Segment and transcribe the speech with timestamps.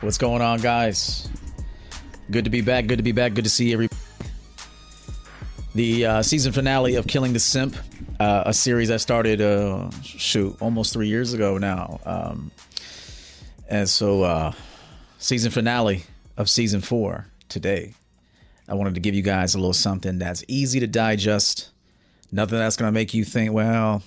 [0.00, 1.28] What's going on, guys?
[2.30, 2.86] Good to be back.
[2.86, 3.34] Good to be back.
[3.34, 3.86] Good to see every.
[5.74, 7.76] The uh, season finale of Killing the Simp,
[8.18, 12.00] uh, a series that started, uh, shoot, almost three years ago now.
[12.06, 12.50] Um,
[13.68, 14.52] and so, uh,
[15.18, 16.04] season finale
[16.38, 17.92] of season four today.
[18.68, 21.68] I wanted to give you guys a little something that's easy to digest.
[22.32, 24.02] Nothing that's going to make you think, well,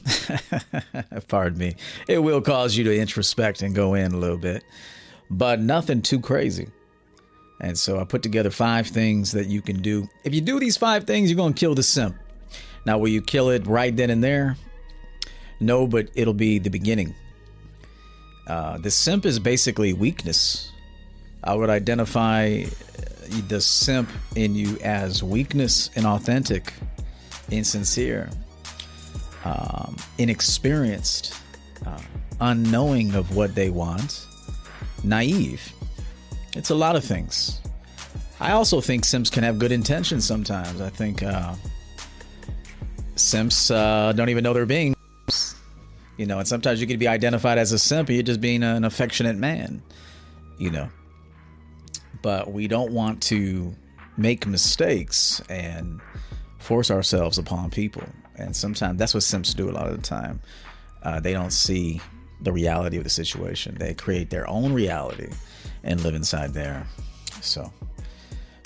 [1.27, 1.75] pardon me.
[2.07, 4.63] It will cause you to introspect and go in a little bit
[5.29, 6.67] but nothing too crazy.
[7.59, 10.07] And so I put together five things that you can do.
[10.23, 12.15] If you do these five things, you're going to kill the simp.
[12.85, 14.57] Now, will you kill it right then and there?
[15.59, 17.15] No, but it'll be the beginning.
[18.47, 20.71] Uh, the simp is basically weakness.
[21.43, 22.65] I would identify
[23.47, 26.73] the simp in you as weakness, inauthentic,
[27.49, 28.29] insincere,
[29.45, 31.33] um, inexperienced,
[31.85, 32.01] uh,
[32.41, 34.27] unknowing of what they want
[35.03, 35.73] naive.
[36.55, 37.59] It's a lot of things.
[38.39, 40.81] I also think Simps can have good intentions sometimes.
[40.81, 41.55] I think uh,
[43.15, 44.95] Simps uh, don't even know they're being,
[46.17, 48.63] you know, and sometimes you can be identified as a simp and you're just being
[48.63, 49.81] an affectionate man,
[50.57, 50.89] you know.
[52.21, 53.73] But we don't want to
[54.17, 55.99] make mistakes and
[56.59, 58.03] force ourselves upon people.
[58.35, 60.41] And sometimes that's what simps do a lot of the time.
[61.03, 62.01] Uh, they don't see
[62.43, 63.75] the reality of the situation.
[63.75, 65.29] They create their own reality
[65.83, 66.85] and live inside there.
[67.41, 67.71] So,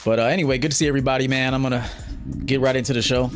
[0.03, 1.53] but uh, anyway, good to see everybody, man.
[1.53, 1.89] I'm gonna
[2.45, 3.31] get right into the show.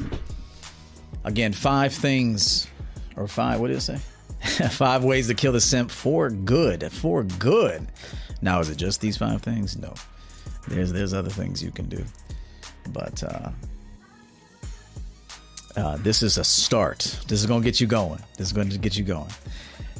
[1.23, 2.67] Again, five things,
[3.15, 3.59] or five.
[3.59, 3.99] What did it say?
[4.69, 6.91] five ways to kill the simp for good.
[6.91, 7.87] For good.
[8.41, 9.77] Now, is it just these five things?
[9.77, 9.93] No.
[10.67, 12.03] There's there's other things you can do,
[12.89, 13.49] but uh,
[15.75, 16.99] uh, this is a start.
[17.27, 18.19] This is gonna get you going.
[18.37, 19.29] This is going to get you going.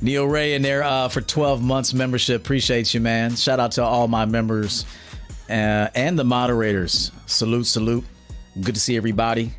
[0.01, 2.41] Neil Ray in there uh, for 12 months membership.
[2.41, 3.35] Appreciate you, man.
[3.35, 4.85] Shout out to all my members
[5.47, 7.11] uh, and the moderators.
[7.27, 8.03] Salute, salute.
[8.59, 9.53] Good to see everybody.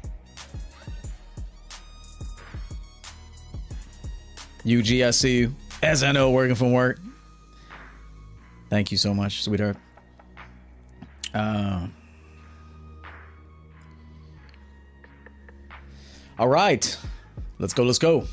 [4.67, 5.55] UG, I see you.
[5.83, 6.99] As I know, working from work.
[8.69, 9.77] Thank you so much, sweetheart.
[11.33, 11.87] Uh,
[16.39, 16.97] all right.
[17.59, 18.27] Let's go, let's go.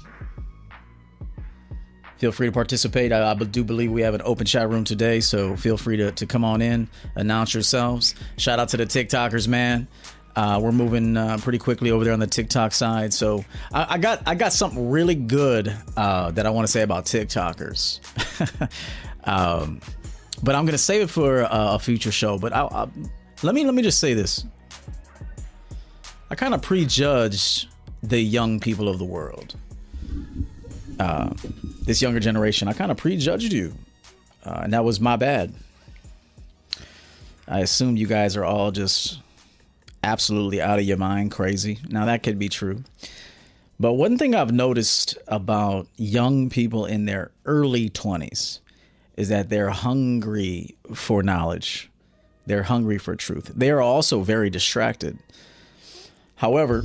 [2.19, 3.13] Feel free to participate.
[3.13, 6.12] I, I, do believe we have an open chat room today, so feel free to,
[6.12, 8.13] to come on in, announce yourselves.
[8.35, 9.88] Shout out to the TikTokers, man.
[10.35, 13.13] Uh, we're moving uh, pretty quickly over there on the TikTok side.
[13.13, 16.81] So I, I got I got something really good uh, that I want to say
[16.81, 18.02] about TikTokers.
[19.24, 19.80] um,
[20.44, 22.38] but I'm gonna save it for a future show.
[22.38, 22.88] But I, I,
[23.44, 24.46] let me let me just say this.
[26.30, 27.68] I kind of prejudge
[28.03, 29.56] the young people of the world
[30.99, 31.33] uh,
[31.81, 33.73] this younger generation, I kind of prejudged you,
[34.45, 35.53] uh, and that was my bad.
[37.47, 39.19] I assume you guys are all just
[40.03, 41.79] absolutely out of your mind, crazy.
[41.89, 42.83] Now that could be true.
[43.79, 48.59] But one thing I've noticed about young people in their early 20s
[49.15, 51.89] is that they're hungry for knowledge.
[52.45, 53.51] They're hungry for truth.
[53.55, 55.17] They are also very distracted.
[56.35, 56.83] However,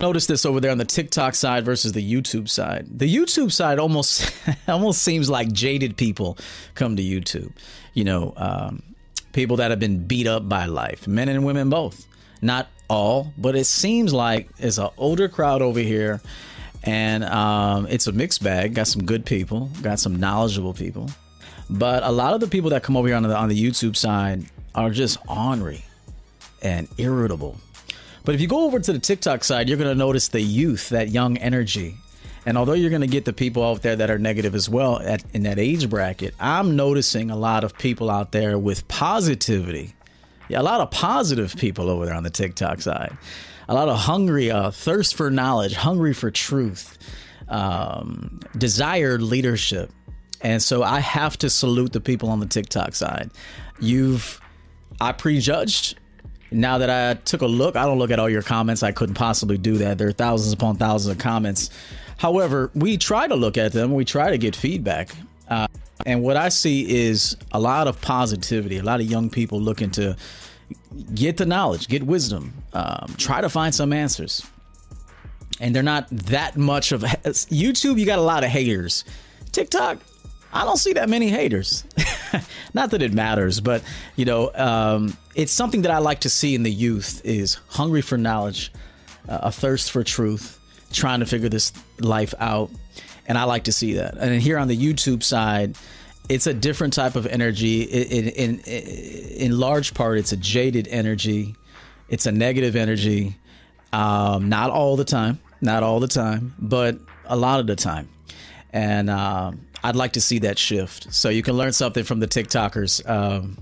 [0.00, 2.86] Notice this over there on the TikTok side versus the YouTube side.
[2.98, 4.32] The YouTube side almost
[4.68, 6.38] almost seems like jaded people
[6.74, 7.52] come to YouTube.
[7.92, 8.82] You know, um,
[9.34, 12.06] people that have been beat up by life, men and women both.
[12.40, 16.22] Not all, but it seems like it's an older crowd over here,
[16.82, 18.74] and um, it's a mixed bag.
[18.74, 21.10] Got some good people, got some knowledgeable people,
[21.68, 23.96] but a lot of the people that come over here on the on the YouTube
[23.96, 25.84] side are just ornery
[26.62, 27.60] and irritable
[28.30, 30.90] but if you go over to the TikTok side, you're going to notice the youth,
[30.90, 31.96] that young energy.
[32.46, 35.00] And although you're going to get the people out there that are negative as well
[35.00, 39.96] at, in that age bracket, I'm noticing a lot of people out there with positivity.
[40.48, 43.18] Yeah, a lot of positive people over there on the TikTok side.
[43.68, 46.98] A lot of hungry, uh, thirst for knowledge, hungry for truth,
[47.48, 49.90] um, desired leadership.
[50.40, 53.32] And so I have to salute the people on the TikTok side.
[53.80, 54.40] You've,
[55.00, 55.98] I prejudged
[56.50, 58.82] now that I took a look, I don't look at all your comments.
[58.82, 59.98] I couldn't possibly do that.
[59.98, 61.70] There are thousands upon thousands of comments.
[62.16, 63.94] However, we try to look at them.
[63.94, 65.10] We try to get feedback.
[65.48, 65.66] Uh,
[66.06, 69.90] and what I see is a lot of positivity, a lot of young people looking
[69.92, 70.16] to
[71.14, 74.46] get the knowledge, get wisdom, um, try to find some answers.
[75.60, 77.98] And they're not that much of YouTube.
[77.98, 79.04] You got a lot of haters.
[79.52, 79.98] TikTok,
[80.52, 81.84] I don't see that many haters.
[82.74, 83.82] Not that it matters, but
[84.16, 88.02] you know, um, it's something that I like to see in the youth is hungry
[88.02, 88.72] for knowledge,
[89.28, 90.58] uh, a thirst for truth,
[90.92, 92.70] trying to figure this life out,
[93.26, 94.16] and I like to see that.
[94.18, 95.76] And here on the YouTube side,
[96.28, 97.82] it's a different type of energy.
[97.82, 101.56] In, in, in, large part, it's a jaded energy.
[102.08, 103.36] It's a negative energy.
[103.92, 108.08] Um, not all the time, not all the time, but a lot of the time.
[108.72, 109.52] And uh,
[109.82, 111.12] I'd like to see that shift.
[111.12, 113.08] So you can learn something from the TikTokers.
[113.08, 113.58] Um,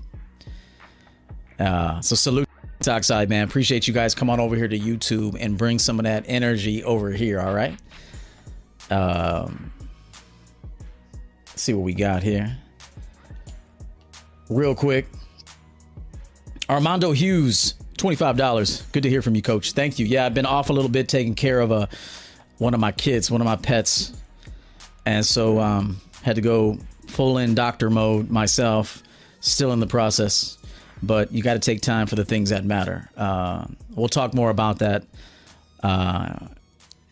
[1.59, 2.47] uh, so salute
[2.79, 3.43] TikTok side, man.
[3.43, 4.15] Appreciate you guys.
[4.15, 7.39] Come on over here to YouTube and bring some of that energy over here.
[7.39, 7.77] All right.
[8.89, 9.71] Um,
[11.55, 12.57] see what we got here.
[14.49, 15.07] Real quick.
[16.69, 18.91] Armando Hughes, $25.
[18.91, 19.73] Good to hear from you, coach.
[19.73, 20.05] Thank you.
[20.05, 21.85] Yeah, I've been off a little bit taking care of a, uh,
[22.59, 24.13] one of my kids, one of my pets.
[25.05, 26.77] And so um, had to go
[27.07, 29.03] full in doctor mode myself,
[29.39, 30.57] still in the process.
[31.01, 33.09] But you got to take time for the things that matter.
[33.15, 35.05] Uh, we'll talk more about that
[35.81, 36.47] uh,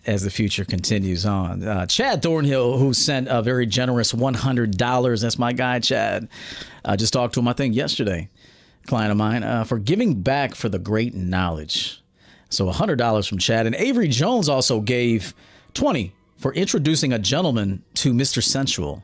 [0.05, 1.63] as the future continues on.
[1.63, 5.21] Uh, Chad Thornhill, who sent a very generous $100.
[5.21, 6.27] That's my guy, Chad.
[6.83, 8.29] I just talked to him, I think, yesterday,
[8.87, 12.01] client of mine, uh, for giving back for the great knowledge.
[12.49, 13.65] So $100 from Chad.
[13.65, 15.33] And Avery Jones also gave
[15.73, 18.41] 20 for introducing a gentleman to Mr.
[18.41, 19.03] Sensual.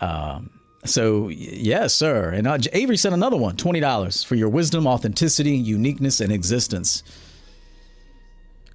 [0.00, 0.50] Um,
[0.84, 2.30] so, yes, sir.
[2.30, 7.02] And uh, Avery sent another one $20 for your wisdom, authenticity, uniqueness, and existence.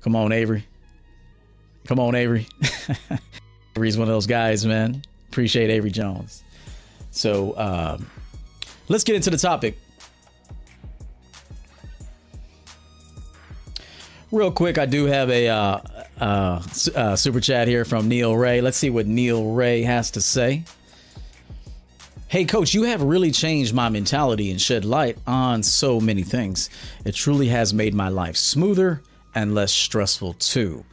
[0.01, 0.65] Come on, Avery.
[1.85, 2.47] Come on, Avery.
[3.75, 5.01] Avery's one of those guys, man.
[5.29, 6.43] Appreciate Avery Jones.
[7.11, 8.09] So um,
[8.87, 9.77] let's get into the topic.
[14.31, 15.79] Real quick, I do have a uh,
[16.21, 16.63] uh,
[16.95, 18.61] uh, super chat here from Neil Ray.
[18.61, 20.63] Let's see what Neil Ray has to say.
[22.29, 26.69] Hey, coach, you have really changed my mentality and shed light on so many things.
[27.03, 29.01] It truly has made my life smoother
[29.35, 30.85] and less stressful, too.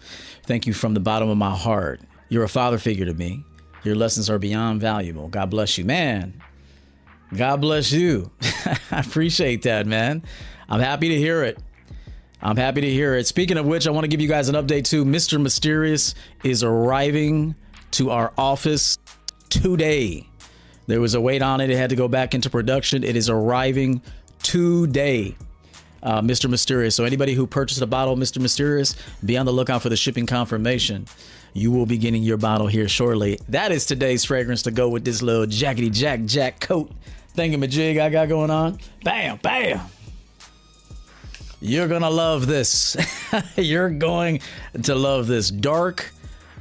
[0.43, 2.00] Thank you from the bottom of my heart.
[2.29, 3.44] You're a father figure to me.
[3.85, 5.29] Your lessons are beyond valuable.
[5.29, 6.43] God bless you, man.
[7.37, 8.32] God bless you.
[8.90, 10.25] I appreciate that, man.
[10.69, 11.58] I'm happy to hear it.
[12.40, 13.26] I'm happy to hear it.
[13.26, 15.05] Speaking of which, I want to give you guys an update too.
[15.05, 15.40] Mr.
[15.40, 16.14] Mysterious
[16.44, 17.55] is arriving
[17.93, 18.99] to our office
[19.49, 20.29] today.
[20.87, 21.70] There was a wait on it.
[21.70, 23.05] It had to go back into production.
[23.05, 24.02] It is arriving
[24.43, 25.37] today
[26.02, 26.49] uh, Mr.
[26.49, 26.94] Mysterious.
[26.94, 28.40] So anybody who purchased a bottle of Mr.
[28.40, 31.06] Mysterious, be on the lookout for the shipping confirmation.
[31.55, 33.38] You will be getting your bottle here shortly.
[33.49, 36.93] That is today's fragrance to go with this little jackety jack jack coat
[37.37, 38.79] thingamajig I got going on.
[39.02, 39.81] Bam, bam.
[41.60, 42.96] You're gonna love this.
[43.56, 44.40] You're going
[44.82, 46.12] to love this dark.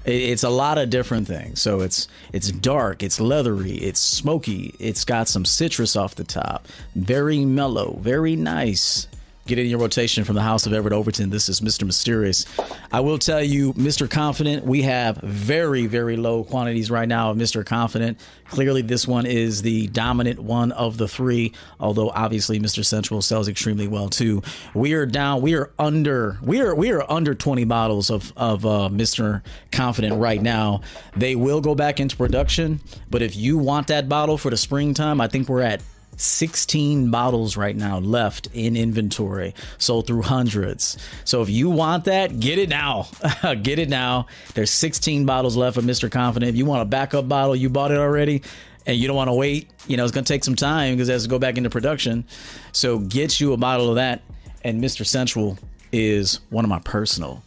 [0.05, 1.61] It's a lot of different things.
[1.61, 6.67] So it's it's dark, it's leathery, it's smoky, it's got some citrus off the top.
[6.95, 9.07] Very mellow, very nice
[9.47, 11.29] get in your rotation from the house of Everett Overton.
[11.29, 11.85] This is Mr.
[11.85, 12.45] Mysterious.
[12.91, 14.09] I will tell you, Mr.
[14.09, 17.65] Confident, we have very, very low quantities right now of Mr.
[17.65, 18.19] Confident.
[18.49, 22.83] Clearly, this one is the dominant one of the three, although obviously Mr.
[22.83, 24.41] Sensual sells extremely well too.
[24.73, 28.65] We are down, we are under, we are we are under 20 bottles of, of
[28.65, 29.41] uh, Mr.
[29.71, 30.81] Confident right now.
[31.15, 35.21] They will go back into production, but if you want that bottle for the springtime,
[35.21, 35.81] I think we're at
[36.17, 40.97] 16 bottles right now left in inventory, sold through hundreds.
[41.23, 43.07] So if you want that, get it now.
[43.61, 44.27] get it now.
[44.53, 46.11] There's 16 bottles left of Mr.
[46.11, 46.49] Confident.
[46.49, 48.41] If you want a backup bottle, you bought it already
[48.87, 51.09] and you don't want to wait, you know, it's going to take some time because
[51.09, 52.23] it has to go back into production.
[52.71, 54.21] So get you a bottle of that.
[54.63, 55.05] And Mr.
[55.05, 55.57] Sensual
[55.91, 57.43] is one of my personal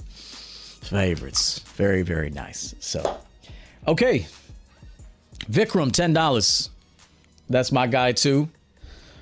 [0.83, 1.61] favorites.
[1.77, 2.75] Very, very nice.
[2.79, 3.19] So,
[3.89, 4.27] okay.
[5.51, 6.69] Vikram, $10.
[7.49, 8.49] That's my guy too.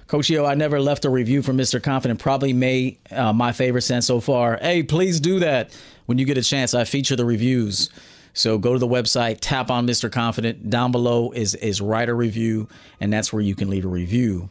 [0.08, 1.82] Coach Yo, I never left a review from Mr.
[1.82, 2.18] Confident.
[2.18, 4.56] Probably made uh, my favorite sense so far.
[4.56, 6.72] Hey, please do that when you get a chance.
[6.72, 7.90] I feature the reviews.
[8.32, 10.10] So go to the website, tap on Mr.
[10.10, 10.70] Confident.
[10.70, 12.68] Down below is is write a review,
[13.00, 14.48] and that's where you can leave a review.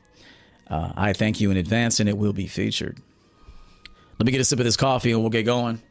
[0.69, 2.99] Uh, I thank you in advance, and it will be featured.
[4.19, 5.81] Let me get a sip of this coffee, and we'll get going.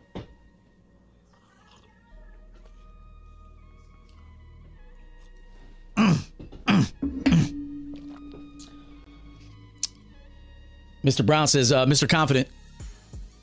[11.06, 11.25] Mr.
[11.25, 12.08] Brown says, uh, Mr.
[12.08, 12.48] Confident,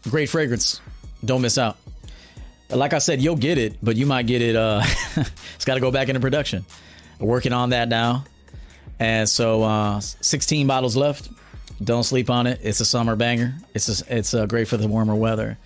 [0.10, 0.82] great fragrance.
[1.24, 1.78] Don't miss out.
[2.70, 4.56] Like I said, you'll get it, but you might get it.
[4.58, 4.82] Uh,
[5.56, 6.66] it's got to go back into production.
[7.20, 8.26] working on that now.
[9.00, 11.30] And so, uh, 16 bottles left.
[11.82, 12.60] Don't sleep on it.
[12.62, 13.56] It's a summer banger.
[13.74, 15.58] It's a, it's uh, great for the warmer weather.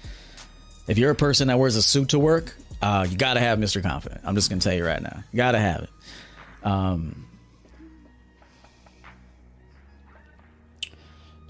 [0.88, 3.58] If you're a person that wears a suit to work, uh, you got to have
[3.58, 3.82] Mr.
[3.82, 4.22] Confident.
[4.24, 5.24] I'm just going to tell you right now.
[5.32, 5.90] You got to have it.
[6.64, 7.27] Um,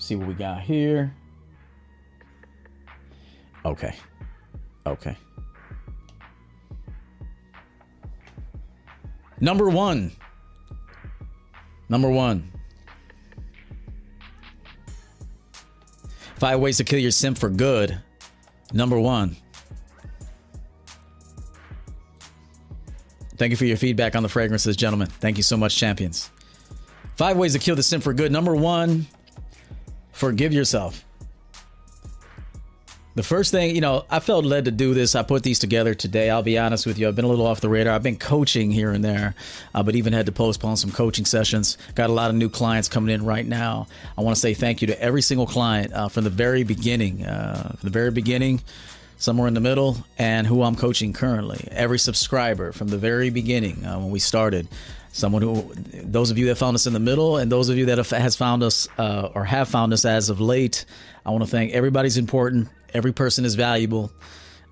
[0.08, 1.14] see what we got here.
[3.66, 3.94] Okay.
[4.86, 5.18] Okay.
[9.42, 10.14] Number one.
[11.90, 12.52] Number one.
[16.36, 18.00] Five ways to kill your simp for good.
[18.72, 19.36] Number one.
[23.36, 25.08] Thank you for your feedback on the fragrances, gentlemen.
[25.08, 26.32] Thank you so much, champions.
[27.18, 28.32] Five ways to kill the simp for good.
[28.32, 29.06] Number one,
[30.18, 31.04] forgive yourself.
[33.16, 35.16] The first thing, you know, I felt led to do this.
[35.16, 36.30] I put these together today.
[36.30, 37.08] I'll be honest with you.
[37.08, 37.96] I've been a little off the radar.
[37.96, 39.34] I've been coaching here and there,
[39.74, 41.80] uh, but even had to postpone some coaching sessions.
[41.96, 43.88] Got a lot of new clients coming in right now.
[44.16, 47.26] I want to say thank you to every single client uh, from the very beginning.
[47.26, 48.62] Uh, from the very beginning,
[49.18, 51.68] somewhere in the middle, and who I'm coaching currently.
[51.72, 54.68] Every subscriber from the very beginning uh, when we started
[55.12, 55.72] someone who
[56.04, 58.10] those of you that found us in the middle and those of you that have,
[58.10, 60.86] has found us uh, or have found us as of late
[61.26, 62.70] i want to thank everybody's important.
[62.94, 64.12] Every person is valuable.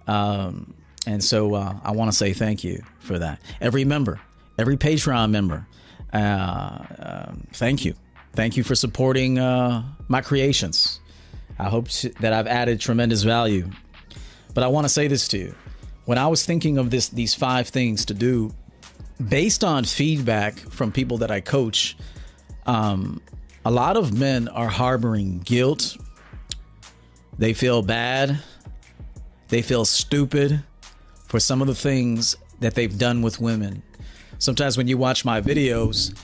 [0.08, 0.74] Um,
[1.08, 3.39] and so uh, i want to say thank you for that.
[3.62, 4.20] Every member
[4.58, 5.68] every patreon member
[6.13, 7.94] uh, um, thank you.
[8.34, 11.00] Thank you for supporting uh, my creations.
[11.58, 11.89] I hope
[12.20, 13.70] that i've added tremendous value.
[14.54, 15.56] But i want to say this to you.
[16.06, 18.54] When i was thinking of this these five things to do
[19.29, 21.98] based on feedback from people that I coach,
[22.65, 23.22] um,
[23.63, 25.98] a lot of men are harboring guilt.
[27.38, 28.39] They feel bad.
[29.48, 30.63] They feel stupid
[31.27, 33.81] for some of the things that they've done with women.
[34.38, 36.15] Sometimes when you watch my videos,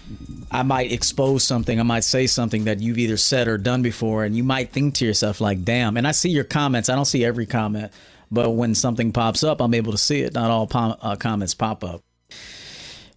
[0.51, 4.25] I might expose something, I might say something that you've either said or done before,
[4.25, 5.95] and you might think to yourself, like, damn.
[5.95, 6.89] And I see your comments.
[6.89, 7.91] I don't see every comment,
[8.29, 10.33] but when something pops up, I'm able to see it.
[10.33, 12.03] Not all pom- uh, comments pop up.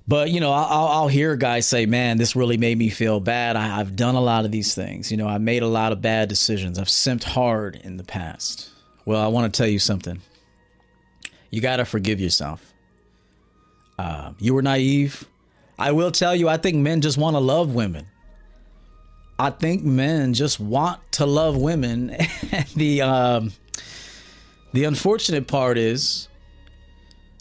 [0.06, 3.56] But you know, I'll, I'll hear guys say, "Man, this really made me feel bad.
[3.56, 5.10] I, have done a lot of these things.
[5.10, 6.78] You know, I made a lot of bad decisions.
[6.78, 8.70] I've simped hard in the past."
[9.06, 10.20] Well, I want to tell you something.
[11.50, 12.72] You got to forgive yourself.
[13.98, 15.28] Uh, you were naive.
[15.78, 18.06] I will tell you, I think men just want to love women.
[19.38, 22.08] I think men just want to love women.
[22.76, 23.52] the um,
[24.72, 26.28] the unfortunate part is,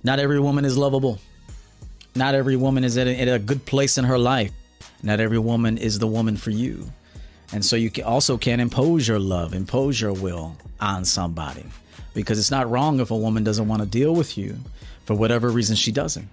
[0.03, 1.19] not every woman is lovable.
[2.15, 4.51] Not every woman is at a, at a good place in her life.
[5.01, 6.91] Not every woman is the woman for you.
[7.51, 11.65] And so you can also can't impose your love, impose your will on somebody
[12.13, 14.57] because it's not wrong if a woman doesn't want to deal with you
[15.05, 16.27] for whatever reason she doesn't.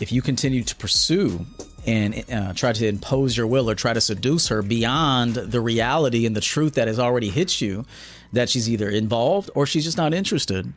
[0.00, 1.46] If you continue to pursue
[1.86, 6.26] and uh, try to impose your will or try to seduce her beyond the reality
[6.26, 7.84] and the truth that has already hit you,
[8.32, 10.72] that she's either involved or she's just not interested,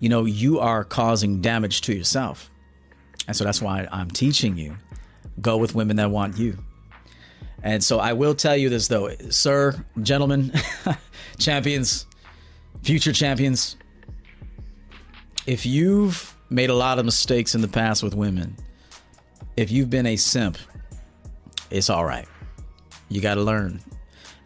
[0.00, 2.50] you know, you are causing damage to yourself.
[3.26, 4.76] And so that's why I'm teaching you
[5.40, 6.56] go with women that want you.
[7.62, 10.52] And so I will tell you this though, sir, gentlemen,
[11.38, 12.06] champions,
[12.82, 13.76] future champions,
[15.46, 18.56] if you've made a lot of mistakes in the past with women,
[19.56, 20.58] if you've been a simp,
[21.70, 22.28] it's all right.
[23.08, 23.80] You got to learn.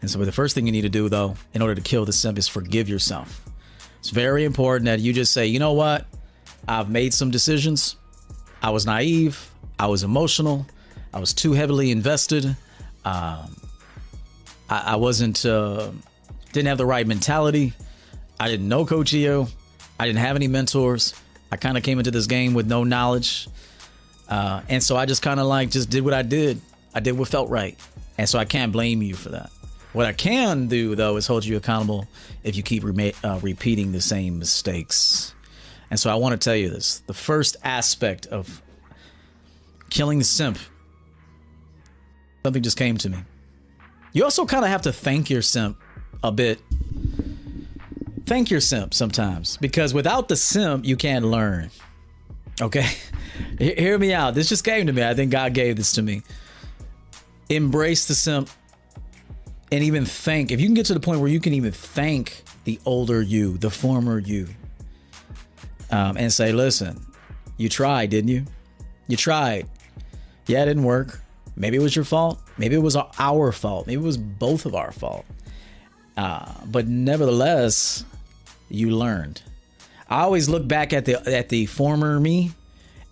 [0.01, 2.13] And so the first thing you need to do though, in order to kill the
[2.13, 3.45] simp is forgive yourself.
[3.99, 6.07] It's very important that you just say, "You know what?
[6.67, 7.97] I've made some decisions.
[8.61, 9.49] I was naive.
[9.79, 10.65] I was emotional.
[11.13, 12.45] I was too heavily invested.
[13.03, 13.55] Um,
[14.69, 15.91] I, I, wasn't, uh,
[16.53, 17.73] didn't have the right mentality.
[18.39, 19.47] I didn't know Coach EO.
[19.99, 21.13] I didn't have any mentors.
[21.51, 23.47] I kind of came into this game with no knowledge.
[24.29, 26.61] Uh, and so I just kind of like just did what I did.
[26.93, 27.77] I did what felt right.
[28.17, 29.49] And so I can't blame you for that.
[29.93, 32.07] What I can do, though, is hold you accountable
[32.43, 35.33] if you keep re- uh, repeating the same mistakes.
[35.91, 38.61] And so I want to tell you this the first aspect of
[39.89, 40.57] killing the simp,
[42.43, 43.19] something just came to me.
[44.13, 45.77] You also kind of have to thank your simp
[46.23, 46.59] a bit.
[48.25, 51.69] Thank your simp sometimes because without the simp, you can't learn.
[52.61, 52.87] Okay?
[53.59, 54.33] Hear me out.
[54.33, 55.03] This just came to me.
[55.03, 56.21] I think God gave this to me.
[57.49, 58.49] Embrace the simp
[59.73, 60.51] and even thank.
[60.51, 63.57] If you can get to the point where you can even thank the older you,
[63.57, 64.47] the former you,
[65.91, 67.05] um, and say, listen,
[67.57, 68.45] you tried, didn't you?
[69.07, 69.67] You tried.
[70.47, 71.19] Yeah, it didn't work.
[71.55, 72.41] Maybe it was your fault.
[72.57, 73.87] Maybe it was our fault.
[73.87, 75.25] Maybe it was both of our fault.
[76.17, 78.05] Uh, but nevertheless,
[78.69, 79.41] you learned.
[80.09, 82.51] I always look back at the at the former me,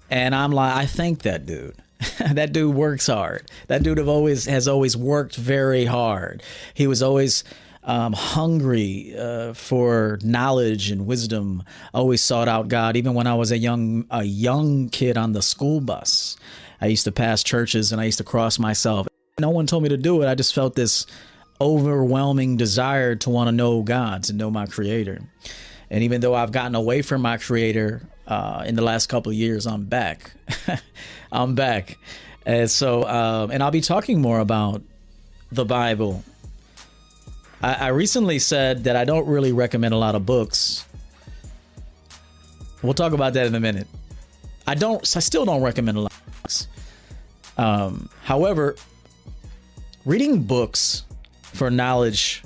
[0.09, 1.75] and I'm like, I thank that dude.
[2.31, 3.50] that dude works hard.
[3.67, 6.43] That dude have always has always worked very hard.
[6.74, 7.43] He was always
[7.89, 11.63] um, hungry uh, for knowledge and wisdom.
[11.91, 12.96] Always sought out God.
[12.96, 16.38] Even when I was a young a young kid on the school bus,
[16.79, 19.08] I used to pass churches and I used to cross myself.
[19.39, 20.27] No one told me to do it.
[20.27, 21.08] I just felt this
[21.60, 25.22] overwhelming desire to want to know God, to know my Creator.
[25.89, 29.36] And even though I've gotten away from my Creator uh, in the last couple of
[29.36, 30.31] years, I'm back.
[31.31, 31.98] I'm back.
[32.46, 34.84] And so, um, and I'll be talking more about
[35.51, 36.24] the Bible.
[37.62, 40.86] I, I recently said that I don't really recommend a lot of books.
[42.82, 43.88] We'll talk about that in a minute.
[44.66, 45.01] I don't.
[45.16, 46.68] I still don't recommend a lot of books.
[47.58, 48.75] Um, however,
[50.06, 51.04] reading books
[51.42, 52.44] for knowledge,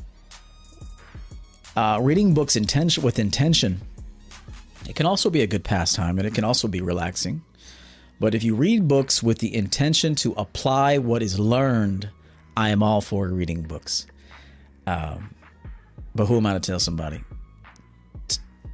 [1.76, 3.82] uh, reading books intention with intention,
[4.88, 7.42] it can also be a good pastime, and it can also be relaxing.
[8.20, 12.10] But if you read books with the intention to apply what is learned,
[12.56, 14.08] I am all for reading books.
[14.88, 15.34] Um,
[16.16, 17.24] but who am I to tell somebody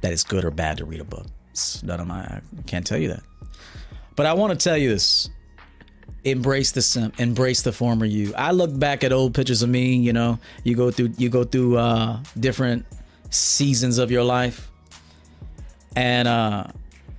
[0.02, 1.26] that it's good or bad to read a book?
[1.50, 2.20] It's none of my.
[2.20, 3.22] I can't tell you that.
[4.16, 5.30] But I want to tell you this:
[6.24, 8.34] embrace the sim, embrace the former you.
[8.36, 9.96] I look back at old pictures of me.
[9.96, 12.86] You know, you go through you go through uh, different
[13.30, 14.70] seasons of your life,
[15.96, 16.66] and uh,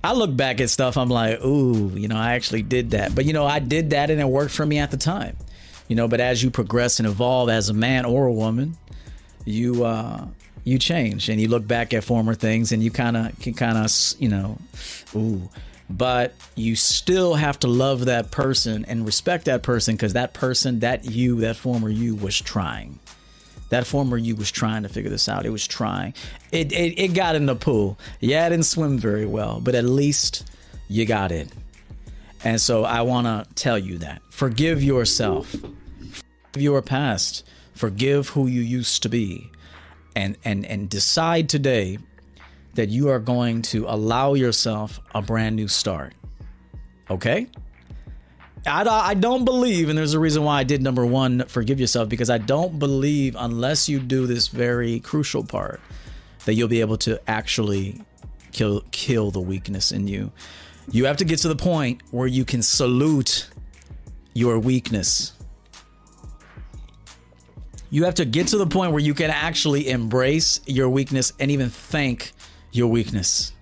[0.04, 0.96] I look back at stuff.
[0.96, 3.14] I'm like, ooh, you know, I actually did that.
[3.14, 5.36] But you know, I did that, and it worked for me at the time.
[5.88, 8.76] You know, but as you progress and evolve as a man or a woman,
[9.44, 10.26] you uh,
[10.64, 13.78] you change and you look back at former things, and you kind of can kind
[13.78, 14.58] of you know,
[15.14, 15.48] ooh
[15.92, 20.80] but you still have to love that person and respect that person because that person,
[20.80, 22.98] that you, that former you was trying.
[23.68, 25.46] That former you was trying to figure this out.
[25.46, 26.14] It was trying.
[26.50, 27.98] It, it, it got in the pool.
[28.20, 30.50] Yeah, it didn't swim very well, but at least
[30.88, 31.48] you got it.
[32.44, 34.22] And so I want to tell you that.
[34.30, 35.50] Forgive yourself.
[35.50, 37.44] Forgive your past.
[37.82, 39.50] Forgive who you used to be.
[40.14, 41.98] And and and decide today
[42.74, 46.14] that you are going to allow yourself a brand new start.
[47.10, 47.48] Okay?
[48.64, 52.08] I, I don't believe, and there's a reason why I did number one, forgive yourself,
[52.08, 55.80] because I don't believe unless you do this very crucial part
[56.44, 58.00] that you'll be able to actually
[58.52, 60.30] kill kill the weakness in you.
[60.92, 63.50] You have to get to the point where you can salute
[64.34, 65.32] your weakness.
[67.92, 71.50] You have to get to the point where you can actually embrace your weakness and
[71.50, 72.32] even thank
[72.72, 73.52] your weakness.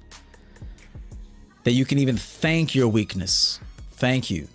[1.64, 3.58] That you can even thank your weakness.
[3.90, 4.46] Thank you.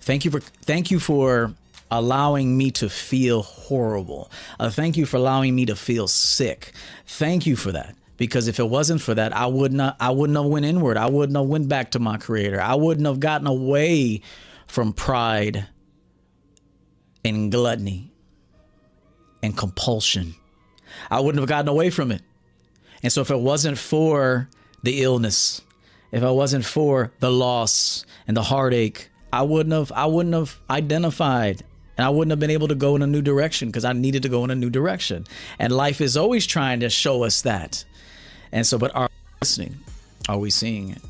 [0.00, 1.52] Thank you for thank you for
[1.90, 4.30] allowing me to feel horrible.
[4.60, 6.72] Uh, thank you for allowing me to feel sick.
[7.08, 7.96] Thank you for that.
[8.16, 10.96] Because if it wasn't for that, I would not I wouldn't have went inward.
[10.96, 12.60] I wouldn't have went back to my creator.
[12.60, 14.20] I wouldn't have gotten away
[14.68, 15.66] from pride
[17.24, 18.12] and gluttony
[19.42, 20.34] and compulsion.
[21.10, 22.22] I wouldn't have gotten away from it.
[23.02, 24.48] And so if it wasn't for
[24.82, 25.62] the illness,
[26.12, 30.58] if I wasn't for the loss and the heartache, I wouldn't have I wouldn't have
[30.70, 31.62] identified
[31.96, 34.22] and I wouldn't have been able to go in a new direction because I needed
[34.22, 35.26] to go in a new direction.
[35.58, 37.84] And life is always trying to show us that.
[38.52, 39.78] And so, but are we listening?
[40.28, 41.02] Are we seeing it?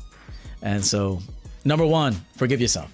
[0.61, 1.21] And so,
[1.65, 2.91] number one, forgive yourself.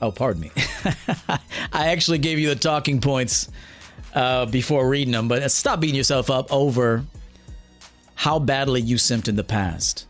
[0.00, 0.50] Oh, pardon me.
[1.72, 3.50] I actually gave you the talking points
[4.14, 7.04] uh, before reading them, but stop beating yourself up over
[8.14, 10.06] how badly you simped in the past.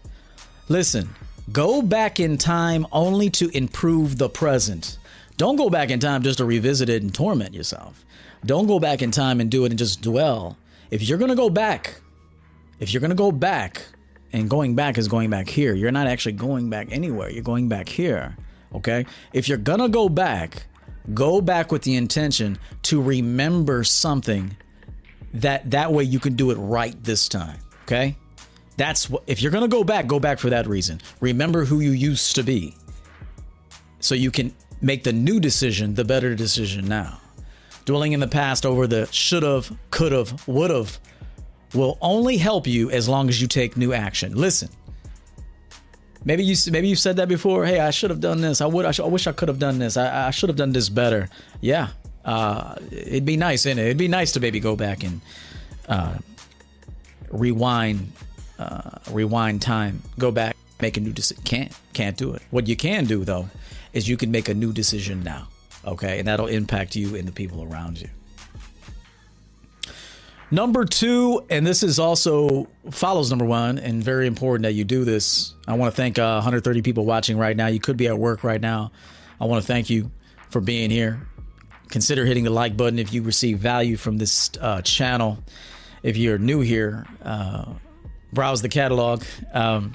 [0.68, 1.14] Listen,
[1.52, 4.98] go back in time only to improve the present.
[5.36, 8.04] Don't go back in time just to revisit it and torment yourself.
[8.44, 10.56] Don't go back in time and do it and just dwell.
[10.90, 12.00] If you're going to go back,
[12.78, 13.82] if you're going to go back,
[14.32, 17.30] and going back is going back here, you're not actually going back anywhere.
[17.30, 18.36] You're going back here.
[18.74, 19.06] Okay?
[19.32, 20.64] If you're going to go back,
[21.14, 24.56] Go back with the intention to remember something
[25.34, 27.58] that that way you can do it right this time.
[27.84, 28.16] Okay?
[28.76, 31.00] That's what if you're going to go back, go back for that reason.
[31.20, 32.76] Remember who you used to be.
[34.00, 37.20] So you can make the new decision the better decision now.
[37.84, 40.98] Dwelling in the past over the should have, could have, would have
[41.74, 44.34] will only help you as long as you take new action.
[44.34, 44.68] Listen,
[46.24, 47.64] Maybe you maybe you said that before.
[47.64, 48.60] Hey, I should have done this.
[48.60, 48.84] I would.
[48.84, 49.96] I, sh- I wish I could have done this.
[49.96, 51.28] I, I should have done this better.
[51.60, 51.88] Yeah,
[52.24, 53.78] uh, it'd be nice, is it?
[53.78, 55.20] It'd be nice to maybe go back and
[55.88, 56.18] uh,
[57.30, 58.12] rewind,
[58.58, 60.02] uh, rewind time.
[60.18, 61.42] Go back, make a new decision.
[61.44, 62.42] Can't can't do it.
[62.50, 63.48] What you can do though
[63.94, 65.48] is you can make a new decision now.
[65.86, 68.08] Okay, and that'll impact you and the people around you.
[70.52, 75.04] Number two, and this is also follows number one, and very important that you do
[75.04, 75.54] this.
[75.68, 77.68] I want to thank uh, 130 people watching right now.
[77.68, 78.90] You could be at work right now.
[79.40, 80.10] I want to thank you
[80.50, 81.20] for being here.
[81.88, 85.38] Consider hitting the like button if you receive value from this uh, channel.
[86.02, 87.74] If you're new here, uh,
[88.32, 89.22] browse the catalog.
[89.52, 89.92] Um,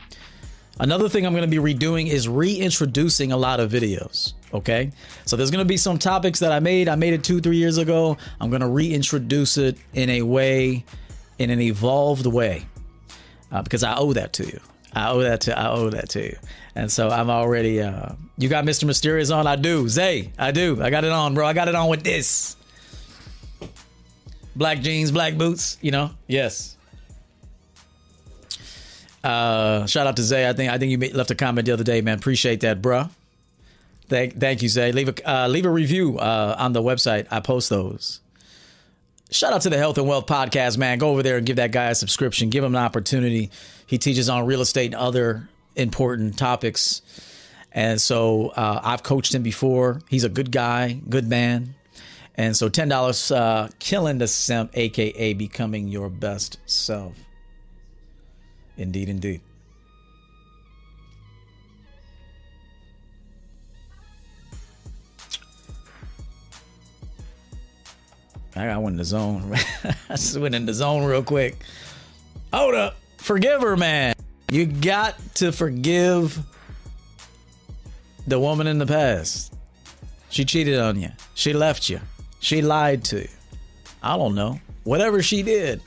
[0.79, 4.33] Another thing I'm going to be redoing is reintroducing a lot of videos.
[4.53, 4.91] Okay.
[5.25, 6.89] So there's going to be some topics that I made.
[6.89, 8.17] I made it two, three years ago.
[8.41, 10.83] I'm going to reintroduce it in a way,
[11.39, 12.65] in an evolved way,
[13.51, 14.59] uh, because I owe that to you.
[14.93, 16.37] I owe that to I owe that to you.
[16.73, 18.85] And so I'm already uh you got Mr.
[18.85, 19.45] Mysterious on?
[19.45, 19.87] I do.
[19.87, 20.81] Zay, I do.
[20.81, 21.45] I got it on, bro.
[21.45, 22.55] I got it on with this.
[24.55, 26.11] Black jeans, black boots, you know?
[26.27, 26.74] Yes.
[29.25, 30.47] Uh shout out to Zay.
[30.47, 32.17] I think I think you left a comment the other day, man.
[32.17, 33.09] Appreciate that, bro.
[34.07, 34.91] Thank thank you, Zay.
[34.91, 37.27] Leave a uh, leave a review uh, on the website.
[37.31, 38.21] I post those.
[39.31, 40.99] Shout out to the Health and Wealth Podcast, man.
[40.99, 42.51] Go over there and give that guy a subscription.
[42.51, 43.49] Give him an opportunity.
[43.87, 47.01] He teaches on real estate and other important topics.
[47.71, 49.99] And so uh, I've coached him before.
[50.09, 51.73] He's a good guy, good man.
[52.35, 57.13] And so $10, uh, killing the simp, aka becoming your best self.
[58.77, 59.41] Indeed, indeed.
[68.55, 69.53] I got went in the zone.
[69.83, 71.57] I just went in the zone real quick.
[72.53, 72.95] Hold up.
[73.17, 74.15] Forgive her, man.
[74.49, 76.39] You got to forgive
[78.27, 79.53] the woman in the past.
[80.29, 81.09] She cheated on you.
[81.33, 81.99] She left you.
[82.39, 83.27] She lied to you.
[84.01, 84.59] I don't know.
[84.83, 85.81] Whatever she did,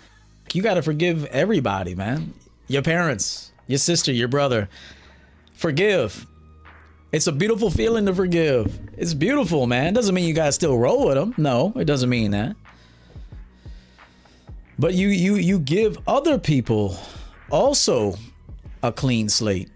[0.52, 2.34] you got to forgive everybody, man.
[2.68, 4.68] Your parents, your sister, your brother.
[5.54, 6.26] Forgive.
[7.10, 8.78] It's a beautiful feeling to forgive.
[8.96, 9.94] It's beautiful, man.
[9.94, 11.34] Doesn't mean you guys still roll with them.
[11.38, 12.54] No, it doesn't mean that.
[14.78, 16.96] But you you you give other people
[17.50, 18.14] also
[18.82, 19.70] a clean slate.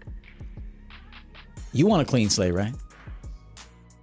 [1.73, 2.73] You want a clean slate, right?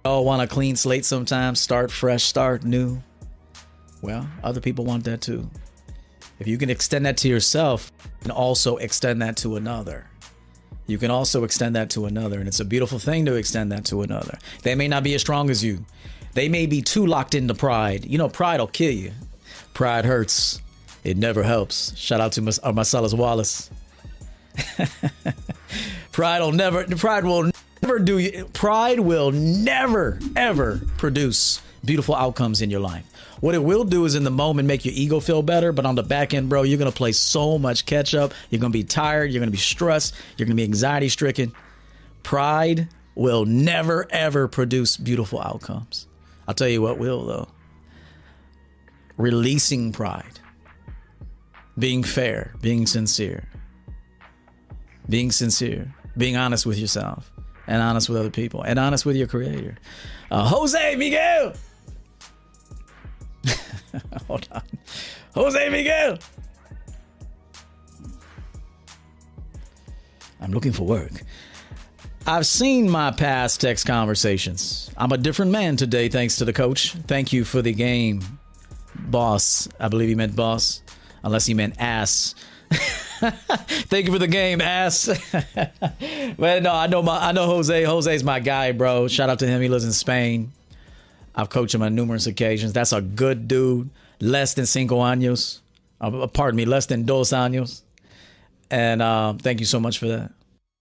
[0.03, 3.01] All want a clean slate sometimes, start fresh, start new.
[4.01, 5.49] Well, other people want that too.
[6.41, 7.91] If you can extend that to yourself,
[8.23, 10.11] and also extend that to another
[10.91, 12.39] you can also extend that to another.
[12.39, 14.37] And it's a beautiful thing to extend that to another.
[14.63, 15.85] They may not be as strong as you,
[16.33, 18.05] they may be too locked into pride.
[18.05, 19.11] You know, pride will kill you.
[19.73, 20.61] Pride hurts,
[21.03, 21.97] it never helps.
[21.97, 23.69] Shout out to Mas- uh, Marcellus Wallace.
[26.11, 27.51] pride will never, pride will
[27.81, 33.05] never do you, pride will never, ever produce beautiful outcomes in your life.
[33.41, 35.95] What it will do is in the moment make your ego feel better, but on
[35.95, 38.33] the back end, bro, you're gonna play so much catch up.
[38.49, 39.31] You're gonna be tired.
[39.31, 40.13] You're gonna be stressed.
[40.37, 41.51] You're gonna be anxiety stricken.
[42.23, 46.07] Pride will never ever produce beautiful outcomes.
[46.47, 47.47] I'll tell you what will though.
[49.17, 50.39] Releasing pride,
[51.77, 53.47] being fair, being sincere,
[55.09, 57.31] being sincere, being honest with yourself,
[57.67, 59.77] and honest with other people, and honest with your creator.
[60.29, 61.53] Uh, Jose Miguel.
[64.27, 64.63] Hold on.
[65.35, 66.17] Jose Miguel.
[70.41, 71.11] I'm looking for work.
[72.25, 74.91] I've seen my past text conversations.
[74.95, 76.93] I'm a different man today, thanks to the coach.
[77.07, 78.21] Thank you for the game,
[78.95, 79.67] boss.
[79.79, 80.83] I believe he meant boss,
[81.23, 82.35] unless he meant ass.
[82.71, 85.07] Thank you for the game, ass.
[86.37, 87.83] but no, I know my I know Jose.
[87.83, 89.07] Jose's my guy, bro.
[89.07, 89.61] Shout out to him.
[89.61, 90.51] He lives in Spain.
[91.35, 92.73] I've coached him on numerous occasions.
[92.73, 93.89] That's a good dude.
[94.19, 95.59] Less than cinco años.
[95.99, 97.81] Uh, pardon me, less than dos años.
[98.69, 100.31] And uh, thank you so much for that.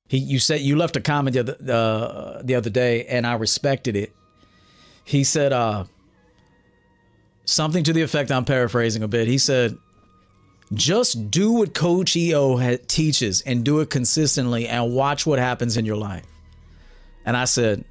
[0.08, 3.34] He, you said you left a comment the other, uh, the other day, and I
[3.34, 4.12] respected it.
[5.04, 5.84] He said uh,
[7.44, 8.32] something to the effect.
[8.32, 9.28] I'm paraphrasing a bit.
[9.28, 9.76] He said,
[10.72, 15.76] "Just do what Coach EO ha- teaches, and do it consistently, and watch what happens
[15.76, 16.26] in your life."
[17.24, 17.84] And I said,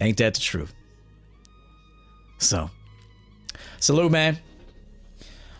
[0.00, 0.72] "Ain't that the truth?"
[2.42, 2.70] So,
[3.78, 4.38] salute, man.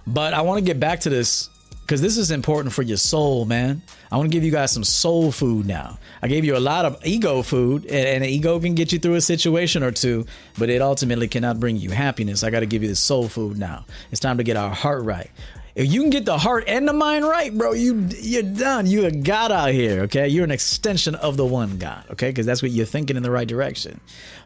[0.07, 1.49] But I want to get back to this
[1.83, 3.83] because this is important for your soul, man.
[4.11, 5.99] I want to give you guys some soul food now.
[6.23, 9.15] I gave you a lot of ego food, and, and ego can get you through
[9.15, 10.27] a situation or two,
[10.59, 12.43] but it ultimately cannot bring you happiness.
[12.43, 13.85] I got to give you the soul food now.
[14.11, 15.31] It's time to get our heart right.
[15.75, 18.87] If you can get the heart and the mind right, bro, you you're done.
[18.87, 20.29] You're a God out here, okay?
[20.29, 22.29] You're an extension of the one God, okay?
[22.29, 24.01] Because that's what you're thinking in the right direction.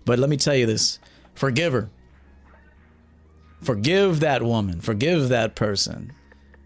[0.05, 1.01] But let me tell you this:
[1.35, 1.91] forgive her.
[3.63, 4.81] Forgive that woman.
[4.81, 6.13] Forgive that person.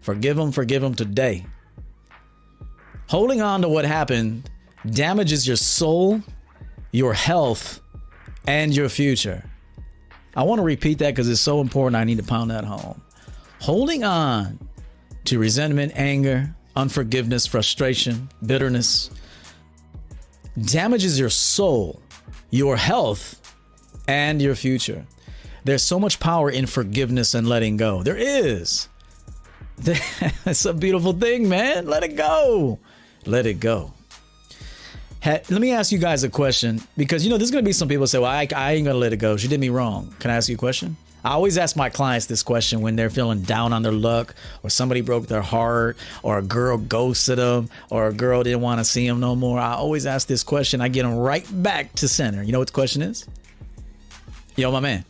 [0.01, 1.45] Forgive them, forgive them today.
[3.07, 4.49] Holding on to what happened
[4.89, 6.21] damages your soul,
[6.91, 7.81] your health,
[8.47, 9.43] and your future.
[10.35, 11.97] I want to repeat that because it's so important.
[11.97, 13.01] I need to pound that home.
[13.59, 14.57] Holding on
[15.25, 19.11] to resentment, anger, unforgiveness, frustration, bitterness
[20.59, 22.01] damages your soul,
[22.49, 23.39] your health,
[24.07, 25.05] and your future.
[25.63, 28.03] There's so much power in forgiveness and letting go.
[28.03, 28.87] There is.
[29.77, 31.87] That's a beautiful thing, man.
[31.87, 32.79] Let it go.
[33.25, 33.93] Let it go.
[35.25, 37.87] let me ask you guys a question because you know there's going to be some
[37.87, 39.37] people say, "Well, I, I ain't going to let it go.
[39.37, 40.97] She did me wrong." Can I ask you a question?
[41.23, 44.71] I always ask my clients this question when they're feeling down on their luck, or
[44.71, 48.85] somebody broke their heart, or a girl ghosted them, or a girl didn't want to
[48.85, 49.59] see them no more.
[49.59, 50.81] I always ask this question.
[50.81, 52.41] I get them right back to center.
[52.41, 53.27] You know what the question is?
[54.55, 55.05] Yo, my man,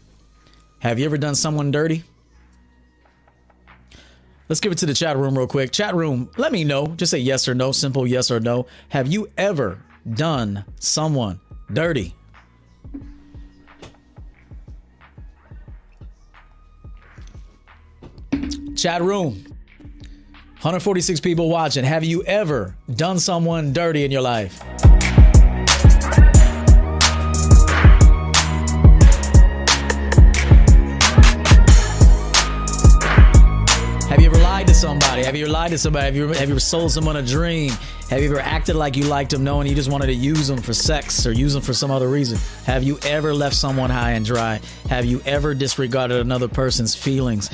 [0.81, 2.03] have you ever done someone dirty?
[4.49, 5.71] Let's give it to the chat room real quick.
[5.71, 6.87] Chat room, let me know.
[6.87, 8.65] Just say yes or no, simple yes or no.
[8.89, 9.81] Have you ever
[10.13, 11.39] done someone
[11.71, 12.13] dirty?
[18.75, 19.45] Chat room.
[20.61, 21.83] 146 people watching.
[21.83, 24.61] Have you ever done someone dirty in your life?
[34.81, 35.23] Somebody?
[35.23, 36.05] Have you ever lied to somebody?
[36.05, 37.69] Have you ever, have you ever sold someone a dream?
[38.09, 40.59] Have you ever acted like you liked them knowing you just wanted to use them
[40.59, 42.39] for sex or use them for some other reason?
[42.65, 44.59] Have you ever left someone high and dry?
[44.89, 47.51] Have you ever disregarded another person's feelings?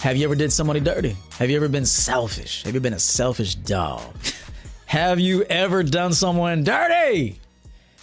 [0.00, 1.16] Have you ever did somebody dirty?
[1.38, 2.62] Have you ever been selfish?
[2.64, 4.14] Have you been a selfish dog?
[4.84, 7.40] Have you ever done someone dirty?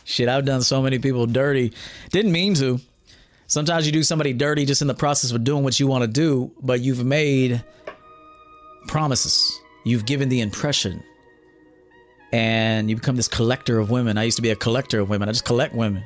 [0.04, 1.74] Shit, I've done so many people dirty.
[2.10, 2.80] Didn't mean to.
[3.46, 6.08] Sometimes you do somebody dirty just in the process of doing what you want to
[6.08, 7.64] do, but you've made
[8.88, 9.60] promises.
[9.84, 11.04] You've given the impression.
[12.32, 14.18] And you become this collector of women.
[14.18, 15.28] I used to be a collector of women.
[15.28, 16.04] I just collect women.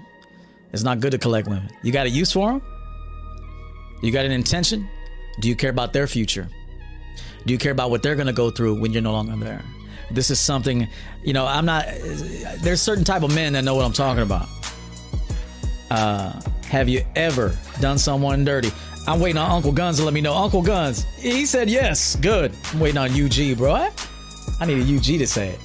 [0.74, 1.70] It's not good to collect women.
[1.84, 2.62] You got a use for them?
[4.02, 4.90] You got an intention?
[5.40, 6.48] Do you care about their future?
[7.46, 9.64] Do you care about what they're going to go through when you're no longer there?
[10.12, 10.88] This is something,
[11.24, 11.86] you know, I'm not,
[12.60, 14.48] there's certain type of men that know what I'm talking about.
[15.90, 18.72] Uh, have you ever done someone dirty?
[19.08, 20.34] I'm waiting on Uncle Guns to let me know.
[20.34, 22.16] Uncle Guns, he said yes.
[22.16, 22.56] Good.
[22.74, 23.74] I'm waiting on UG, bro.
[23.74, 23.92] I,
[24.60, 25.60] I need a UG to say it.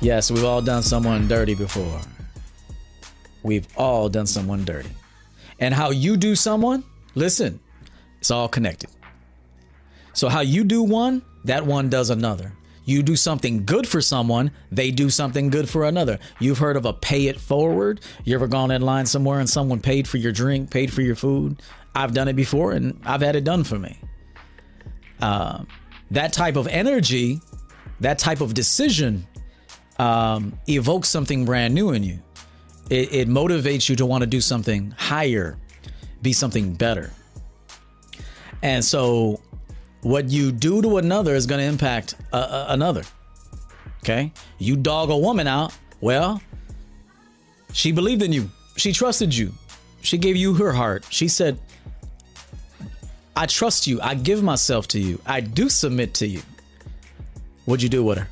[0.00, 2.00] Yes, we've all done someone dirty before.
[3.42, 4.90] We've all done someone dirty.
[5.60, 6.82] And how you do someone,
[7.14, 7.60] listen,
[8.18, 8.90] it's all connected.
[10.12, 12.52] So, how you do one, that one does another.
[12.90, 16.18] You do something good for someone, they do something good for another.
[16.40, 18.00] You've heard of a pay it forward.
[18.24, 21.14] You ever gone in line somewhere and someone paid for your drink, paid for your
[21.14, 21.62] food?
[21.94, 23.96] I've done it before and I've had it done for me.
[25.20, 25.62] Uh,
[26.10, 27.40] that type of energy,
[28.00, 29.24] that type of decision
[30.00, 32.18] um, evokes something brand new in you.
[32.90, 35.56] It, it motivates you to want to do something higher,
[36.22, 37.12] be something better.
[38.62, 39.40] And so
[40.02, 43.02] what you do to another is going to impact uh, uh, another.
[44.02, 44.32] Okay?
[44.58, 46.40] You dog a woman out, well,
[47.72, 48.50] she believed in you.
[48.76, 49.52] She trusted you.
[50.02, 51.06] She gave you her heart.
[51.10, 51.58] She said,
[53.36, 54.00] I trust you.
[54.00, 55.20] I give myself to you.
[55.26, 56.42] I do submit to you.
[57.66, 58.28] What'd you do with her?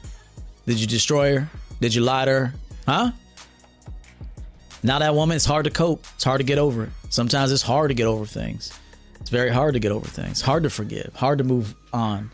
[0.66, 1.48] Did you destroy her?
[1.81, 2.54] Did you lie to her?
[2.87, 3.11] Huh?
[4.83, 6.04] Now that woman, it's hard to cope.
[6.14, 6.90] It's hard to get over it.
[7.11, 8.72] Sometimes it's hard to get over things.
[9.29, 12.31] It's very hard to get over things, hard to forgive, hard to move on.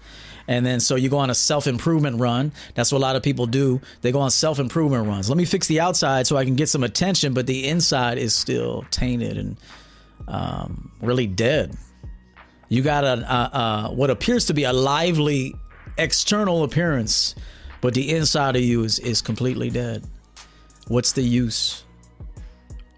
[0.46, 2.52] And then so you go on a self improvement run.
[2.76, 3.80] That's what a lot of people do.
[4.02, 5.28] They go on self improvement runs.
[5.28, 8.32] Let me fix the outside so I can get some attention, but the inside is
[8.32, 9.56] still tainted and
[10.28, 11.76] um, really dead.
[12.68, 15.56] You got a, a, a what appears to be a lively
[15.98, 17.34] external appearance,
[17.80, 20.04] but the inside of you is is completely dead.
[20.86, 21.82] What's the use?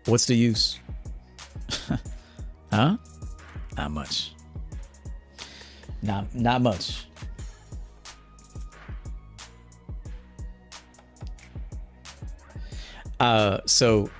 [0.04, 0.78] What's the use?
[2.70, 2.98] huh?
[3.76, 4.32] Not much.
[6.02, 7.06] Not not much.
[13.18, 14.10] Uh so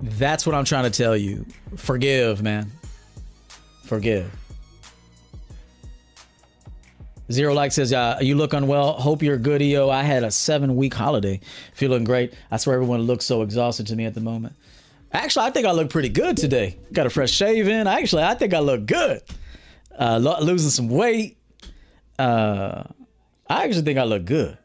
[0.00, 1.46] that's what I'm trying to tell you.
[1.76, 2.70] Forgive, man.
[3.84, 4.30] Forgive.
[7.32, 8.92] Zero like says, uh, "You look unwell.
[8.92, 9.88] Hope you're good, EO.
[9.88, 11.40] I had a seven week holiday,
[11.72, 12.34] feeling great.
[12.50, 14.54] I swear everyone looks so exhausted to me at the moment.
[15.14, 16.76] Actually, I think I look pretty good today.
[16.92, 17.86] Got a fresh shave in.
[17.86, 19.22] Actually, I think I look good.
[19.96, 21.38] Uh, lo- losing some weight.
[22.18, 22.82] Uh,
[23.48, 24.58] I actually think I look good.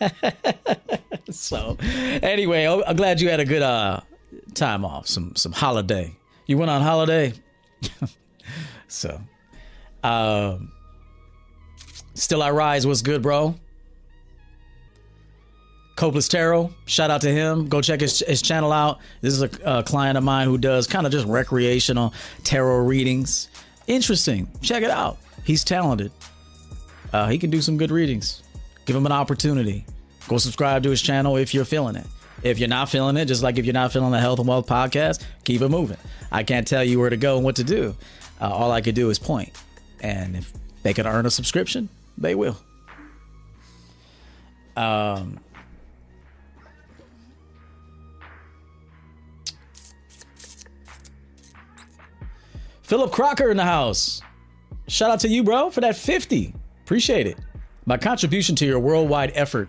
[1.30, 4.00] so, anyway, I'm glad you had a good uh,
[4.54, 6.16] time off, some some holiday.
[6.46, 7.34] You went on holiday,
[8.88, 9.20] so.
[10.02, 10.72] Um,
[12.14, 13.54] Still I Rise was good, bro.
[15.96, 17.68] Copeless Tarot, shout out to him.
[17.68, 19.00] Go check his, his channel out.
[19.22, 22.12] This is a, a client of mine who does kind of just recreational
[22.44, 23.48] tarot readings.
[23.86, 24.46] Interesting.
[24.60, 25.16] Check it out.
[25.44, 26.12] He's talented.
[27.12, 28.42] Uh, he can do some good readings.
[28.84, 29.86] Give him an opportunity.
[30.28, 32.06] Go subscribe to his channel if you're feeling it.
[32.42, 34.66] If you're not feeling it, just like if you're not feeling the Health and Wealth
[34.66, 35.96] podcast, keep it moving.
[36.30, 37.96] I can't tell you where to go and what to do.
[38.38, 39.52] Uh, all I could do is point.
[40.00, 42.58] And if they can earn a subscription, they will.
[44.76, 45.40] Um,
[52.86, 54.22] Philip Crocker in the house.
[54.86, 56.54] Shout out to you, bro, for that 50.
[56.84, 57.36] Appreciate it.
[57.84, 59.68] My contribution to your worldwide effort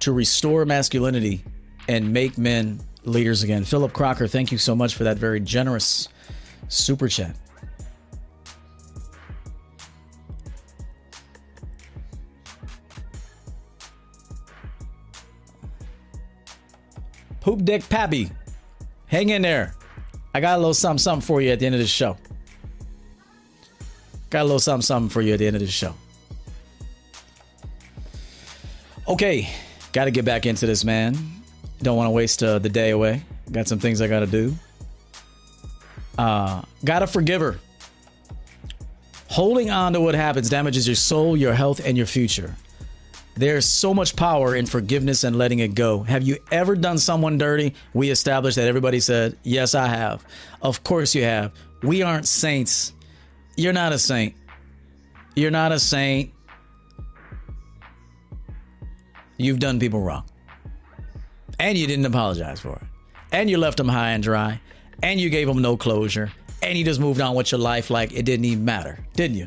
[0.00, 1.42] to restore masculinity
[1.88, 3.64] and make men leaders again.
[3.64, 6.10] Philip Crocker, thank you so much for that very generous
[6.68, 7.34] super chat.
[17.40, 18.30] Poop Dick Pappy,
[19.06, 19.74] hang in there.
[20.34, 22.18] I got a little something, something for you at the end of the show.
[24.34, 25.94] Got a little something, something for you at the end of the show.
[29.06, 29.48] Okay,
[29.92, 31.16] got to get back into this, man.
[31.82, 33.22] Don't want to waste uh, the day away.
[33.52, 34.52] Got some things I got to do.
[36.18, 37.60] Uh, gotta forgive her.
[39.28, 42.56] Holding on to what happens damages your soul, your health, and your future.
[43.36, 46.02] There's so much power in forgiveness and letting it go.
[46.02, 47.72] Have you ever done someone dirty?
[47.92, 50.26] We established that everybody said, Yes, I have.
[50.60, 51.52] Of course you have.
[51.84, 52.93] We aren't saints.
[53.56, 54.34] You're not a saint.
[55.36, 56.32] You're not a saint.
[59.36, 60.24] You've done people wrong.
[61.58, 62.82] And you didn't apologize for it.
[63.32, 64.60] And you left them high and dry.
[65.02, 66.32] And you gave them no closure.
[66.62, 69.46] And you just moved on with your life like it didn't even matter, didn't you?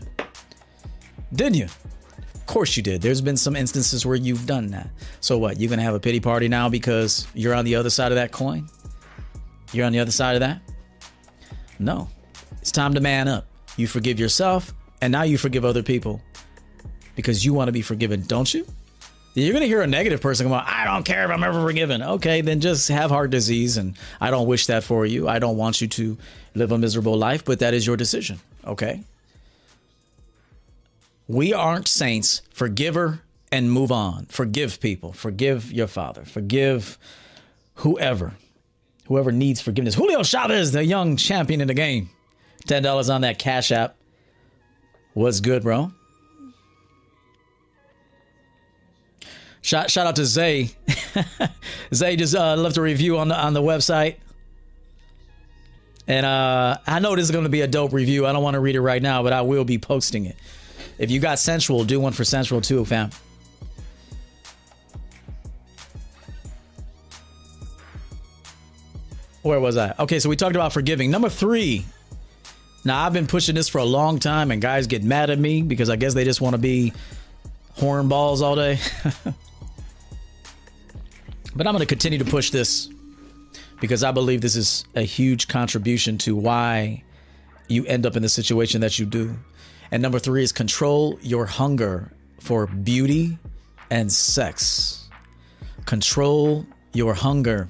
[1.33, 1.65] Didn't you?
[1.65, 3.01] Of course you did.
[3.01, 4.89] There's been some instances where you've done that.
[5.19, 5.59] So what?
[5.59, 8.17] You're going to have a pity party now because you're on the other side of
[8.17, 8.69] that coin?
[9.73, 10.61] You're on the other side of that?
[11.79, 12.07] No.
[12.61, 13.45] It's time to man up.
[13.77, 16.21] You forgive yourself, and now you forgive other people
[17.15, 18.65] because you want to be forgiven, don't you?
[19.33, 21.61] You're going to hear a negative person come out, I don't care if I'm ever
[21.61, 22.01] forgiven.
[22.01, 25.27] Okay, then just have heart disease, and I don't wish that for you.
[25.29, 26.17] I don't want you to
[26.55, 28.39] live a miserable life, but that is your decision.
[28.65, 29.03] Okay?
[31.27, 32.41] We aren't saints.
[32.51, 33.19] Forgive her
[33.51, 34.25] and move on.
[34.25, 35.13] Forgive people.
[35.13, 36.25] Forgive your father.
[36.25, 36.97] Forgive
[37.75, 38.33] whoever.
[39.05, 39.93] Whoever needs forgiveness.
[39.93, 42.09] Julio Chavez, the young champion in the game.
[42.67, 43.95] $10 on that Cash App.
[45.13, 45.91] What's good, bro?
[49.61, 50.69] Shout, shout out to Zay.
[51.93, 54.15] Zay just uh, left a review on the on the website.
[56.07, 58.25] And uh, I know this is going to be a dope review.
[58.25, 60.37] I don't want to read it right now, but I will be posting it.
[60.97, 63.09] If you got Sensual, do one for Sensual too, fam.
[69.41, 69.93] Where was I?
[69.99, 71.11] Okay, so we talked about forgiving.
[71.11, 71.85] Number three.
[72.87, 75.61] Now, I've been pushing this for a long time, and guys get mad at me
[75.61, 76.93] because I guess they just want to be
[77.77, 78.79] hornballs all day.
[81.53, 82.89] but I'm going to continue to push this
[83.81, 87.03] because I believe this is a huge contribution to why
[87.67, 89.35] you end up in the situation that you do.
[89.91, 93.37] And number three is control your hunger for beauty
[93.89, 95.09] and sex.
[95.85, 97.67] Control your hunger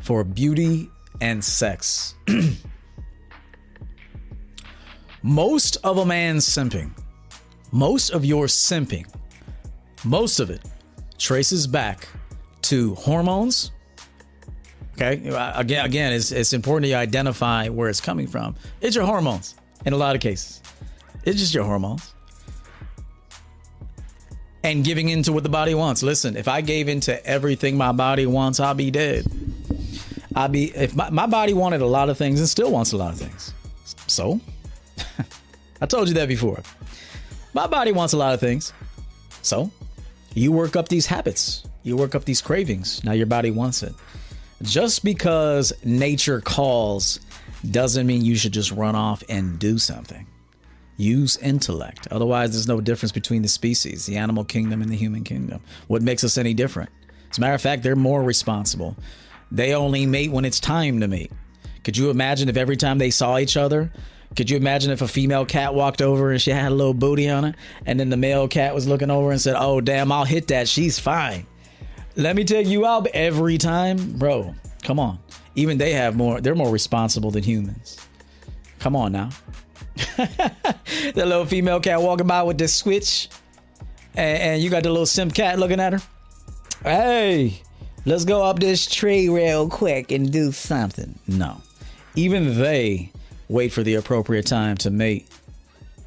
[0.00, 0.88] for beauty
[1.20, 2.14] and sex.
[5.22, 6.90] most of a man's simping,
[7.72, 9.06] most of your simping,
[10.04, 10.60] most of it
[11.18, 12.08] traces back
[12.62, 13.72] to hormones.
[14.94, 18.54] Okay, again, again, it's, it's important to identify where it's coming from.
[18.80, 19.54] It's your hormones
[19.86, 20.62] in a lot of cases.
[21.24, 22.14] It's just your hormones.
[24.62, 26.02] And giving into what the body wants.
[26.02, 29.26] Listen, if I gave into everything my body wants, I'll be dead.
[30.34, 32.96] I'll be if my, my body wanted a lot of things and still wants a
[32.96, 33.54] lot of things.
[34.06, 34.40] So
[35.80, 36.62] I told you that before.
[37.54, 38.72] My body wants a lot of things.
[39.42, 39.70] So
[40.34, 41.64] you work up these habits.
[41.82, 43.02] You work up these cravings.
[43.04, 43.94] Now your body wants it.
[44.62, 47.20] Just because nature calls
[47.70, 50.26] doesn't mean you should just run off and do something.
[50.98, 52.08] Use intellect.
[52.10, 55.62] Otherwise, there's no difference between the species, the animal kingdom and the human kingdom.
[55.86, 56.90] What makes us any different?
[57.30, 58.96] As a matter of fact, they're more responsible.
[59.50, 61.32] They only mate when it's time to mate.
[61.84, 63.90] Could you imagine if every time they saw each other,
[64.36, 67.28] could you imagine if a female cat walked over and she had a little booty
[67.28, 67.54] on her,
[67.86, 70.68] and then the male cat was looking over and said, "Oh damn, I'll hit that.
[70.68, 71.46] She's fine."
[72.16, 74.54] Let me take you out every time, bro.
[74.82, 75.18] Come on.
[75.54, 76.40] Even they have more.
[76.40, 77.98] They're more responsible than humans.
[78.78, 79.30] Come on now.
[80.16, 83.28] the little female cat walking by with this switch,
[84.14, 86.02] and, and you got the little simp cat looking at her.
[86.82, 87.60] Hey,
[88.06, 91.18] let's go up this tree real quick and do something.
[91.26, 91.60] No,
[92.14, 93.12] even they
[93.50, 95.28] wait for the appropriate time to mate.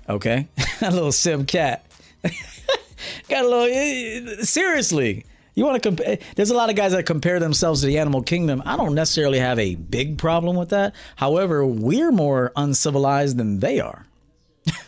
[0.09, 0.47] Okay,
[0.81, 1.85] a little sim cat.
[3.29, 5.25] got a little eh, seriously.
[5.55, 6.17] You want to compare?
[6.35, 8.63] There's a lot of guys that compare themselves to the animal kingdom.
[8.65, 10.95] I don't necessarily have a big problem with that.
[11.15, 14.07] However, we're more uncivilized than they are.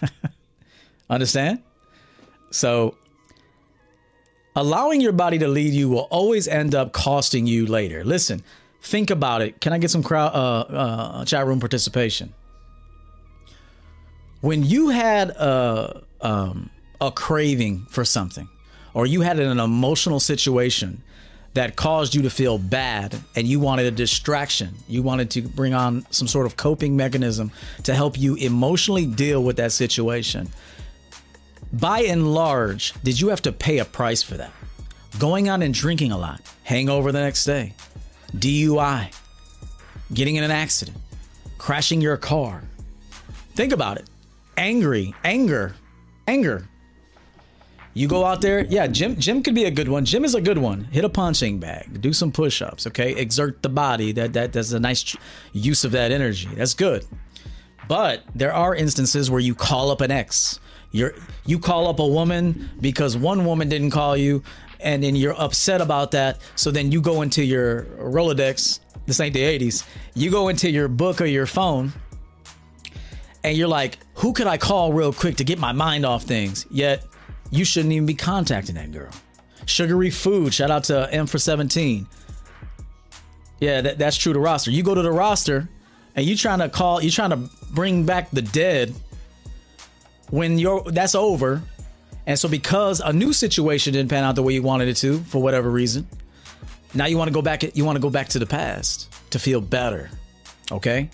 [1.09, 1.61] Understand?
[2.49, 2.97] So,
[4.55, 8.03] allowing your body to lead you will always end up costing you later.
[8.03, 8.41] Listen,
[8.81, 9.61] think about it.
[9.61, 12.33] Can I get some crowd uh, uh, chat room participation?
[14.45, 16.69] When you had a um,
[17.01, 18.47] a craving for something,
[18.93, 21.01] or you had an emotional situation
[21.55, 24.75] that caused you to feel bad and you wanted a distraction.
[24.87, 27.49] You wanted to bring on some sort of coping mechanism
[27.85, 30.49] to help you emotionally deal with that situation.
[31.73, 34.51] By and large, did you have to pay a price for that?
[35.17, 37.73] Going out and drinking a lot, hangover the next day,
[38.35, 39.11] DUI,
[40.13, 40.97] getting in an accident,
[41.57, 42.61] crashing your car.
[43.55, 44.07] Think about it.
[44.57, 45.75] Angry, anger,
[46.27, 46.67] anger.
[47.93, 50.03] You go out there, yeah, gym, gym could be a good one.
[50.03, 50.83] gym is a good one.
[50.91, 53.15] Hit a punching bag, do some push-ups, okay?
[53.15, 54.11] Exert the body.
[54.11, 55.15] That that that's a nice
[55.53, 56.49] use of that energy.
[56.53, 57.05] That's good.
[57.87, 60.59] But there are instances where you call up an ex.
[60.91, 61.13] You're
[61.45, 64.43] you call up a woman because one woman didn't call you
[64.79, 66.39] and then you're upset about that.
[66.55, 69.85] So then you go into your Rolodex, this ain't the 80s.
[70.13, 71.93] You go into your book or your phone
[73.45, 76.65] and you're like, who could I call real quick to get my mind off things?
[76.71, 77.05] Yet
[77.51, 79.11] you shouldn't even be contacting that girl.
[79.67, 82.07] Sugary food, shout out to M for 17.
[83.59, 84.71] Yeah, that, that's true to roster.
[84.71, 85.69] You go to the roster
[86.15, 88.95] and you trying to call, you trying to bring back the dead
[90.31, 91.61] when you're that's over.
[92.25, 95.19] And so because a new situation didn't pan out the way you wanted it to,
[95.19, 96.07] for whatever reason,
[96.95, 99.37] now you want to go back you want to go back to the past to
[99.37, 100.09] feel better.
[100.71, 101.11] Okay?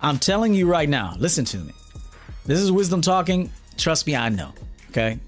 [0.00, 1.72] I'm telling you right now, listen to me.
[2.46, 3.50] This is wisdom talking.
[3.76, 4.52] Trust me, I know.
[4.90, 5.18] Okay?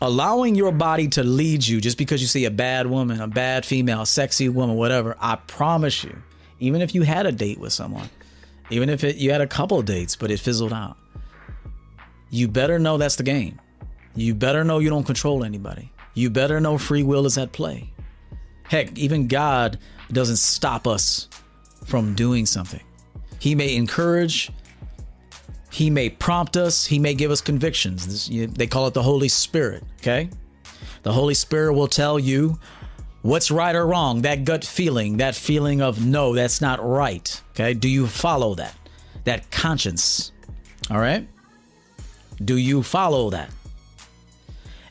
[0.00, 3.64] allowing your body to lead you just because you see a bad woman, a bad
[3.66, 6.16] female, sexy woman, whatever, I promise you,
[6.60, 8.08] even if you had a date with someone,
[8.70, 10.96] even if it, you had a couple dates, but it fizzled out,
[12.30, 13.58] you better know that's the game.
[14.14, 15.90] You better know you don't control anybody.
[16.14, 17.90] You better know free will is at play.
[18.64, 19.78] Heck, even God
[20.12, 21.28] doesn't stop us
[21.86, 22.82] from doing something.
[23.38, 24.50] He may encourage,
[25.70, 28.06] he may prompt us, He may give us convictions.
[28.06, 30.30] This, you, they call it the Holy Spirit, okay?
[31.02, 32.58] The Holy Spirit will tell you
[33.22, 37.74] what's right or wrong, that gut feeling, that feeling of no, that's not right, okay?
[37.74, 38.74] Do you follow that?
[39.24, 40.32] That conscience,
[40.90, 41.28] all right?
[42.44, 43.50] Do you follow that?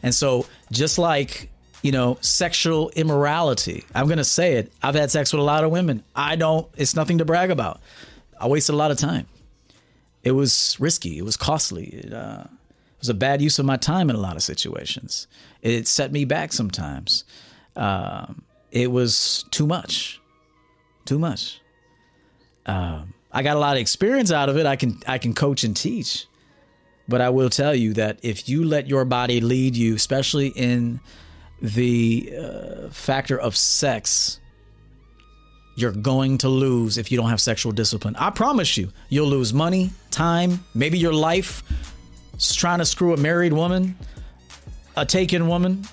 [0.04, 1.50] And so, just like,
[1.82, 4.72] you know, sexual immorality, I'm going to say it.
[4.84, 6.04] I've had sex with a lot of women.
[6.16, 7.82] I don't, it's nothing to brag about.
[8.40, 9.28] I wasted a lot of time
[10.28, 11.18] it was risky.
[11.18, 11.86] It was costly.
[11.86, 15.28] It, uh, it, was a bad use of my time in a lot of situations.
[15.62, 17.24] It set me back sometimes.
[17.76, 20.20] Um, it was too much,
[21.06, 21.62] too much.
[22.66, 24.66] Um, I got a lot of experience out of it.
[24.66, 26.26] I can I can coach and teach,
[27.08, 31.00] but I will tell you that if you let your body lead you, especially in
[31.62, 34.42] the uh, factor of sex,
[35.78, 38.16] you're going to lose if you don't have sexual discipline.
[38.18, 41.62] I promise you, you'll lose money, time, maybe your life
[42.56, 43.96] trying to screw a married woman,
[44.96, 45.84] a taken woman.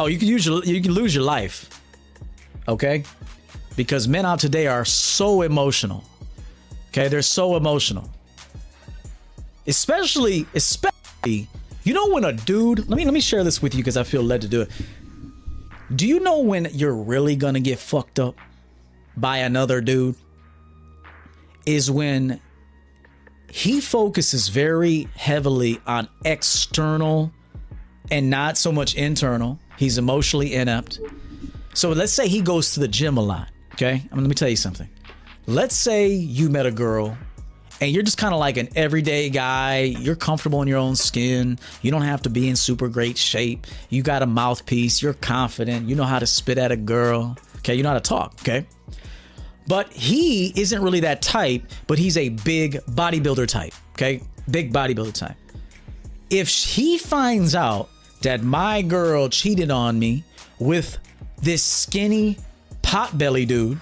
[0.00, 1.80] Oh, you can use your, you can lose your life.
[2.66, 3.04] Okay?
[3.76, 6.02] Because men out today are so emotional.
[6.88, 8.10] Okay, they're so emotional.
[9.68, 11.48] Especially especially
[11.84, 14.02] you know when a dude, let me let me share this with you because I
[14.02, 14.70] feel led to do it.
[15.94, 18.36] Do you know when you're really going to get fucked up?
[19.20, 20.16] By another dude
[21.66, 22.40] is when
[23.50, 27.32] he focuses very heavily on external
[28.10, 29.58] and not so much internal.
[29.76, 31.00] He's emotionally inept.
[31.74, 33.50] So let's say he goes to the gym a lot.
[33.74, 34.02] Okay.
[34.10, 34.88] I mean, let me tell you something.
[35.46, 37.16] Let's say you met a girl
[37.80, 39.82] and you're just kind of like an everyday guy.
[39.82, 41.58] You're comfortable in your own skin.
[41.80, 43.66] You don't have to be in super great shape.
[43.88, 45.00] You got a mouthpiece.
[45.00, 45.88] You're confident.
[45.88, 47.36] You know how to spit at a girl.
[47.58, 47.74] Okay.
[47.74, 48.34] You know how to talk.
[48.40, 48.66] Okay.
[49.68, 53.74] But he isn't really that type, but he's a big bodybuilder type.
[53.92, 54.22] Okay.
[54.50, 55.36] Big bodybuilder type.
[56.30, 57.90] If he finds out
[58.22, 60.24] that my girl cheated on me
[60.58, 60.98] with
[61.40, 62.38] this skinny
[62.82, 63.78] potbelly dude,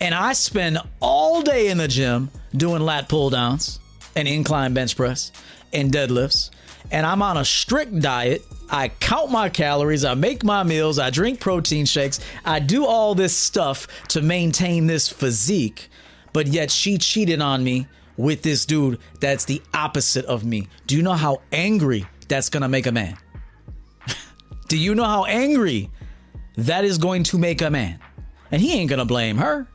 [0.00, 3.80] and I spend all day in the gym doing lat pull downs
[4.14, 5.32] and incline bench press
[5.72, 6.50] and deadlifts,
[6.92, 11.10] and I'm on a strict diet I count my calories, I make my meals, I
[11.10, 15.88] drink protein shakes, I do all this stuff to maintain this physique,
[16.32, 17.86] but yet she cheated on me
[18.18, 20.68] with this dude that's the opposite of me.
[20.86, 23.16] Do you know how angry that's gonna make a man?
[24.68, 25.90] do you know how angry
[26.56, 27.98] that is going to make a man?
[28.50, 29.66] And he ain't gonna blame her.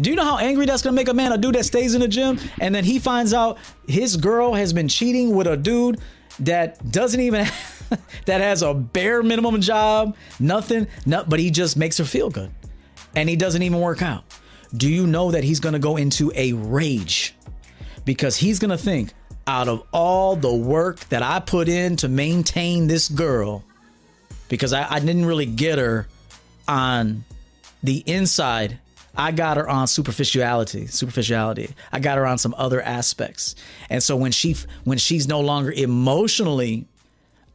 [0.00, 1.32] Do you know how angry that's gonna make a man?
[1.32, 4.72] A dude that stays in the gym and then he finds out his girl has
[4.72, 6.00] been cheating with a dude
[6.40, 7.46] that doesn't even
[8.26, 12.50] that has a bare minimum job, nothing, not, but he just makes her feel good.
[13.16, 14.24] And he doesn't even work out.
[14.76, 17.34] Do you know that he's going to go into a rage?
[18.04, 19.12] because he's going to think
[19.46, 23.64] out of all the work that I put in to maintain this girl,
[24.48, 26.08] because I, I didn't really get her
[26.66, 27.24] on
[27.82, 28.78] the inside.
[29.16, 31.70] I got her on superficiality, superficiality.
[31.92, 33.54] I got her on some other aspects.
[33.88, 36.86] And so when she when she's no longer emotionally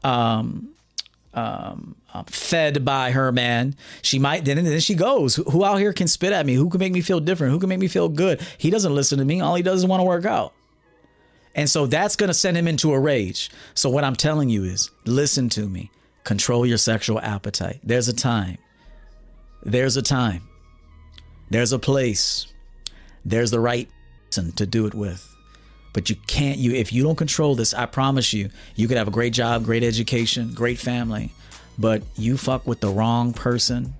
[0.03, 0.69] um,
[1.33, 3.75] um, um, fed by her man.
[4.01, 5.35] She might then then she goes.
[5.35, 6.55] Who, who out here can spit at me?
[6.55, 7.53] Who can make me feel different?
[7.53, 8.41] Who can make me feel good?
[8.57, 9.41] He doesn't listen to me.
[9.41, 10.53] All he does is want to work out.
[11.55, 13.51] And so that's going to send him into a rage.
[13.73, 15.91] So what I'm telling you is listen to me.
[16.23, 17.79] Control your sexual appetite.
[17.83, 18.57] There's a time.
[19.63, 20.48] There's a time.
[21.49, 22.47] There's a place.
[23.25, 23.89] There's the right
[24.29, 25.25] person to do it with.
[25.93, 29.07] But you can't you if you don't control this, I promise you, you could have
[29.07, 31.31] a great job, great education, great family,
[31.77, 33.93] but you fuck with the wrong person.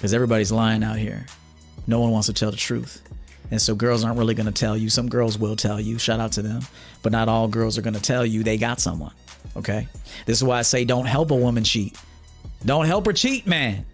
[0.00, 1.26] Cuz everybody's lying out here.
[1.86, 3.02] No one wants to tell the truth.
[3.50, 4.88] And so girls aren't really going to tell you.
[4.88, 5.98] Some girls will tell you.
[5.98, 6.62] Shout out to them.
[7.02, 9.12] But not all girls are going to tell you they got someone.
[9.56, 9.88] Okay?
[10.24, 11.98] This is why I say don't help a woman cheat.
[12.64, 13.84] Don't help her cheat, man.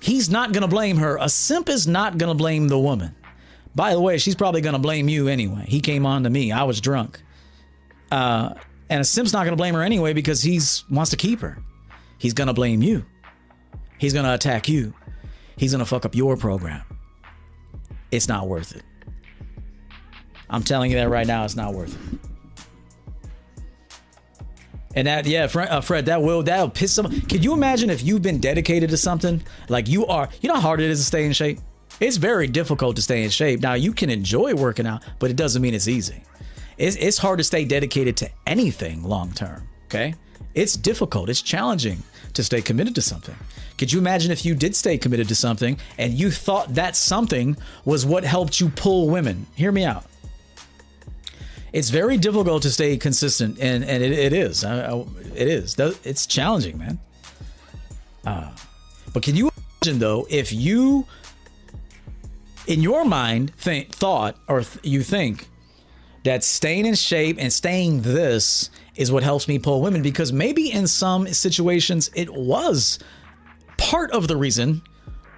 [0.00, 1.18] He's not going to blame her.
[1.20, 3.14] A simp is not going to blame the woman.
[3.74, 5.64] By the way, she's probably going to blame you anyway.
[5.66, 6.52] He came on to me.
[6.52, 7.20] I was drunk.
[8.10, 8.54] Uh,
[8.88, 11.58] and a simp's not going to blame her anyway because he's wants to keep her.
[12.18, 13.04] He's going to blame you.
[13.98, 14.94] He's going to attack you.
[15.56, 16.82] He's going to fuck up your program.
[18.10, 18.82] It's not worth it.
[20.48, 21.44] I'm telling you that right now.
[21.44, 22.27] It's not worth it.
[24.94, 27.20] And that, yeah, Fred, uh, Fred, that will that'll piss some.
[27.22, 30.28] Can you imagine if you've been dedicated to something like you are?
[30.40, 31.60] You know how hard it is to stay in shape.
[32.00, 33.60] It's very difficult to stay in shape.
[33.60, 36.22] Now, you can enjoy working out, but it doesn't mean it's easy.
[36.78, 39.68] It's, it's hard to stay dedicated to anything long term.
[39.86, 40.14] Okay.
[40.54, 41.28] It's difficult.
[41.28, 42.02] It's challenging
[42.34, 43.34] to stay committed to something.
[43.78, 47.56] Could you imagine if you did stay committed to something and you thought that something
[47.84, 49.46] was what helped you pull women?
[49.54, 50.04] Hear me out.
[51.72, 54.64] It's very difficult to stay consistent, and, and it, it is.
[54.64, 55.76] it is.
[55.78, 56.98] It's challenging, man.
[58.24, 58.50] Uh,
[59.12, 59.50] but can you
[59.80, 61.06] imagine, though, if you
[62.66, 65.48] in your mind think thought or th- you think
[66.24, 70.70] that staying in shape and staying this is what helps me pull women because maybe
[70.70, 72.98] in some situations it was
[73.78, 74.82] part of the reason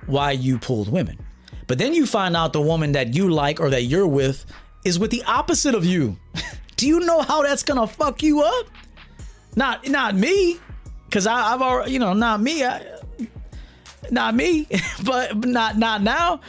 [0.07, 1.17] why you pulled women.
[1.69, 4.45] But then you find out the woman that you like or that you're with
[4.85, 6.17] is with the opposite of you.
[6.77, 8.67] Do you know how that's gonna fuck you up?
[9.57, 10.59] Not not me,
[11.07, 12.83] because I've already you know not me, I,
[14.11, 14.67] not me,
[15.05, 16.41] but not not now.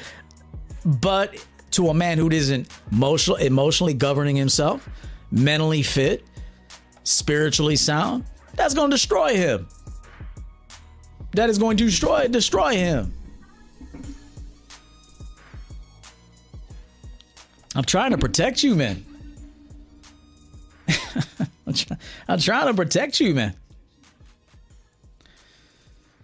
[0.85, 4.87] But to a man who isn't emotional, emotionally governing himself,
[5.31, 6.25] mentally fit,
[7.03, 8.25] spiritually sound,
[8.55, 9.67] that's to destroy him.
[11.33, 13.13] That is going to destroy destroy him.
[17.75, 19.05] I'm trying to protect you, man.
[21.67, 21.97] I'm, try-
[22.27, 23.55] I'm trying to protect you, man.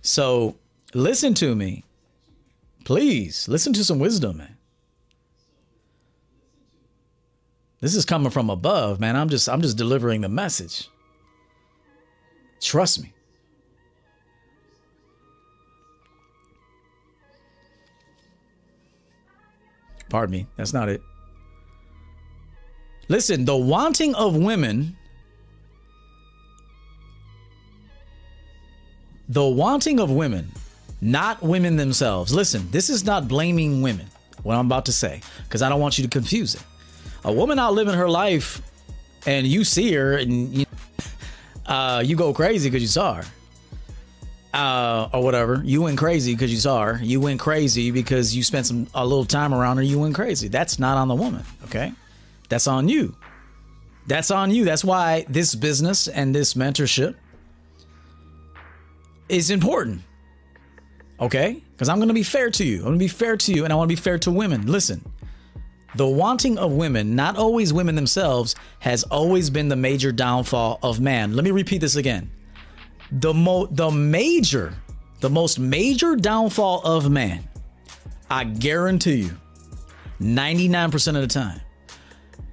[0.02, 0.56] So
[0.93, 1.84] listen to me.
[2.84, 4.58] Please listen to some wisdom, man.
[7.80, 9.16] This is coming from above, man.
[9.16, 10.89] I'm just I'm just delivering the message.
[12.60, 13.14] Trust me.
[20.10, 20.48] Pardon me.
[20.56, 21.02] That's not it.
[23.10, 24.95] Listen, the wanting of women
[29.30, 30.51] the wanting of women
[31.01, 32.34] not women themselves.
[32.34, 34.08] Listen, this is not blaming women,
[34.43, 36.64] what I'm about to say, because I don't want you to confuse it.
[37.24, 38.62] A woman out living her life
[39.26, 40.66] and you see her and you,
[41.66, 43.26] uh, you go crazy because you saw her.
[44.53, 45.62] Uh, or whatever.
[45.64, 46.99] You went crazy because you saw her.
[47.03, 49.84] You went crazy because you spent some a little time around her.
[49.84, 50.47] You went crazy.
[50.47, 51.43] That's not on the woman.
[51.66, 51.91] Okay,
[52.50, 53.16] that's on you.
[54.08, 54.64] That's on you.
[54.64, 57.16] That's why this business and this mentorship
[59.30, 60.02] is important.
[61.20, 61.62] Okay?
[61.72, 62.78] Because I'm going to be fair to you.
[62.78, 64.68] I'm going to be fair to you, and I want to be fair to women.
[64.68, 65.04] Listen,
[65.95, 71.00] the wanting of women, not always women themselves, has always been the major downfall of
[71.00, 71.36] man.
[71.36, 72.30] Let me repeat this again.
[73.12, 74.74] The mo- the major,
[75.22, 77.48] the most major downfall of man,
[78.30, 79.38] I guarantee you,
[80.22, 81.62] 99% of the time,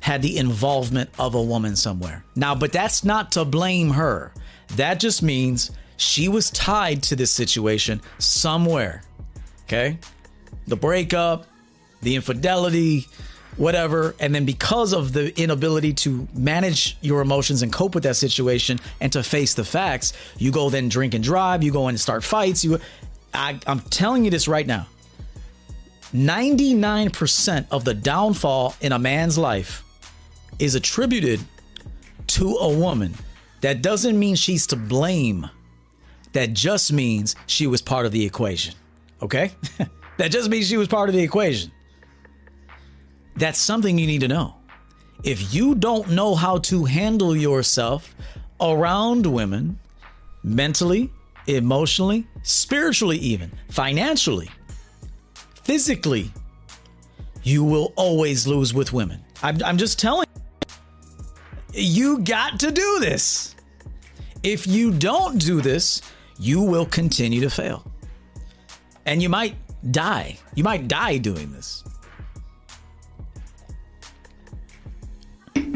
[0.05, 2.23] had the involvement of a woman somewhere.
[2.37, 4.35] Now, but that's not to blame her.
[4.77, 9.03] That just means she was tied to this situation somewhere.
[9.63, 9.99] Okay?
[10.67, 11.47] The breakup,
[12.03, 13.07] the infidelity,
[13.57, 14.15] whatever.
[14.21, 18.81] And then because of the inability to manage your emotions and cope with that situation
[19.01, 22.25] and to face the facts, you go then drink and drive, you go and start
[22.25, 22.63] fights.
[22.63, 22.79] You
[23.33, 24.87] I, I'm telling you this right now.
[26.13, 29.81] 99% of the downfall in a man's life
[30.59, 31.41] is attributed
[32.29, 33.15] to a woman.
[33.61, 35.49] That doesn't mean she's to blame.
[36.33, 38.75] That just means she was part of the equation.
[39.23, 39.53] Okay?
[40.19, 41.73] that just means she was part of the equation.
[43.37, 44.55] That's something you need to know.
[45.23, 48.15] If you don't know how to handle yourself
[48.61, 49.79] around women,
[50.43, 51.11] mentally,
[51.47, 54.51] emotionally, spiritually, even financially,
[55.63, 56.31] physically,
[57.43, 59.25] you will always lose with women.
[59.43, 60.24] I'm, I'm just telling
[61.75, 63.55] you got to do this.
[64.43, 66.03] If you don't do this,
[66.39, 67.85] you will continue to fail.
[69.07, 69.57] And you might
[69.91, 70.39] die.
[70.55, 71.85] You might die doing this.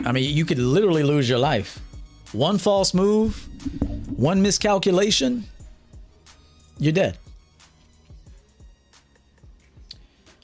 [0.04, 1.80] I mean, you could literally lose your life.
[2.32, 3.48] One false move,
[4.16, 5.44] one miscalculation,
[6.78, 7.18] you're dead.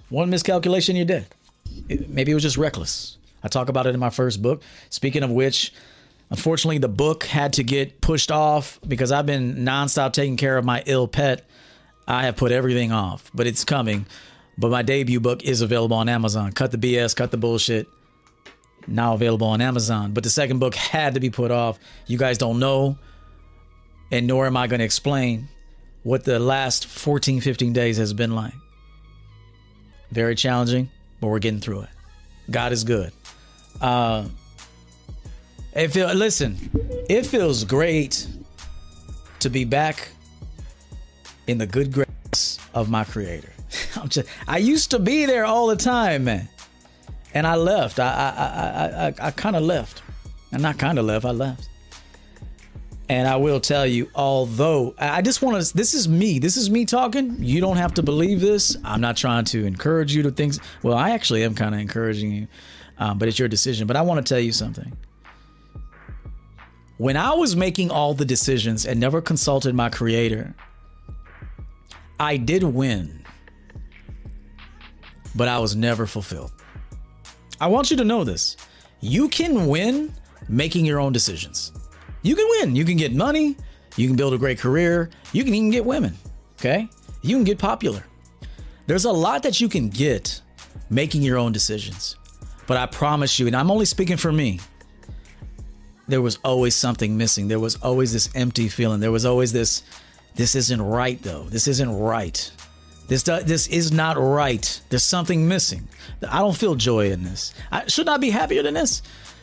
[0.08, 1.26] One miscalculation, you're dead.
[1.88, 3.18] It, maybe it was just reckless.
[3.44, 4.62] I talk about it in my first book.
[4.88, 5.72] Speaking of which,
[6.30, 10.64] unfortunately, the book had to get pushed off because I've been nonstop taking care of
[10.64, 11.44] my ill pet.
[12.08, 14.06] I have put everything off, but it's coming.
[14.56, 16.52] But my debut book is available on Amazon.
[16.52, 17.86] Cut the BS, cut the bullshit.
[18.86, 20.12] Now available on Amazon.
[20.12, 21.78] But the second book had to be put off.
[22.06, 22.98] You guys don't know,
[24.10, 25.48] and nor am I going to explain
[26.02, 28.54] what the last 14, 15 days has been like.
[30.10, 30.90] Very challenging,
[31.20, 31.88] but we're getting through it.
[32.50, 33.12] God is good.
[33.84, 34.24] Uh,
[35.74, 36.56] it feel, listen,
[37.10, 38.26] it feels great
[39.40, 40.08] to be back
[41.48, 43.52] in the good grace of my Creator.
[44.00, 46.48] I'm just, I used to be there all the time, man,
[47.34, 48.00] and I left.
[48.00, 50.02] I I I I, I kind of left.
[50.50, 51.26] I'm not kind of left.
[51.26, 51.68] I left.
[53.10, 56.38] And I will tell you, although I just want to, this is me.
[56.38, 57.36] This is me talking.
[57.38, 58.78] You don't have to believe this.
[58.82, 60.54] I'm not trying to encourage you to think.
[60.82, 62.46] Well, I actually am kind of encouraging you,
[62.98, 63.86] um, but it's your decision.
[63.86, 64.96] But I want to tell you something.
[66.98, 70.54] When I was making all the decisions and never consulted my creator,
[72.20, 73.24] I did win,
[75.34, 76.52] but I was never fulfilled.
[77.60, 78.56] I want you to know this.
[79.00, 80.14] You can win
[80.48, 81.72] making your own decisions
[82.24, 82.74] you can win.
[82.74, 83.54] You can get money.
[83.96, 85.10] You can build a great career.
[85.32, 86.16] You can even get women.
[86.58, 86.88] Okay.
[87.22, 88.02] You can get popular.
[88.86, 90.40] There's a lot that you can get
[90.90, 92.16] making your own decisions.
[92.66, 94.60] But I promise you, and I'm only speaking for me,
[96.08, 97.48] there was always something missing.
[97.48, 99.00] There was always this empty feeling.
[99.00, 99.82] There was always this,
[100.34, 101.44] this isn't right though.
[101.44, 102.50] This isn't right.
[103.06, 104.80] This this is not right.
[104.88, 105.86] There's something missing.
[106.28, 107.52] I don't feel joy in this.
[107.70, 109.02] I should not be happier than this.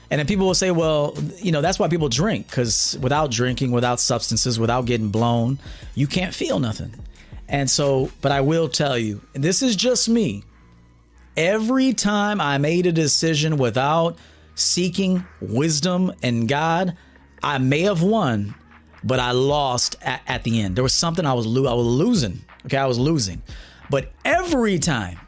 [0.10, 3.72] And then people will say, well, you know, that's why people drink because without drinking,
[3.72, 5.60] without substances, without getting blown,
[5.96, 6.94] you can't feel nothing.
[7.48, 10.44] And so, but I will tell you, this is just me.
[11.38, 14.18] Every time I made a decision without
[14.56, 16.98] seeking wisdom and God,
[17.42, 18.54] I may have won,
[19.04, 20.76] but I lost at, at the end.
[20.76, 22.42] There was something I was lo- I was losing.
[22.66, 23.42] Okay, I was losing.
[23.90, 25.20] But every time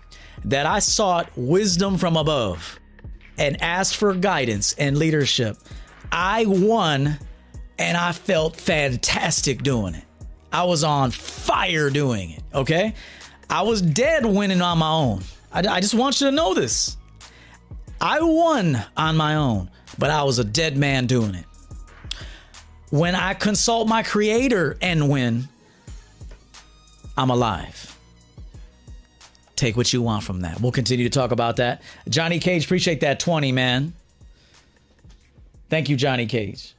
[0.45, 2.79] that I sought wisdom from above,
[3.37, 5.57] and asked for guidance and leadership.
[6.11, 7.17] I won
[7.79, 10.05] and I felt fantastic doing it.
[10.51, 12.43] I was on fire doing it.
[12.53, 12.93] Okay.
[13.49, 15.23] I was dead winning on my own.
[15.53, 16.97] I, I just want you to know this.
[18.01, 21.45] I won on my own, but I was a dead man doing it.
[22.89, 25.47] When I consult my creator and win,
[27.17, 27.93] I'm alive
[29.63, 30.59] take what you want from that.
[30.59, 31.81] We'll continue to talk about that.
[32.09, 33.93] Johnny Cage, appreciate that 20, man.
[35.69, 36.75] Thank you, Johnny Cage.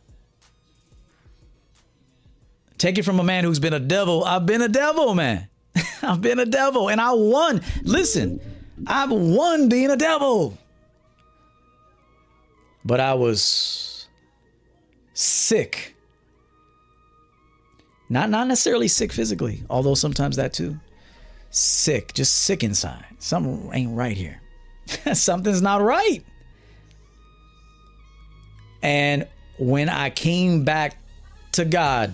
[2.77, 4.25] Take it from a man who's been a devil.
[4.25, 5.49] I've been a devil, man.
[6.03, 7.62] I've been a devil and I won.
[7.83, 8.41] Listen,
[8.87, 10.59] I've won being a devil.
[12.85, 14.09] But I was
[15.14, 15.95] sick.
[18.11, 20.79] Not not necessarily sick physically, although sometimes that too
[21.55, 23.05] sick, just sick inside.
[23.18, 24.41] Something ain't right here.
[25.14, 26.22] Something's not right.
[28.83, 29.27] And
[29.59, 30.97] when I came back
[31.53, 32.12] to God,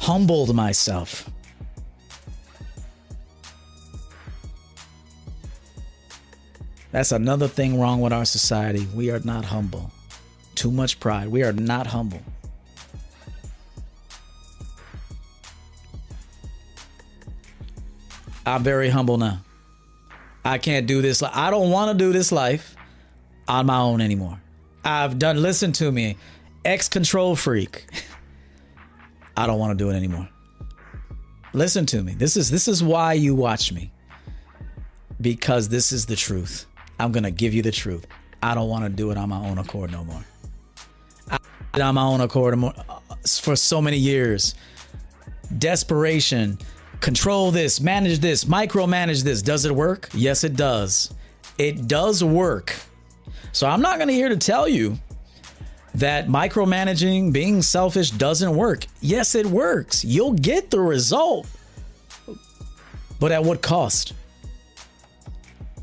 [0.00, 1.30] humbled myself.
[6.92, 8.86] That's another thing wrong with our society.
[8.94, 9.90] We are not humble.
[10.54, 11.28] Too much pride.
[11.28, 12.20] We are not humble.
[18.44, 19.40] I'm very humble now.
[20.44, 21.22] I can't do this.
[21.22, 22.76] I don't want to do this life
[23.48, 24.40] on my own anymore.
[24.84, 26.16] I've done, listen to me,
[26.64, 27.86] ex control freak.
[29.36, 30.28] I don't want to do it anymore.
[31.54, 32.14] Listen to me.
[32.14, 33.92] This is this is why you watch me.
[35.20, 36.66] Because this is the truth.
[36.98, 38.06] I'm gonna give you the truth.
[38.42, 40.24] I don't want to do it on my own accord no more.
[41.30, 41.38] I
[41.74, 42.72] did on my own accord uh,
[43.24, 44.56] for so many years.
[45.58, 46.58] Desperation,
[47.00, 49.42] control this, manage this, micromanage this.
[49.42, 50.08] Does it work?
[50.12, 51.14] Yes, it does.
[51.56, 52.74] It does work.
[53.52, 54.98] So I'm not going to here to tell you
[55.94, 58.86] that micromanaging, being selfish doesn't work.
[59.00, 60.04] Yes, it works.
[60.04, 61.46] You'll get the result.
[63.20, 64.14] But at what cost?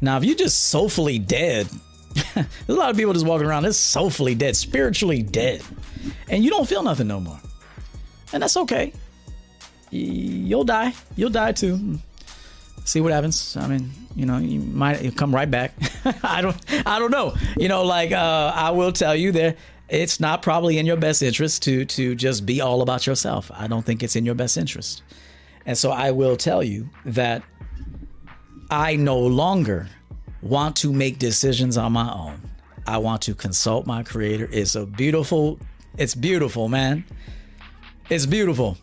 [0.01, 1.67] Now, if you're just soulfully dead,
[2.35, 5.61] a lot of people just walking around, they're soulfully dead, spiritually dead,
[6.29, 7.39] and you don't feel nothing no more.
[8.33, 8.93] And that's okay.
[9.91, 10.93] You'll die.
[11.15, 11.99] You'll die too.
[12.85, 13.57] See what happens.
[13.57, 15.73] I mean, you know, you might come right back.
[16.23, 17.35] I don't, I don't know.
[17.57, 19.57] You know, like uh, I will tell you that
[19.89, 23.51] it's not probably in your best interest to to just be all about yourself.
[23.53, 25.03] I don't think it's in your best interest.
[25.65, 27.43] And so I will tell you that
[28.69, 29.87] I no longer
[30.41, 32.41] want to make decisions on my own.
[32.85, 34.47] I want to consult my creator.
[34.51, 35.59] It's a beautiful,
[35.97, 37.03] it's beautiful, man.
[38.09, 38.77] It's beautiful.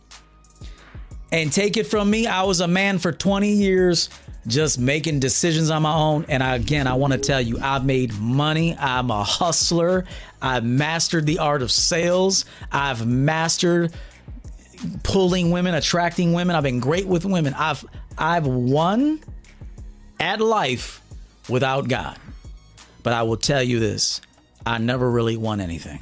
[1.32, 4.11] And take it from me, I was a man for 20 years
[4.47, 6.24] just making decisions on my own.
[6.28, 8.76] And I, again, I want to tell you, I've made money.
[8.78, 10.05] I'm a hustler.
[10.41, 12.45] I've mastered the art of sales.
[12.70, 13.93] I've mastered
[15.03, 16.55] pulling women, attracting women.
[16.55, 17.55] I've been great with women.
[17.55, 17.84] I've
[18.18, 19.20] I've won
[20.21, 21.01] at life
[21.49, 22.19] without God.
[23.03, 24.21] But I will tell you this
[24.64, 26.01] I never really won anything.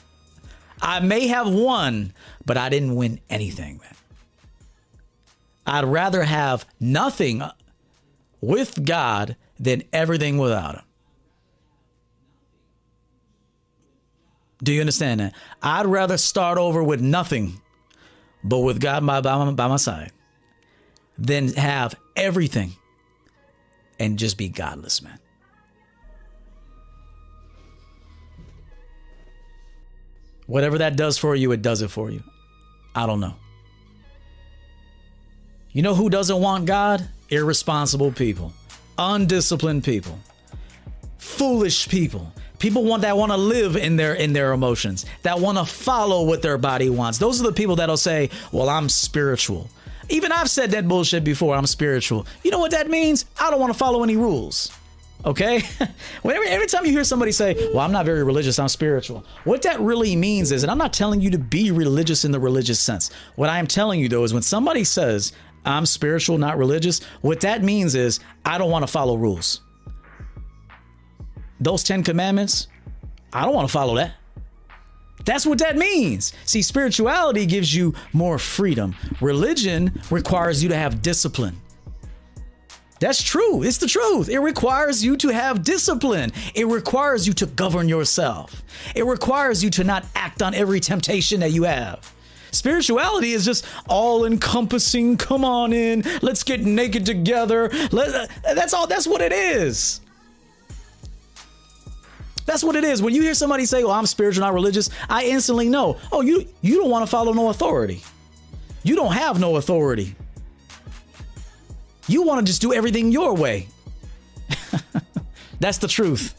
[0.82, 2.12] I may have won,
[2.44, 3.94] but I didn't win anything, man.
[5.64, 7.42] I'd rather have nothing
[8.40, 10.84] with God than everything without Him.
[14.62, 15.34] Do you understand that?
[15.62, 17.60] I'd rather start over with nothing,
[18.44, 20.12] but with God by, by, by my side,
[21.18, 22.74] than have everything
[24.02, 25.16] and just be godless, man.
[30.46, 32.20] Whatever that does for you, it does it for you.
[32.96, 33.36] I don't know.
[35.70, 37.08] You know who doesn't want God?
[37.30, 38.52] Irresponsible people,
[38.98, 40.18] undisciplined people,
[41.16, 42.32] foolish people.
[42.58, 46.24] People want that want to live in their in their emotions, that want to follow
[46.24, 47.18] what their body wants.
[47.18, 49.70] Those are the people that'll say, "Well, I'm spiritual."
[50.12, 51.54] Even I've said that bullshit before.
[51.54, 52.26] I'm spiritual.
[52.44, 53.24] You know what that means?
[53.40, 54.70] I don't want to follow any rules.
[55.24, 55.62] Okay?
[56.22, 59.62] Whenever, every time you hear somebody say, Well, I'm not very religious, I'm spiritual, what
[59.62, 62.78] that really means is, and I'm not telling you to be religious in the religious
[62.78, 63.10] sense.
[63.36, 65.32] What I am telling you, though, is when somebody says,
[65.64, 69.62] I'm spiritual, not religious, what that means is, I don't want to follow rules.
[71.58, 72.66] Those 10 commandments,
[73.32, 74.12] I don't want to follow that.
[75.24, 76.32] That's what that means.
[76.44, 78.94] See, spirituality gives you more freedom.
[79.20, 81.56] Religion requires you to have discipline.
[83.02, 83.64] That's true.
[83.64, 84.28] It's the truth.
[84.28, 86.30] It requires you to have discipline.
[86.54, 88.62] It requires you to govern yourself.
[88.94, 92.12] It requires you to not act on every temptation that you have.
[92.52, 95.16] Spirituality is just all encompassing.
[95.16, 96.04] Come on in.
[96.20, 97.70] Let's get naked together.
[97.90, 98.86] Let, uh, that's all.
[98.86, 100.00] That's what it is.
[102.44, 103.00] That's what it is.
[103.02, 106.46] When you hear somebody say, "Well, I'm spiritual, not religious," I instantly know, "Oh, you
[106.60, 108.02] you don't want to follow no authority.
[108.82, 110.16] You don't have no authority.
[112.08, 113.68] You want to just do everything your way."
[115.60, 116.34] That's the truth.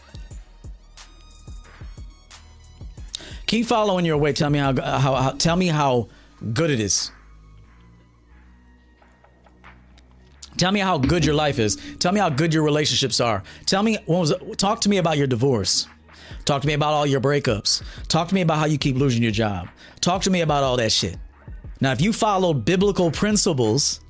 [3.45, 4.33] Keep following your way.
[4.33, 6.09] Tell me how, how, how tell me how
[6.53, 7.11] good it is.
[10.57, 11.77] Tell me how good your life is.
[11.99, 13.43] Tell me how good your relationships are.
[13.65, 15.87] Tell me what was talk to me about your divorce.
[16.45, 17.83] Talk to me about all your breakups.
[18.07, 19.69] Talk to me about how you keep losing your job.
[20.01, 21.17] Talk to me about all that shit.
[21.79, 24.01] Now, if you follow biblical principles,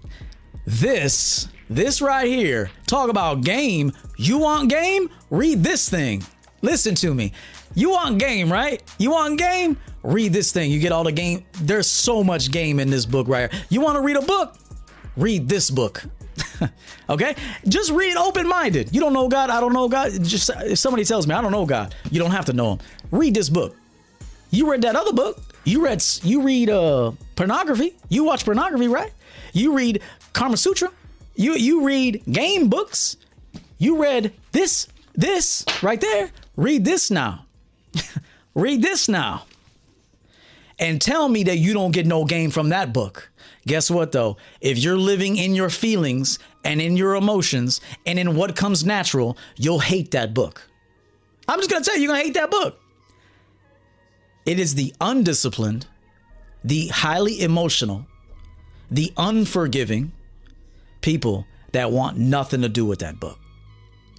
[0.66, 3.92] this, this right here, talk about game.
[4.18, 5.10] You want game?
[5.30, 6.24] Read this thing.
[6.62, 7.34] Listen to me.
[7.76, 8.82] You want game, right?
[8.98, 9.78] You want game?
[10.04, 10.70] Read this thing.
[10.70, 11.46] You get all the game.
[11.62, 13.64] There's so much game in this book right here.
[13.70, 14.58] You want to read a book?
[15.18, 16.04] Read this book.
[17.10, 17.36] okay?
[17.68, 18.94] Just read open minded.
[18.94, 19.50] You don't know God.
[19.50, 20.12] I don't know God.
[20.24, 22.80] Just if somebody tells me I don't know God, you don't have to know him.
[23.12, 23.76] Read this book.
[24.50, 25.42] You read that other book.
[25.64, 27.96] You read you read uh pornography.
[28.10, 29.12] You watch pornography, right?
[29.54, 30.02] You read
[30.34, 30.92] Karma Sutra.
[31.36, 33.18] You you read game books.
[33.78, 36.32] You read this this right there.
[36.56, 37.46] Read this now.
[38.56, 39.46] read this now.
[40.80, 43.32] And tell me that you don't get no game from that book.
[43.66, 44.38] Guess what though?
[44.60, 49.38] If you're living in your feelings and in your emotions and in what comes natural,
[49.56, 50.70] you'll hate that book.
[51.48, 52.80] I'm just gonna tell you, you're gonna hate that book.
[54.46, 55.88] It is the undisciplined,
[56.64, 58.06] the highly emotional,
[58.92, 60.12] the unforgiving
[61.02, 63.40] people that want nothing to do with that book.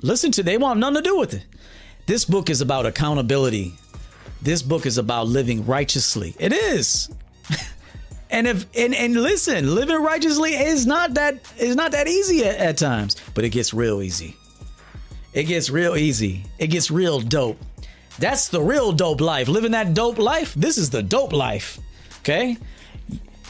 [0.03, 1.45] Listen to, they want nothing to do with it.
[2.07, 3.75] This book is about accountability.
[4.43, 6.35] This book is about living righteously.
[6.39, 7.09] It is.
[8.35, 12.57] and if and, and listen, living righteously is not that is not that easy at,
[12.57, 14.37] at times, but it gets real easy.
[15.33, 16.45] It gets real easy.
[16.59, 17.59] It gets real dope.
[18.19, 19.47] That's the real dope life.
[19.47, 20.53] Living that dope life.
[20.55, 21.79] This is the dope life.
[22.21, 22.57] Okay?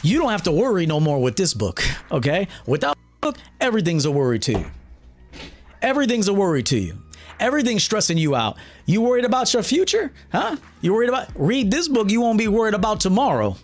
[0.03, 1.83] You don't have to worry no more with this book.
[2.11, 2.47] Okay?
[2.67, 4.65] Without book, everything's a worry to you.
[5.81, 6.97] Everything's a worry to you.
[7.39, 8.57] Everything's stressing you out.
[8.85, 10.13] You worried about your future?
[10.31, 10.55] Huh?
[10.81, 13.57] You worried about read this book, you won't be worried about tomorrow.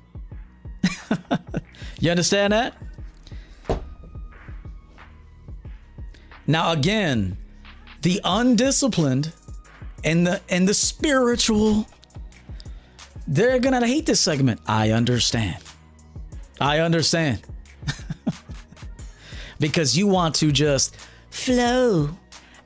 [2.00, 2.76] you understand that?
[6.48, 7.38] Now again,
[8.02, 9.32] the undisciplined
[10.04, 11.88] and the and the spiritual
[13.28, 14.60] they're going to hate this segment.
[14.68, 15.58] I understand.
[16.60, 17.42] I understand.
[19.60, 20.98] because you want to just
[21.30, 22.10] flow.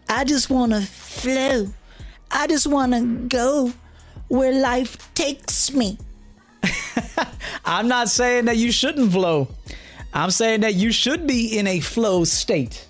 [0.10, 1.68] I just want to flow.
[2.32, 3.74] I just want to go
[4.28, 6.00] where life takes me.
[7.66, 9.48] I'm not saying that you shouldn't flow.
[10.14, 12.88] I'm saying that you should be in a flow state.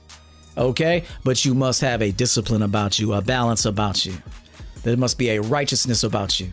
[0.57, 1.03] Okay?
[1.23, 4.13] But you must have a discipline about you, a balance about you.
[4.83, 6.49] There must be a righteousness about you.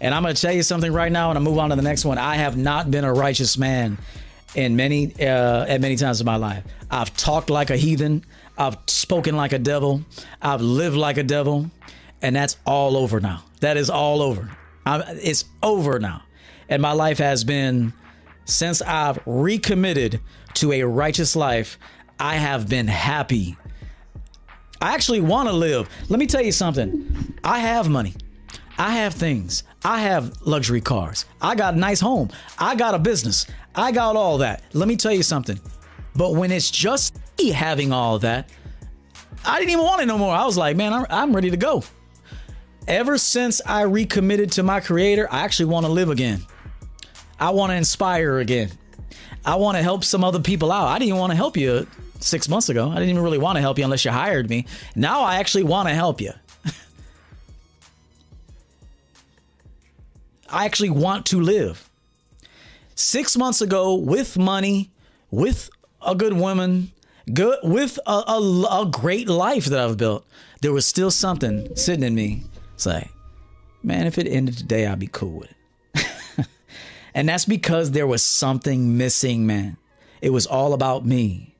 [0.00, 1.82] And I'm going to tell you something right now, and I move on to the
[1.82, 2.18] next one.
[2.18, 3.96] I have not been a righteous man
[4.54, 6.62] in many uh, at many times in my life.
[6.90, 8.24] I've talked like a heathen.
[8.58, 10.02] I've spoken like a devil.
[10.42, 11.70] I've lived like a devil,
[12.20, 13.42] and that's all over now.
[13.60, 14.50] That is all over.
[14.84, 16.22] I'm, it's over now,
[16.68, 17.92] and my life has been
[18.44, 20.20] since I've recommitted
[20.54, 21.78] to a righteous life.
[22.18, 23.56] I have been happy.
[24.80, 25.88] I actually want to live.
[26.08, 27.38] Let me tell you something.
[27.42, 28.14] I have money.
[28.78, 29.62] I have things.
[29.84, 31.26] I have luxury cars.
[31.40, 32.30] I got a nice home.
[32.58, 33.46] I got a business.
[33.74, 34.62] I got all that.
[34.72, 35.60] Let me tell you something.
[36.14, 38.50] But when it's just me having all that,
[39.44, 40.34] I didn't even want it no more.
[40.34, 41.82] I was like, man, I'm, I'm ready to go.
[42.86, 46.44] Ever since I recommitted to my creator, I actually want to live again.
[47.44, 48.70] I want to inspire again.
[49.44, 50.88] I want to help some other people out.
[50.88, 51.86] I didn't want to help you
[52.18, 52.88] six months ago.
[52.88, 54.64] I didn't even really want to help you unless you hired me.
[54.96, 56.32] Now I actually want to help you.
[60.48, 61.90] I actually want to live.
[62.94, 64.90] Six months ago, with money,
[65.30, 65.68] with
[66.00, 66.92] a good woman,
[67.30, 70.24] good with a, a, a great life that I've built,
[70.62, 72.44] there was still something sitting in me.
[72.72, 73.10] It's like,
[73.82, 75.53] man, if it ended today, I'd be cool with it.
[77.14, 79.76] And that's because there was something missing, man.
[80.20, 81.54] It was all about me.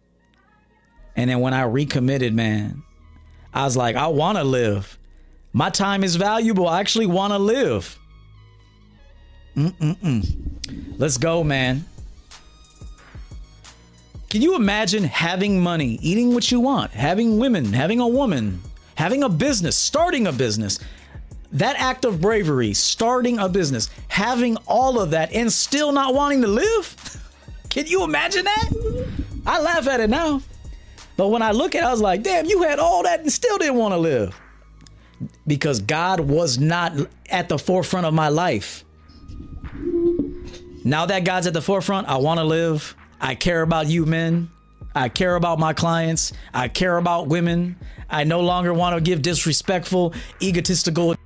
[1.17, 2.83] And then when I recommitted, man,
[3.53, 4.99] I was like, I want to live.
[5.53, 6.67] My time is valuable.
[6.67, 7.97] I actually want to live.
[9.57, 10.99] Mm-mm-mm.
[10.99, 11.85] Let's go, man.
[14.29, 18.61] Can you imagine having money, eating what you want, having women, having a woman,
[18.97, 20.81] having a business, starting a business?
[21.55, 26.43] That act of bravery, starting a business, having all of that and still not wanting
[26.43, 27.21] to live?
[27.71, 28.71] Can you imagine that?
[29.47, 30.43] I laugh at it now.
[31.17, 33.33] But when I look at it, I was like, damn, you had all that and
[33.33, 34.41] still didn't want to live.
[35.47, 36.93] Because God was not
[37.31, 38.85] at the forefront of my life.
[40.83, 42.97] Now that God's at the forefront, I want to live.
[43.21, 44.51] I care about you men.
[44.95, 46.33] I care about my clients.
[46.53, 47.77] I care about women.
[48.11, 51.17] I no longer want to give disrespectful, egotistical.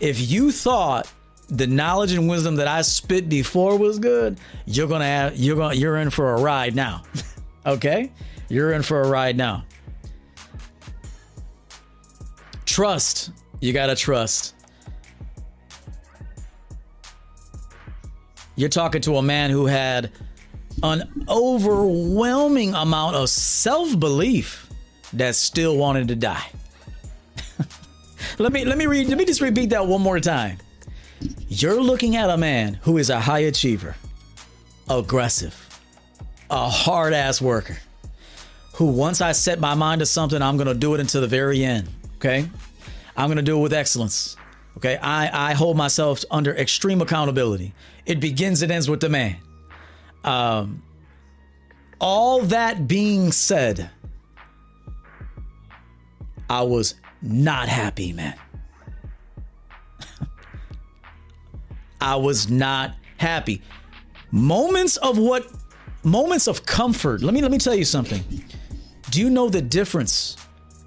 [0.00, 1.10] If you thought
[1.48, 5.74] the knowledge and wisdom that I spit before was good, you're gonna have you're gonna
[5.74, 7.02] you're in for a ride now.
[7.66, 8.12] okay?
[8.48, 9.64] You're in for a ride now.
[12.64, 13.30] Trust.
[13.60, 14.54] You gotta trust.
[18.56, 20.12] You're talking to a man who had
[20.82, 24.68] an overwhelming amount of self belief
[25.12, 26.46] that still wanted to die.
[28.38, 30.58] Let me let me read let me just repeat that one more time.
[31.48, 33.96] You're looking at a man who is a high achiever,
[34.88, 35.54] aggressive,
[36.50, 37.78] a hard ass worker,
[38.74, 41.64] who once I set my mind to something, I'm gonna do it until the very
[41.64, 41.88] end.
[42.16, 42.48] Okay?
[43.16, 44.36] I'm gonna do it with excellence.
[44.76, 47.74] Okay, I, I hold myself under extreme accountability.
[48.06, 49.36] It begins and ends with the man.
[50.24, 50.82] Um,
[52.00, 53.90] all that being said,
[56.48, 58.38] I was not happy, man.
[62.00, 63.62] I was not happy.
[64.30, 65.46] Moments of what
[66.02, 67.22] moments of comfort.
[67.22, 68.22] Let me let me tell you something.
[69.10, 70.36] Do you know the difference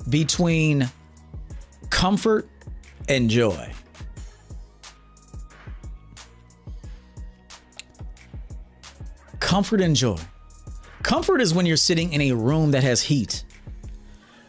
[0.09, 0.89] between
[1.89, 2.47] comfort
[3.09, 3.73] and joy?
[9.53, 10.17] comfort and joy.
[11.03, 13.43] Comfort is when you're sitting in a room that has heat.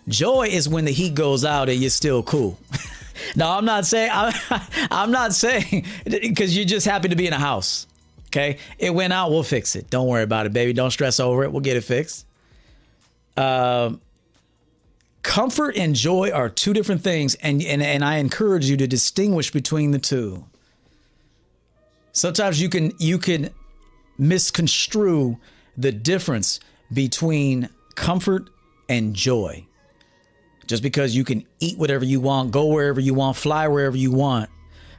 [0.08, 2.58] Joy is when the heat goes out and you're still cool.
[3.36, 4.34] now, I'm not saying I'm,
[4.90, 7.86] I'm not saying because you're just happy to be in a house.
[8.28, 9.30] Okay, it went out.
[9.30, 9.88] We'll fix it.
[9.90, 10.72] Don't worry about it, baby.
[10.72, 11.52] Don't stress over it.
[11.52, 12.26] We'll get it fixed.
[13.36, 14.00] Um,
[15.22, 19.52] comfort and joy are two different things, and, and and I encourage you to distinguish
[19.52, 20.44] between the two.
[22.10, 23.50] Sometimes you can you can
[24.18, 25.38] misconstrue
[25.76, 26.60] the difference
[26.92, 28.50] between comfort
[28.88, 29.66] and joy.
[30.66, 34.10] Just because you can eat whatever you want, go wherever you want, fly wherever you
[34.10, 34.48] want,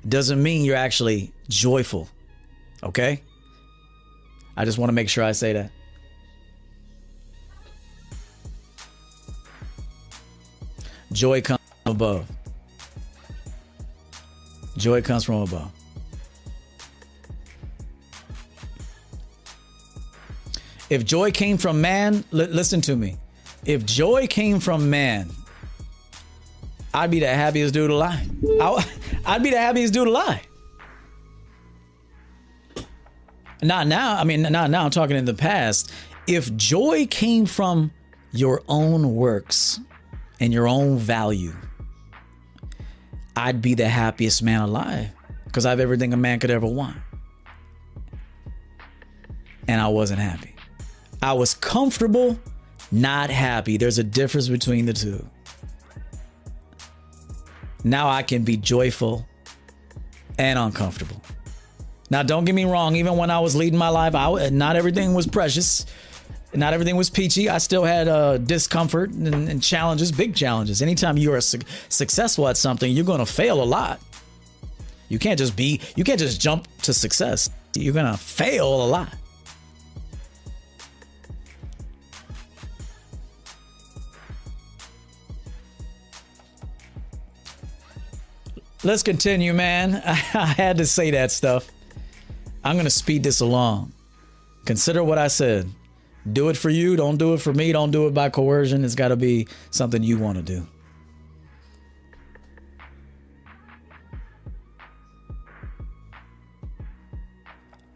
[0.08, 2.08] doesn't mean you're actually joyful.
[2.84, 3.22] Okay?
[4.56, 5.72] I just want to make sure I say that.
[11.12, 12.30] Joy comes from above.
[14.78, 15.72] Joy comes from above.
[20.90, 23.18] If joy came from man, li- listen to me.
[23.66, 25.32] If joy came from man,
[26.96, 28.26] I'd be the happiest dude alive.
[28.62, 28.86] I,
[29.26, 30.40] I'd be the happiest dude alive.
[33.62, 34.16] Not now.
[34.16, 34.86] I mean, not now.
[34.86, 35.92] I'm talking in the past.
[36.26, 37.92] If joy came from
[38.32, 39.80] your own works
[40.40, 41.54] and your own value,
[43.36, 45.10] I'd be the happiest man alive
[45.44, 46.96] because I have everything a man could ever want.
[49.68, 50.56] And I wasn't happy.
[51.22, 52.40] I was comfortable,
[52.90, 53.76] not happy.
[53.76, 55.28] There's a difference between the two.
[57.86, 59.28] Now I can be joyful
[60.40, 61.22] and uncomfortable.
[62.10, 62.96] Now, don't get me wrong.
[62.96, 65.86] Even when I was leading my life, I, not everything was precious.
[66.54, 67.48] Not everything was peachy.
[67.48, 70.82] I still had uh, discomfort and, and, challenges, big challenges.
[70.82, 71.60] Anytime you are su-
[71.90, 74.00] successful at something, you're going to fail a lot.
[75.08, 77.52] You can't just be, you can't just jump to success.
[77.76, 79.14] You're going to fail a lot.
[88.86, 89.96] Let's continue, man.
[90.06, 91.72] I had to say that stuff.
[92.64, 93.94] I'm going to speed this along.
[94.66, 95.68] Consider what I said.
[96.32, 96.96] Do it for you.
[96.96, 97.72] Don't do it for me.
[97.72, 98.86] Don't do it by coercion.
[98.86, 100.68] It's got to be something you want to do.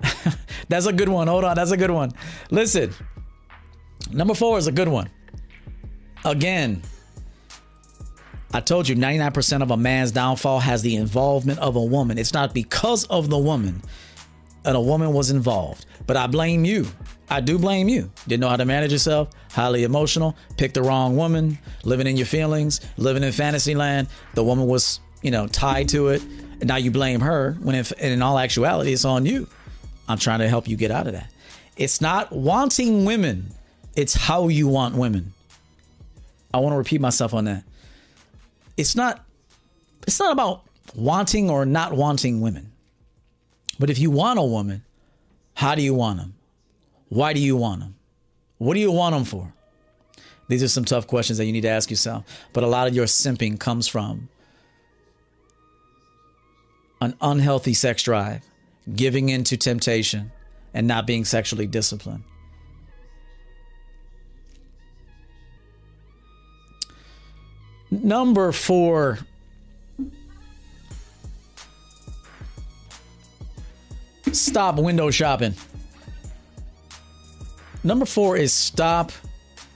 [0.70, 1.28] That's a good one.
[1.28, 1.56] Hold on.
[1.56, 2.14] That's a good one.
[2.50, 2.96] Listen,
[4.12, 5.12] number four is a good one.
[6.26, 6.82] Again,
[8.54, 12.18] I told you 99% of a man's downfall has the involvement of a woman.
[12.18, 13.82] It's not because of the woman,
[14.66, 15.86] and a woman was involved.
[16.08, 16.88] But I blame you.
[17.30, 18.12] I do blame you.
[18.28, 22.26] Didn't know how to manage yourself, highly emotional, picked the wrong woman, living in your
[22.26, 24.08] feelings, living in fantasy land.
[24.34, 26.24] The woman was, you know, tied to it.
[26.60, 29.48] And now you blame her when if, in all actuality, it's on you.
[30.08, 31.32] I'm trying to help you get out of that.
[31.78, 33.52] It's not wanting women,
[33.96, 35.34] it's how you want women.
[36.52, 37.64] I want to repeat myself on that.
[38.80, 39.26] It's not
[40.08, 40.64] it's not about
[40.96, 42.72] wanting or not wanting women.
[43.78, 44.86] But if you want a woman,
[45.54, 46.36] how do you want them?
[47.10, 47.96] Why do you want them?
[48.58, 49.54] What do you want them for?
[50.48, 52.24] These are some tough questions that you need to ask yourself.
[52.54, 54.30] But a lot of your simping comes from
[57.02, 58.44] an unhealthy sex drive,
[58.96, 60.32] giving in to temptation,
[60.74, 62.24] and not being sexually disciplined.
[67.92, 69.20] Number four
[74.34, 75.56] Stop window shopping.
[77.84, 79.12] Number four is stop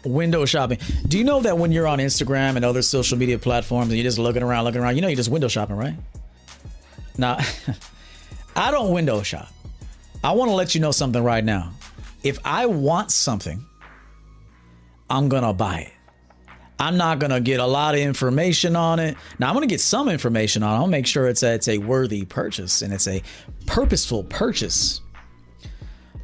[0.06, 0.80] window shopping.
[1.08, 4.04] Do you know that when you're on Instagram and other social media platforms and you're
[4.04, 5.96] just looking around, looking around, you know you're just window shopping, right?
[7.18, 7.40] Now,
[8.56, 9.48] I don't window shop.
[10.24, 11.72] I want to let you know something right now.
[12.24, 13.66] If I want something,
[15.10, 15.93] I'm going to buy it.
[16.80, 19.16] I'm not gonna get a lot of information on it.
[19.40, 20.78] Now I'm gonna get some information on it.
[20.78, 23.22] I'll make sure it's a, it's a worthy purchase and it's a
[23.66, 25.02] purposeful purchase.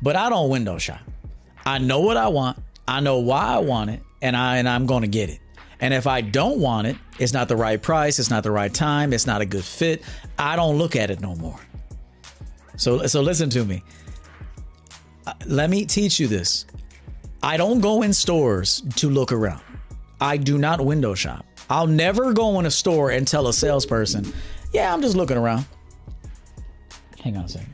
[0.02, 1.02] But I don't window shop.
[1.66, 2.58] I know what I want.
[2.88, 5.40] I know why I want it, and I and I'm gonna get it.
[5.80, 8.74] And if I don't want it, it's not the right price, it's not the right
[8.74, 10.04] time, it's not a good fit.
[10.38, 11.60] I don't look at it no more.
[12.76, 13.84] So so listen to me.
[15.28, 16.66] Uh, let me teach you this.
[17.44, 19.62] I don't go in stores to look around.
[20.22, 21.46] I do not window shop.
[21.70, 24.32] I'll never go in a store and tell a salesperson,
[24.74, 25.66] yeah, I'm just looking around.
[27.24, 27.70] Hang on a second.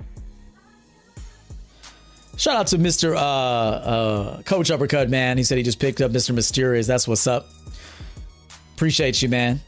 [2.38, 3.16] Shout out to Mr.
[3.16, 5.38] Uh, uh, Coach Uppercut, man.
[5.38, 6.36] He said he just picked up Mr.
[6.36, 6.86] Mysterious.
[6.86, 7.48] That's what's up.
[8.76, 9.62] Appreciate you, man.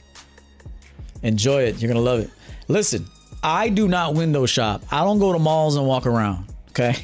[1.23, 1.81] Enjoy it.
[1.81, 2.29] You're going to love it.
[2.67, 3.07] Listen,
[3.41, 4.83] I do not window shop.
[4.91, 6.47] I don't go to malls and walk around.
[6.69, 6.95] Okay.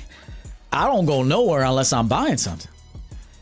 [0.73, 2.69] I don't go nowhere unless I'm buying something.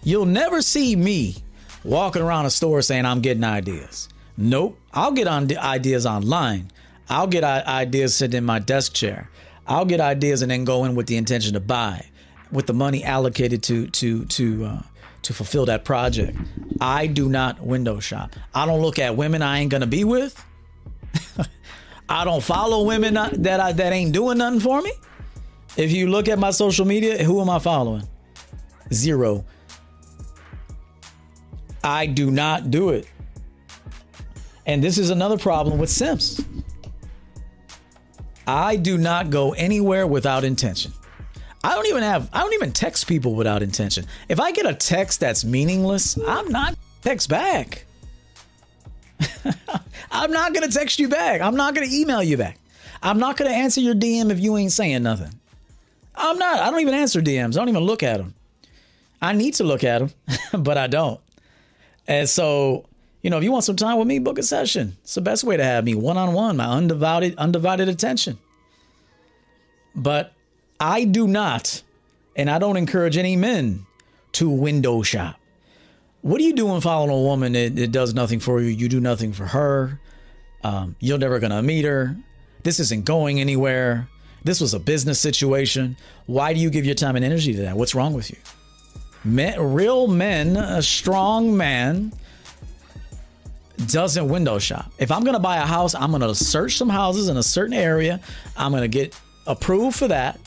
[0.03, 1.35] You'll never see me
[1.83, 4.09] walking around a store saying I'm getting ideas.
[4.37, 4.77] Nope.
[4.93, 6.71] I'll get on ideas online.
[7.09, 9.29] I'll get ideas sitting in my desk chair.
[9.67, 12.05] I'll get ideas and then go in with the intention to buy,
[12.51, 14.81] with the money allocated to to to uh,
[15.23, 16.37] to fulfill that project.
[16.79, 18.35] I do not window shop.
[18.53, 20.43] I don't look at women I ain't gonna be with.
[22.09, 24.91] I don't follow women that I, that ain't doing nothing for me.
[25.77, 28.03] If you look at my social media, who am I following?
[28.91, 29.45] Zero.
[31.83, 33.07] I do not do it.
[34.65, 36.43] And this is another problem with simps.
[38.47, 40.91] I do not go anywhere without intention.
[41.63, 44.05] I don't even have I don't even text people without intention.
[44.29, 47.85] If I get a text that's meaningless, I'm not text back.
[50.11, 51.41] I'm not going to text you back.
[51.41, 52.57] I'm not going to email you back.
[53.03, 55.33] I'm not going to answer your DM if you ain't saying nothing.
[56.15, 56.59] I'm not.
[56.59, 57.55] I don't even answer DMs.
[57.55, 58.33] I don't even look at them.
[59.21, 60.11] I need to look at them,
[60.63, 61.19] but I don't.
[62.07, 62.85] And so,
[63.21, 64.97] you know, if you want some time with me, book a session.
[65.03, 68.37] It's the best way to have me one on one, my undivided, undivided attention.
[69.95, 70.33] But
[70.79, 71.83] I do not,
[72.35, 73.85] and I don't encourage any men
[74.33, 75.37] to window shop.
[76.21, 78.67] What are you doing following a woman that, that does nothing for you?
[78.67, 79.99] You do nothing for her.
[80.63, 82.15] Um, you're never gonna meet her.
[82.63, 84.07] This isn't going anywhere.
[84.43, 85.97] This was a business situation.
[86.27, 87.75] Why do you give your time and energy to that?
[87.75, 88.37] What's wrong with you?
[89.23, 92.11] Men, real men, a strong man,
[93.87, 94.91] doesn't window shop.
[94.97, 97.43] If I'm going to buy a house, I'm going to search some houses in a
[97.43, 98.19] certain area.
[98.57, 100.39] I'm going to get approved for that.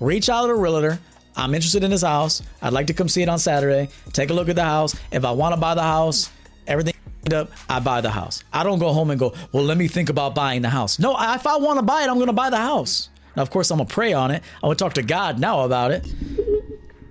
[0.00, 0.98] Reach out to a realtor.
[1.36, 2.42] I'm interested in this house.
[2.60, 3.88] I'd like to come see it on Saturday.
[4.12, 4.94] Take a look at the house.
[5.10, 6.30] If I want to buy the house,
[6.66, 6.94] everything
[7.32, 8.44] up, I buy the house.
[8.52, 10.98] I don't go home and go, well, let me think about buying the house.
[10.98, 13.08] No, if I want to buy it, I'm going to buy the house.
[13.36, 14.42] Now, of course, I'm gonna pray on it.
[14.62, 16.06] I would talk to God now about it.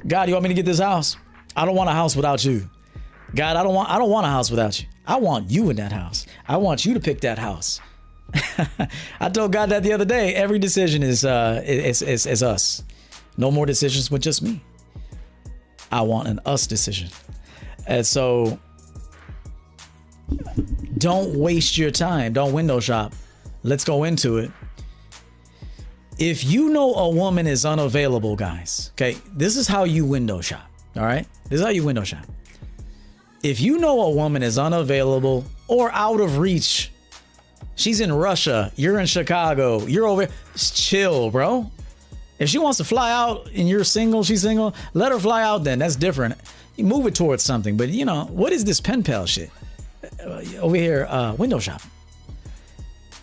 [0.08, 1.18] God, you want me to get this house?
[1.56, 2.70] I don't want a house without you.
[3.36, 4.88] God, I don't want I don't want a house without you.
[5.06, 6.26] I want you in that house.
[6.48, 7.80] I want you to pick that house.
[9.20, 10.34] I told God that the other day.
[10.36, 12.84] Every decision is uh is, is, is us.
[13.38, 14.62] No more decisions with just me.
[15.92, 17.10] I want an us decision.
[17.88, 18.60] And so
[20.98, 22.34] don't waste your time.
[22.34, 23.14] Don't window shop.
[23.64, 24.52] Let's go into it
[26.18, 30.68] if you know a woman is unavailable, guys, okay, this is how you window shop.
[30.96, 32.26] All right, this is how you window shop.
[33.44, 36.92] If you know a woman is unavailable or out of reach,
[37.76, 41.72] she's in Russia, you're in Chicago, you're over, chill, bro.
[42.38, 45.64] If she wants to fly out and you're single, she's single, let her fly out
[45.64, 45.80] then.
[45.80, 46.36] That's different.
[46.76, 47.78] You move it towards something.
[47.78, 49.50] But you know, what is this pen pal shit?
[50.20, 51.82] Uh, over here, uh, window shop.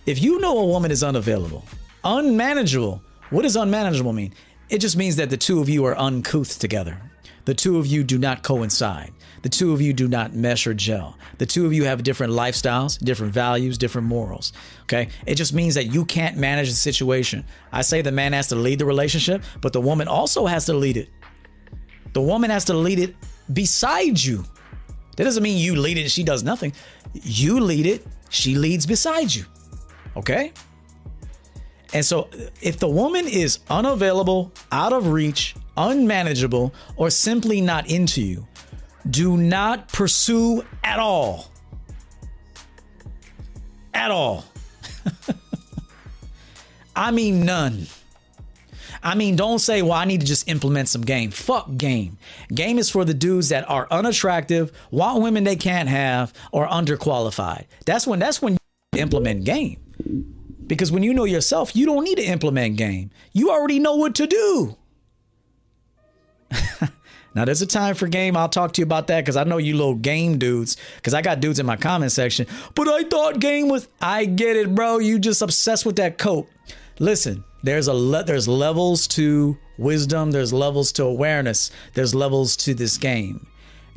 [0.06, 1.64] If you know a woman is unavailable,
[2.04, 3.02] unmanageable.
[3.30, 4.34] What does unmanageable mean?
[4.70, 7.00] It just means that the two of you are uncouth together.
[7.44, 9.12] The two of you do not coincide.
[9.42, 11.16] The two of you do not mesh or gel.
[11.38, 14.52] The two of you have different lifestyles, different values, different morals.
[14.82, 15.08] Okay.
[15.26, 17.44] It just means that you can't manage the situation.
[17.72, 20.74] I say the man has to lead the relationship, but the woman also has to
[20.74, 21.08] lead it.
[22.12, 23.14] The woman has to lead it
[23.52, 24.44] beside you.
[25.16, 26.72] That doesn't mean you lead it she does nothing.
[27.14, 29.44] You lead it, she leads beside you.
[30.16, 30.52] Okay?
[31.94, 32.28] And so,
[32.60, 38.46] if the woman is unavailable, out of reach, unmanageable, or simply not into you,
[39.08, 41.50] do not pursue at all.
[43.94, 44.44] At all.
[46.96, 47.86] I mean, none.
[49.02, 51.30] I mean, don't say, well, I need to just implement some game.
[51.30, 52.18] Fuck game.
[52.52, 57.66] Game is for the dudes that are unattractive, want women they can't have, or underqualified.
[57.86, 59.80] That's when that's when you implement game.
[60.68, 63.10] Because when you know yourself, you don't need to implement game.
[63.32, 64.76] You already know what to do.
[67.34, 68.36] now there's a time for game.
[68.36, 70.76] I'll talk to you about that because I know you little game dudes.
[70.96, 72.46] Because I got dudes in my comment section.
[72.74, 73.88] But I thought game was.
[74.00, 74.98] I get it, bro.
[74.98, 76.48] You just obsessed with that coat.
[76.98, 80.30] Listen, there's a le- there's levels to wisdom.
[80.30, 81.70] There's levels to awareness.
[81.94, 83.46] There's levels to this game.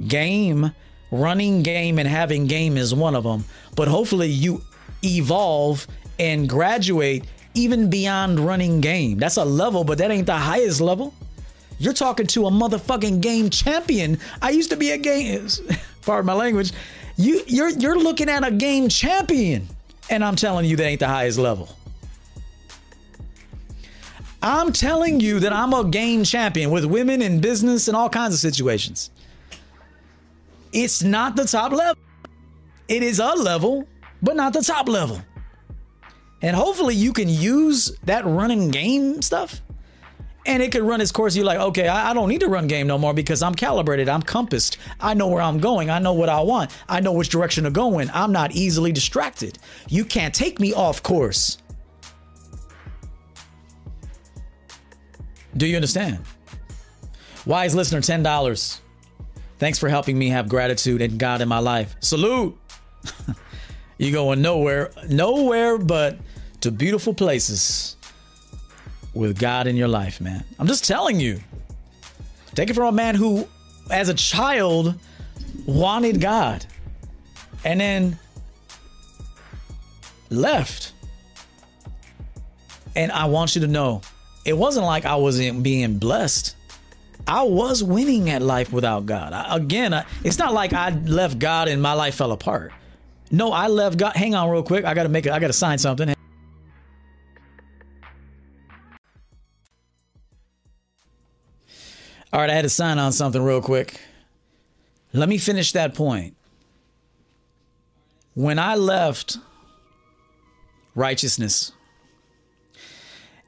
[0.07, 0.71] Game,
[1.11, 3.43] running game, and having game is one of them.
[3.75, 4.63] But hopefully you
[5.03, 5.87] evolve
[6.21, 7.25] and graduate
[7.55, 9.17] even beyond running game.
[9.17, 11.13] That's a level, but that ain't the highest level.
[11.79, 14.19] You're talking to a motherfucking game champion.
[14.39, 15.47] I used to be a game
[16.03, 16.71] pardon my language.
[17.17, 19.67] You you're you're looking at a game champion.
[20.09, 21.69] And I'm telling you that ain't the highest level.
[24.43, 28.33] I'm telling you that I'm a game champion with women in business and all kinds
[28.33, 29.09] of situations.
[30.73, 32.01] It's not the top level.
[32.87, 33.87] It is a level,
[34.21, 35.21] but not the top level.
[36.41, 39.61] And hopefully you can use that running game stuff
[40.45, 41.35] and it could run its course.
[41.35, 44.09] You're like, okay, I, I, don't need to run game no more because I'm calibrated,
[44.09, 47.29] I'm compassed, I know where I'm going, I know what I want, I know which
[47.29, 48.09] direction to go in.
[48.11, 49.59] I'm not easily distracted.
[49.87, 51.57] You can't take me off course.
[55.55, 56.19] Do you understand?
[57.45, 58.81] Wise listener, ten dollars.
[59.59, 61.95] Thanks for helping me have gratitude and God in my life.
[61.99, 62.57] Salute.
[63.97, 66.17] you going nowhere, nowhere but
[66.61, 67.95] to beautiful places
[69.13, 70.43] with God in your life, man.
[70.59, 71.39] I'm just telling you.
[72.55, 73.47] Take it from a man who,
[73.89, 74.95] as a child,
[75.65, 76.65] wanted God
[77.63, 78.19] and then
[80.29, 80.93] left.
[82.95, 84.01] And I want you to know
[84.45, 86.55] it wasn't like I wasn't being blessed.
[87.27, 89.31] I was winning at life without God.
[89.31, 92.73] I, again, I, it's not like I left God and my life fell apart.
[93.29, 94.13] No, I left God.
[94.15, 94.83] Hang on, real quick.
[94.83, 95.31] I got to make it.
[95.31, 96.13] I got to sign something.
[102.33, 103.99] All right, I had to sign on something real quick.
[105.13, 106.35] Let me finish that point.
[108.33, 109.37] When I left
[110.95, 111.73] righteousness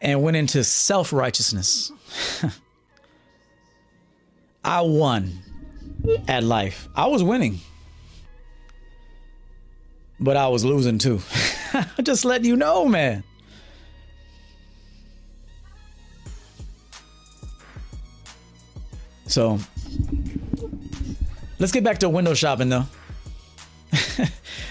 [0.01, 1.93] and went into self righteousness,
[4.65, 5.31] I won
[6.27, 6.89] at life.
[6.93, 7.59] I was winning,
[10.19, 11.21] but I was losing too.
[12.03, 13.23] Just letting you know, man.
[19.33, 19.57] So
[21.57, 22.85] let's get back to window shopping though.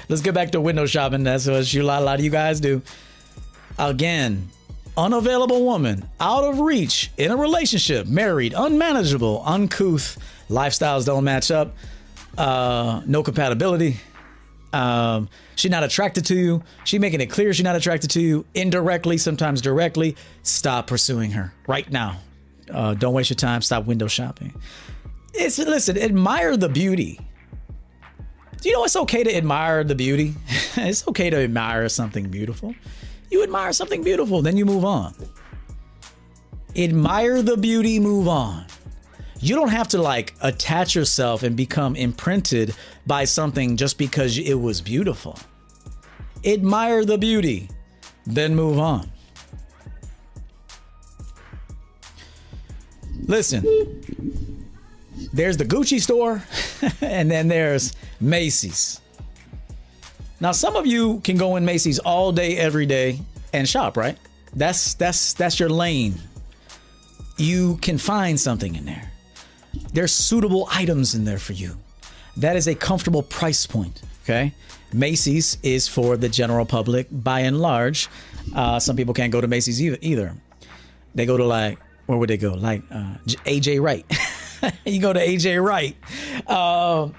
[0.08, 1.24] let's get back to window shopping.
[1.24, 2.80] That's what you, a lot of you guys do.
[3.76, 4.48] Again,
[4.96, 10.16] unavailable woman, out of reach, in a relationship, married, unmanageable, uncouth,
[10.48, 11.74] lifestyles don't match up,
[12.38, 13.96] uh, no compatibility.
[14.72, 16.62] Um, she's not attracted to you.
[16.84, 20.14] She making it clear she's not attracted to you indirectly, sometimes directly.
[20.44, 22.20] Stop pursuing her right now.
[22.72, 23.62] Uh, don't waste your time.
[23.62, 24.54] Stop window shopping.
[25.34, 25.98] It's listen.
[25.98, 27.20] Admire the beauty.
[28.60, 30.34] Do you know it's okay to admire the beauty?
[30.76, 32.74] it's okay to admire something beautiful.
[33.30, 35.14] You admire something beautiful, then you move on.
[36.76, 38.66] Admire the beauty, move on.
[39.40, 42.74] You don't have to like attach yourself and become imprinted
[43.06, 45.38] by something just because it was beautiful.
[46.44, 47.68] Admire the beauty,
[48.24, 49.11] then move on.
[53.22, 53.62] Listen,
[55.32, 56.42] there's the Gucci store,
[57.00, 59.00] and then there's Macy's.
[60.40, 63.20] Now, some of you can go in Macy's all day, every day,
[63.52, 64.18] and shop, right?
[64.54, 66.14] That's that's that's your lane.
[67.38, 69.10] You can find something in there.
[69.92, 71.76] There's suitable items in there for you.
[72.36, 74.02] That is a comfortable price point.
[74.24, 74.52] Okay,
[74.92, 78.08] Macy's is for the general public by and large.
[78.54, 79.98] Uh, some people can't go to Macy's either.
[80.00, 80.34] either.
[81.14, 82.54] They go to like where would they go?
[82.54, 84.04] Like uh, AJ Wright.
[84.84, 85.96] you go to AJ Wright.
[86.46, 87.10] Uh,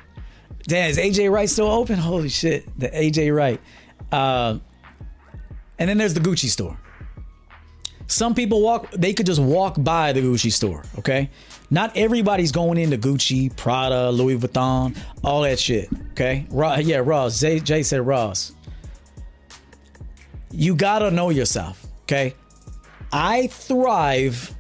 [0.64, 1.98] damn, is AJ Wright still open?
[1.98, 3.62] Holy shit, the AJ Wright.
[4.12, 4.60] Uh,
[5.80, 6.78] and then there's the Gucci store.
[8.08, 11.30] Some people walk, they could just walk by the Gucci store, okay?
[11.72, 16.46] Not everybody's going into Gucci, Prada, Louis Vuitton, all that shit, okay?
[16.52, 17.40] yeah, Ross.
[17.40, 18.54] Jay, Jay said Ross.
[20.52, 22.36] You gotta know yourself, okay?
[23.12, 24.54] I thrive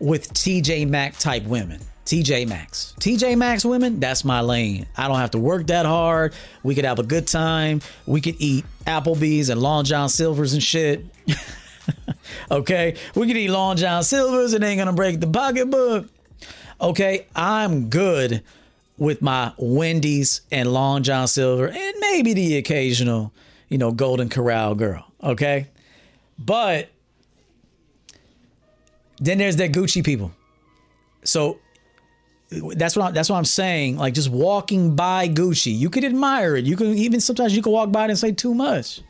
[0.00, 1.80] with TJ Maxx type women.
[2.06, 2.94] TJ Maxx.
[2.98, 4.86] TJ Maxx women, that's my lane.
[4.96, 6.34] I don't have to work that hard.
[6.64, 7.82] We could have a good time.
[8.06, 11.04] We could eat Applebee's and Long John Silver's and shit.
[12.50, 12.96] okay?
[13.14, 16.08] We could eat Long John Silver's and ain't gonna break the pocketbook.
[16.80, 17.26] Okay?
[17.36, 18.42] I'm good
[18.98, 23.32] with my Wendy's and Long John Silver and maybe the occasional,
[23.68, 25.06] you know, Golden Corral girl.
[25.22, 25.68] Okay?
[26.38, 26.88] But
[29.20, 30.32] then there's that Gucci people.
[31.24, 31.58] So
[32.50, 33.98] that's what I, that's what I'm saying.
[33.98, 36.64] Like just walking by Gucci, you could admire it.
[36.64, 39.02] You can even sometimes you can walk by it and say too much.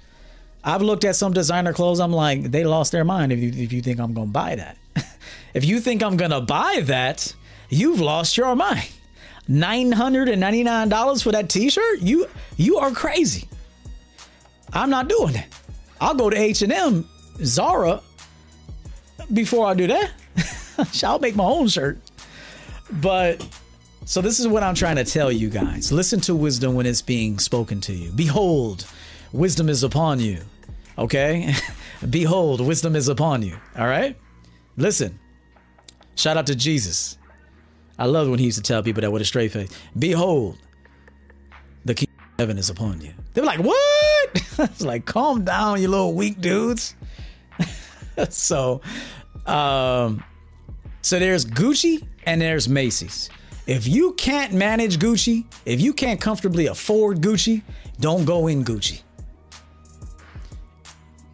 [0.62, 2.00] I've looked at some designer clothes.
[2.00, 3.32] I'm like, they lost their mind.
[3.32, 4.76] If you if you think I'm gonna buy that,
[5.54, 7.34] if you think I'm gonna buy that,
[7.70, 8.90] you've lost your mind.
[9.48, 12.00] Nine hundred and ninety nine dollars for that T-shirt?
[12.00, 12.26] You
[12.56, 13.48] you are crazy.
[14.72, 15.46] I'm not doing it.
[16.00, 17.08] I'll go to H and M,
[17.42, 18.00] Zara,
[19.32, 20.10] before I do that.
[21.04, 21.98] I'll make my own shirt.
[22.90, 23.46] But
[24.04, 25.92] so this is what I'm trying to tell you guys.
[25.92, 28.10] Listen to wisdom when it's being spoken to you.
[28.12, 28.86] Behold,
[29.32, 30.40] wisdom is upon you.
[30.98, 31.54] Okay?
[32.10, 33.56] Behold, wisdom is upon you.
[33.78, 34.16] All right?
[34.76, 35.18] Listen.
[36.16, 37.18] Shout out to Jesus.
[37.98, 39.70] I love when he used to tell people that with a straight face.
[39.98, 40.58] Behold,
[41.84, 43.12] the key of heaven is upon you.
[43.34, 44.30] They were like, what?
[44.58, 46.94] it's like, calm down, you little weak dudes.
[48.28, 48.80] so,
[49.46, 50.22] um,
[51.02, 53.30] So there's Gucci and there's Macy's.
[53.66, 57.62] If you can't manage Gucci, if you can't comfortably afford Gucci,
[58.00, 59.02] don't go in Gucci.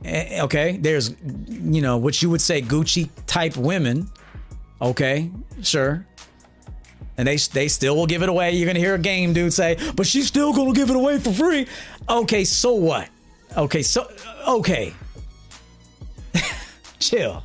[0.05, 1.15] Eh, Okay, there's,
[1.49, 4.09] you know, what you would say Gucci type women.
[4.81, 5.31] Okay,
[5.62, 6.07] sure.
[7.19, 8.51] And they they still will give it away.
[8.53, 11.33] You're gonna hear a game dude say, but she's still gonna give it away for
[11.33, 11.66] free.
[12.11, 13.09] Okay, so what?
[13.57, 14.12] Okay, so
[14.47, 14.93] okay.
[16.99, 17.43] Chill.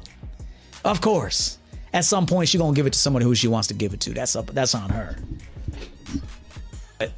[0.83, 1.57] Of course.
[1.93, 3.99] At some point she's gonna give it to someone who she wants to give it
[4.01, 4.11] to.
[4.11, 5.17] That's up that's on her.
[6.97, 7.11] But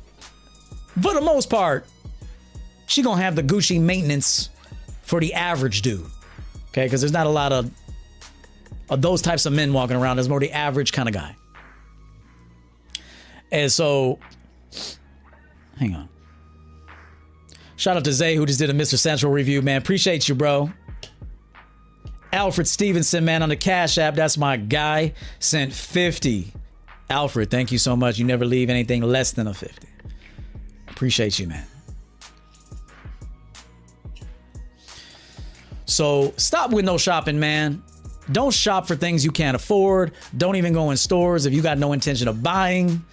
[1.01, 1.85] for the most part,
[2.87, 4.49] she gonna have the Gucci maintenance
[5.03, 6.05] for the average dude.
[6.69, 7.69] Okay, because there's not a lot of,
[8.89, 10.17] of those types of men walking around.
[10.17, 11.35] There's more the average kind of guy.
[13.51, 14.17] And so,
[15.77, 16.09] hang on.
[17.75, 18.97] Shout out to Zay who just did a Mr.
[18.97, 19.77] Sensual review, man.
[19.79, 20.71] Appreciate you, bro.
[22.33, 24.15] Alfred Stevenson, man, on the Cash App.
[24.15, 25.13] That's my guy.
[25.37, 26.51] Sent 50.
[27.11, 28.17] Alfred, thank you so much.
[28.17, 29.87] You never leave anything less than a 50.
[30.87, 31.67] Appreciate you, man.
[35.85, 37.83] So stop window shopping, man.
[38.31, 40.13] Don't shop for things you can't afford.
[40.35, 43.05] Don't even go in stores if you got no intention of buying.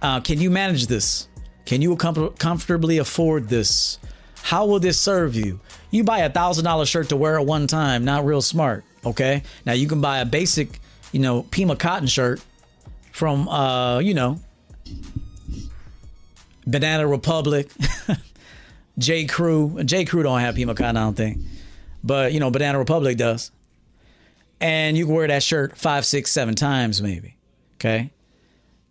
[0.00, 1.28] Uh, can you manage this?
[1.66, 3.98] Can you com- comfortably afford this?
[4.42, 5.60] How will this serve you?
[5.90, 8.84] You buy a thousand dollar shirt to wear at one time, not real smart.
[9.04, 9.42] Okay.
[9.64, 10.80] Now you can buy a basic,
[11.12, 12.40] you know, Pima cotton shirt
[13.12, 14.38] from, uh, you know,
[16.66, 17.70] Banana Republic,
[18.98, 19.24] J.
[19.24, 19.82] Crew.
[19.84, 20.04] J.
[20.04, 21.38] Crew don't have Pima cotton, I don't think,
[22.04, 23.50] but you know, Banana Republic does.
[24.60, 27.36] And you can wear that shirt five, six, seven times, maybe.
[27.76, 28.10] Okay.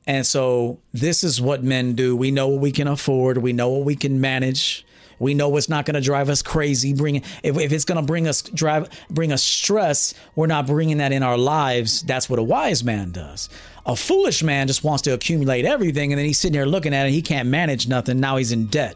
[0.07, 2.15] And so this is what men do.
[2.15, 3.37] We know what we can afford.
[3.39, 4.85] We know what we can manage.
[5.19, 6.93] We know it's not going to drive us crazy.
[6.93, 10.97] Bring if, if it's going to bring us drive bring us stress, we're not bringing
[10.97, 12.03] that in our lives.
[12.03, 13.49] That's what a wise man does.
[13.85, 17.07] A foolish man just wants to accumulate everything, and then he's sitting there looking at
[17.07, 17.11] it.
[17.11, 18.19] He can't manage nothing.
[18.19, 18.95] Now he's in debt.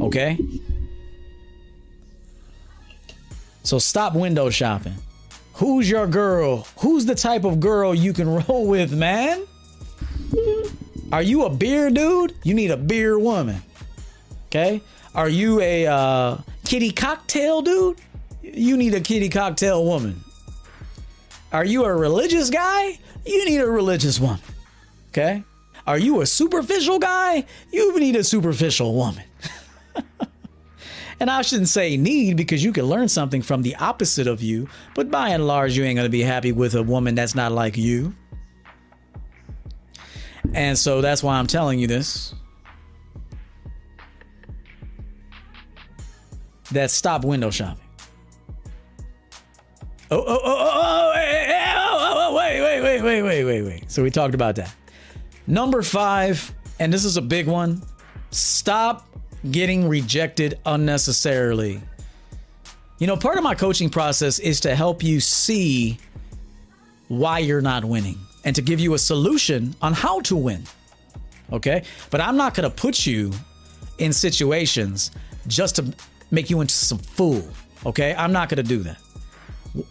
[0.00, 0.38] Okay.
[3.62, 4.94] So stop window shopping.
[5.54, 6.66] Who's your girl?
[6.78, 9.46] Who's the type of girl you can roll with, man?
[11.12, 12.34] Are you a beer dude?
[12.42, 13.62] You need a beer woman.
[14.46, 14.82] Okay.
[15.14, 17.98] Are you a uh, kitty cocktail dude?
[18.42, 20.20] You need a kitty cocktail woman.
[21.52, 22.98] Are you a religious guy?
[23.24, 24.40] You need a religious woman.
[25.10, 25.44] Okay.
[25.86, 27.44] Are you a superficial guy?
[27.70, 29.22] You need a superficial woman.
[31.20, 34.68] and I shouldn't say need because you can learn something from the opposite of you,
[34.94, 37.52] but by and large, you ain't going to be happy with a woman that's not
[37.52, 38.14] like you.
[40.54, 42.34] And so that's why I'm telling you this.
[46.72, 47.84] That stop window shopping.
[50.10, 53.02] Oh, oh, oh, oh, oh, oh hey, hey, oh, oh, oh, oh, wait, wait, wait,
[53.02, 53.90] wait, wait, wait, wait.
[53.90, 54.74] So we talked about that.
[55.46, 57.82] Number five, and this is a big one
[58.30, 59.06] stop
[59.50, 61.80] getting rejected unnecessarily.
[62.98, 65.98] You know, part of my coaching process is to help you see
[67.08, 70.64] why you're not winning and to give you a solution on how to win.
[71.52, 71.84] Okay?
[72.10, 73.32] But I'm not going to put you
[73.98, 75.10] in situations
[75.46, 75.94] just to
[76.34, 77.48] make you into some fool.
[77.86, 78.14] Okay?
[78.14, 78.98] I'm not going to do that.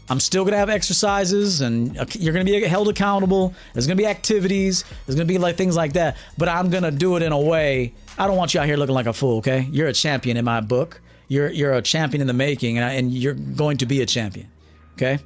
[0.10, 3.54] I'm still going to have exercises and uh, you're going to be held accountable.
[3.74, 4.86] There's going to be activities.
[5.06, 6.18] There's going to be like things like that.
[6.38, 7.94] But I'm going to do it in a way.
[8.18, 9.68] I don't want you out here looking like a fool, okay?
[9.72, 11.02] You're a champion in my book.
[11.28, 14.06] You're you're a champion in the making and, I, and you're going to be a
[14.06, 14.50] champion.
[14.94, 15.20] Okay?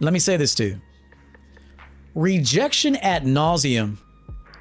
[0.00, 0.80] Let me say this too.
[2.14, 3.98] Rejection ad nauseam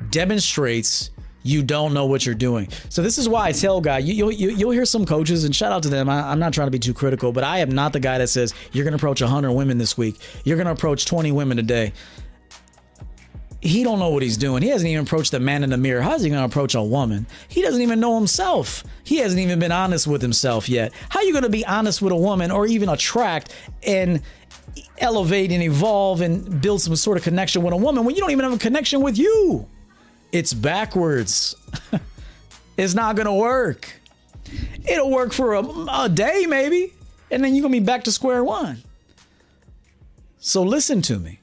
[0.10, 1.12] demonstrates
[1.44, 2.70] you don't know what you're doing.
[2.90, 5.72] So this is why I tell guys, you, you'll you'll hear some coaches, and shout
[5.72, 6.10] out to them.
[6.10, 8.28] I, I'm not trying to be too critical, but I am not the guy that
[8.28, 10.18] says you're going to approach 100 women this week.
[10.44, 11.94] You're going to approach 20 women today.
[13.61, 14.61] He don't know what he's doing.
[14.61, 16.02] He hasn't even approached the man in the mirror.
[16.02, 17.26] How's he going to approach a woman?
[17.48, 18.84] He doesn't even know himself.
[19.06, 20.91] He hasn't even been honest with himself yet.
[21.07, 24.22] How are you going to be honest with a woman or even attract and
[24.98, 28.32] elevate and evolve and build some sort of connection with a woman when you don't
[28.32, 29.65] even have a connection with you?
[30.34, 31.55] It's backwards.
[32.77, 34.01] it's not going to work.
[34.85, 36.91] It'll work for a, a day, maybe,
[37.31, 38.84] and then you're going to be back to square one.
[40.39, 41.39] So listen to me.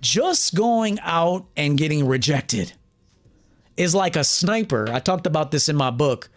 [0.00, 2.72] Just going out and getting rejected
[3.76, 4.88] is like a sniper.
[4.90, 6.30] I talked about this in my book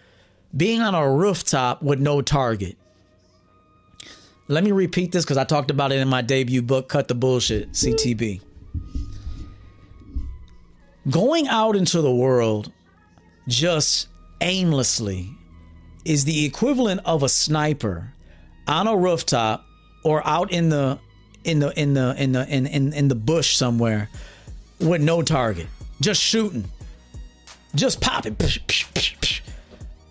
[0.57, 2.77] being on a rooftop with no target.
[4.48, 7.15] Let me repeat this because I talked about it in my debut book, Cut the
[7.15, 8.41] Bullshit, CTB.
[11.10, 12.72] Going out into the world
[13.48, 14.07] just
[14.40, 15.30] aimlessly
[16.06, 18.14] is the equivalent of a sniper
[18.68, 19.65] on a rooftop
[20.03, 20.99] or out in the
[21.44, 24.10] in the in the in the in in, in the bush somewhere
[24.80, 25.68] with no target,
[25.99, 26.65] just shooting,
[27.76, 28.36] just popping.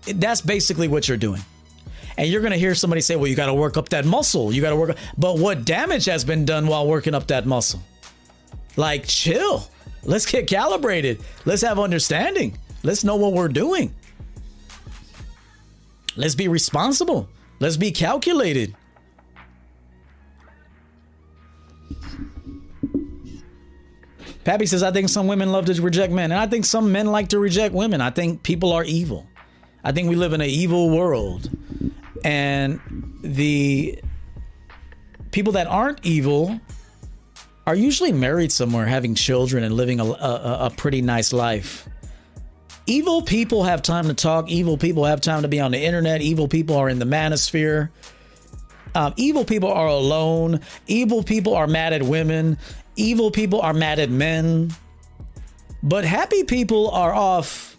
[0.07, 1.43] That's basically what you're doing.
[2.17, 4.53] And you're going to hear somebody say, well, you got to work up that muscle.
[4.53, 4.91] You got to work.
[4.91, 4.99] Up.
[5.17, 7.81] But what damage has been done while working up that muscle?
[8.77, 9.69] Like, chill.
[10.05, 11.21] Let's get calibrated.
[11.45, 12.57] Let's have understanding.
[12.83, 13.95] Let's know what we're doing.
[16.17, 17.29] Let's be responsible.
[17.61, 18.75] Let's be calculated.
[24.45, 27.07] Pappy says, I think some women love to reject men, and I think some men
[27.07, 28.01] like to reject women.
[28.01, 29.27] I think people are evil.
[29.85, 31.51] I think we live in an evil world.
[32.25, 32.81] And
[33.23, 34.03] the
[35.31, 36.59] people that aren't evil
[37.71, 41.89] are usually married somewhere, having children, and living a, a, a pretty nice life.
[42.87, 44.51] Evil people have time to talk.
[44.51, 46.21] Evil people have time to be on the internet.
[46.21, 47.91] Evil people are in the manosphere.
[48.97, 50.59] Um, evil people are alone.
[50.89, 52.59] Evil people are mad at women.
[52.97, 54.75] Evil people are mad at men.
[55.81, 57.77] But happy people are off,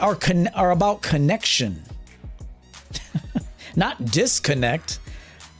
[0.00, 1.82] are, con- are about connection,
[3.74, 5.00] not disconnect.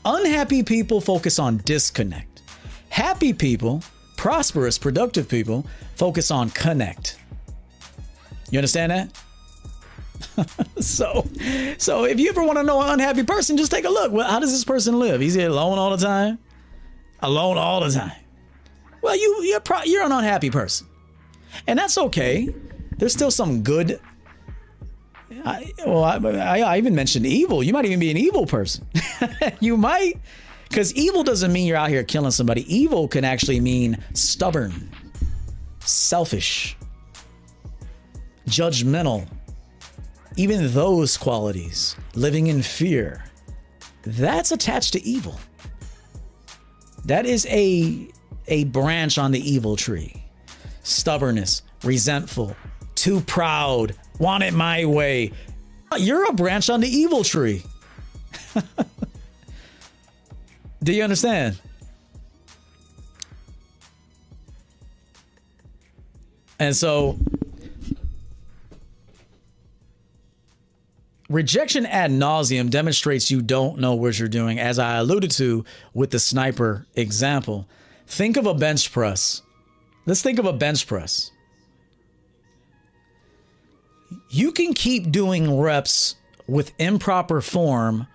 [0.05, 2.43] Unhappy people focus on disconnect.
[2.89, 3.83] Happy people,
[4.17, 5.65] prosperous, productive people,
[5.95, 7.17] focus on connect.
[8.51, 9.21] You understand that?
[10.79, 11.27] so,
[11.79, 14.11] so if you ever want to know an unhappy person, just take a look.
[14.11, 15.21] Well, how does this person live?
[15.21, 16.37] He's alone all the time,
[17.21, 18.11] alone all the time.
[19.01, 20.87] Well, you you're pro- you're an unhappy person,
[21.67, 22.53] and that's okay.
[22.97, 23.99] There's still some good.
[25.45, 27.61] I, well, I, I, I even mentioned evil.
[27.61, 28.87] You might even be an evil person.
[29.59, 30.19] you might,
[30.69, 32.65] because evil doesn't mean you're out here killing somebody.
[32.73, 34.89] Evil can actually mean stubborn,
[35.79, 36.75] selfish,
[38.47, 39.27] judgmental,
[40.35, 43.23] even those qualities, living in fear,
[44.01, 45.39] that's attached to evil.
[47.05, 48.09] That is a,
[48.47, 50.23] a branch on the evil tree.
[50.81, 52.55] Stubbornness, resentful,
[52.95, 55.31] too proud, want it my way.
[55.97, 57.63] You're a branch on the evil tree.
[60.83, 61.59] Do you understand?
[66.59, 67.17] And so
[71.27, 76.11] Rejection ad nauseam demonstrates you don't know what you're doing, as I alluded to with
[76.11, 77.67] the sniper example.
[78.05, 79.41] Think of a bench press.
[80.05, 81.31] Let's think of a bench press.
[84.29, 86.15] You can keep doing reps
[86.47, 88.07] with improper form,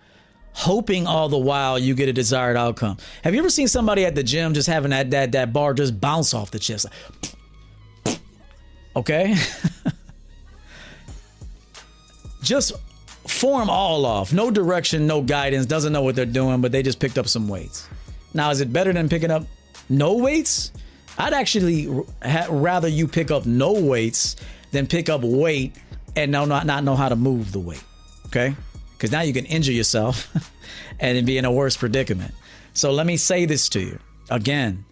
[0.53, 2.99] hoping all the while you get a desired outcome.
[3.23, 6.01] Have you ever seen somebody at the gym just having that that that bar just
[6.01, 6.87] bounce off the chest?
[8.97, 9.37] Okay?
[12.43, 12.73] just
[13.27, 14.33] form all off.
[14.33, 17.49] No direction, no guidance, doesn't know what they're doing, but they just picked up some
[17.49, 17.89] weights.
[18.35, 19.45] Now, is it better than picking up
[19.89, 20.73] no weights?
[21.19, 21.89] I'd actually
[22.49, 24.37] rather you pick up no weights
[24.73, 25.75] than pick up weight
[26.17, 27.85] and now not, not know how to move the weight.
[28.27, 28.55] Okay?
[28.93, 30.29] Because now you can injure yourself
[31.01, 32.35] and be in a worse predicament.
[32.73, 33.99] So let me say this to you
[34.31, 34.85] again.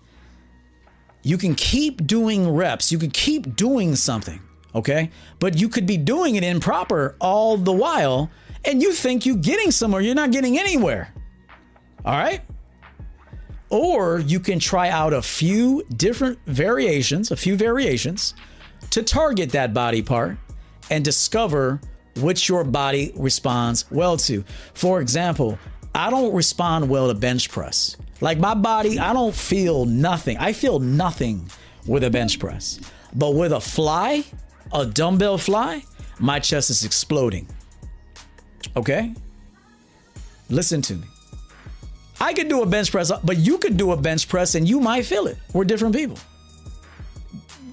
[1.23, 4.41] You can keep doing reps, you can keep doing something
[4.75, 5.11] okay?
[5.39, 8.31] But you could be doing it improper all the while,
[8.65, 10.01] and you think you're getting somewhere.
[10.01, 11.13] You're not getting anywhere.
[12.05, 12.41] All right?
[13.71, 18.35] Or you can try out a few different variations, a few variations
[18.91, 20.39] to target that body part
[20.91, 21.81] and discover
[22.17, 24.45] which your body responds well to.
[24.75, 25.59] For example,
[25.95, 27.97] I don't respond well to bench press.
[28.21, 30.37] Like my body, I don't feel nothing.
[30.39, 31.49] I feel nothing
[31.87, 32.81] with a bench press.
[33.15, 34.25] But with a fly,
[34.73, 35.83] a dumbbell fly,
[36.19, 37.49] my chest is exploding.
[38.77, 39.15] Okay?
[40.51, 41.07] Listen to me.
[42.21, 44.81] I could do a bench press, but you could do a bench press and you
[44.81, 45.39] might feel it.
[45.53, 46.19] We're different people.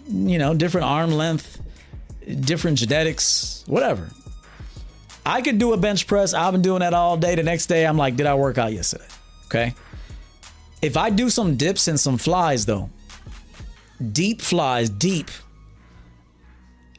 [0.08, 1.60] You know, different arm length,
[2.42, 4.10] different genetics, whatever.
[5.26, 6.34] I could do a bench press.
[6.34, 7.36] I've been doing that all day.
[7.36, 9.08] The next day, I'm like, did I work out yesterday?
[9.46, 9.74] Okay.
[10.82, 12.90] If I do some dips and some flies, though,
[14.12, 15.32] deep flies, deep,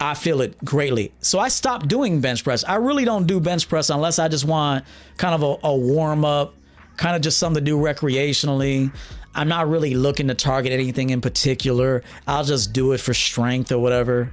[0.01, 1.13] I feel it greatly.
[1.21, 2.65] So I stopped doing bench press.
[2.65, 4.85] I really don't do bench press unless I just want
[5.17, 6.55] kind of a, a warm up,
[6.97, 8.93] kind of just something to do recreationally.
[9.35, 12.03] I'm not really looking to target anything in particular.
[12.27, 14.33] I'll just do it for strength or whatever.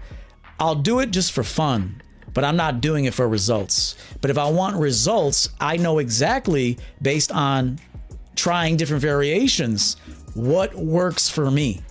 [0.63, 2.01] I'll do it just for fun,
[2.33, 3.97] but I'm not doing it for results.
[4.21, 7.79] But if I want results, I know exactly based on
[8.37, 9.97] trying different variations
[10.35, 11.81] what works for me.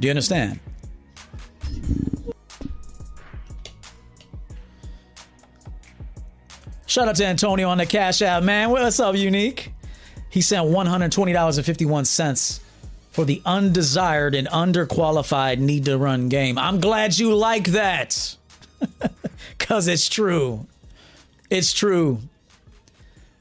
[0.00, 0.58] Do you understand?
[6.86, 8.70] Shout out to Antonio on the Cash App, man.
[8.70, 9.72] What's up, Unique?
[10.28, 12.60] He sent $120.51
[13.12, 16.58] for the undesired and underqualified need to run game.
[16.58, 18.36] I'm glad you like that.
[19.58, 20.66] Because it's true.
[21.48, 22.18] It's true.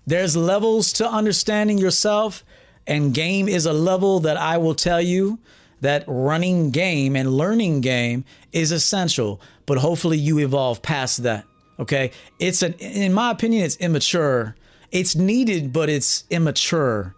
[0.05, 2.43] There's levels to understanding yourself,
[2.85, 5.39] and game is a level that I will tell you
[5.81, 9.41] that running game and learning game is essential.
[9.65, 11.45] But hopefully, you evolve past that.
[11.79, 12.11] Okay.
[12.39, 14.55] It's an, in my opinion, it's immature.
[14.91, 17.15] It's needed, but it's immature.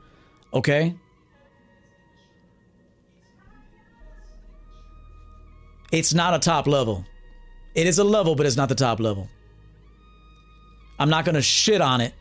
[0.53, 0.95] Okay.
[5.93, 7.05] It's not a top level.
[7.75, 9.29] It is a level, but it's not the top level.
[10.97, 12.15] I'm not going to shit on it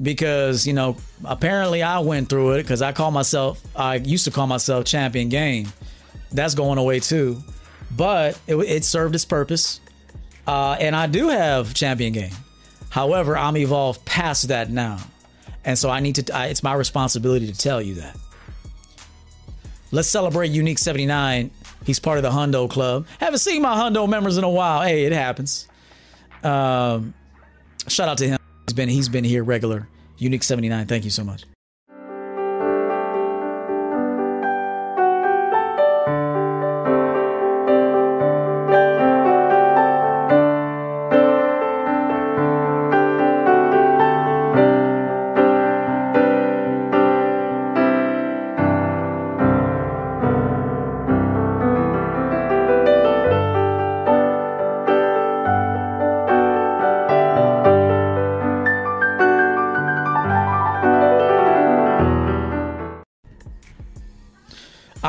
[0.00, 4.30] because, you know, apparently I went through it because I call myself, I used to
[4.30, 5.70] call myself champion game.
[6.32, 7.42] That's going away too.
[7.94, 9.80] But it, it served its purpose.
[10.46, 12.32] Uh, and I do have champion game.
[12.88, 14.98] However, I'm evolved past that now.
[15.62, 18.16] And so I need to, I, it's my responsibility to tell you that.
[19.90, 21.50] Let's celebrate Unique 79.
[21.84, 23.06] He's part of the Hundo Club.
[23.20, 24.82] Haven't seen my Hundo members in a while.
[24.82, 25.68] Hey, it happens.
[26.42, 27.14] Um,
[27.88, 28.38] shout out to him.
[28.66, 29.88] He's been he's been here regular.
[30.18, 30.86] Unique 79.
[30.86, 31.44] Thank you so much.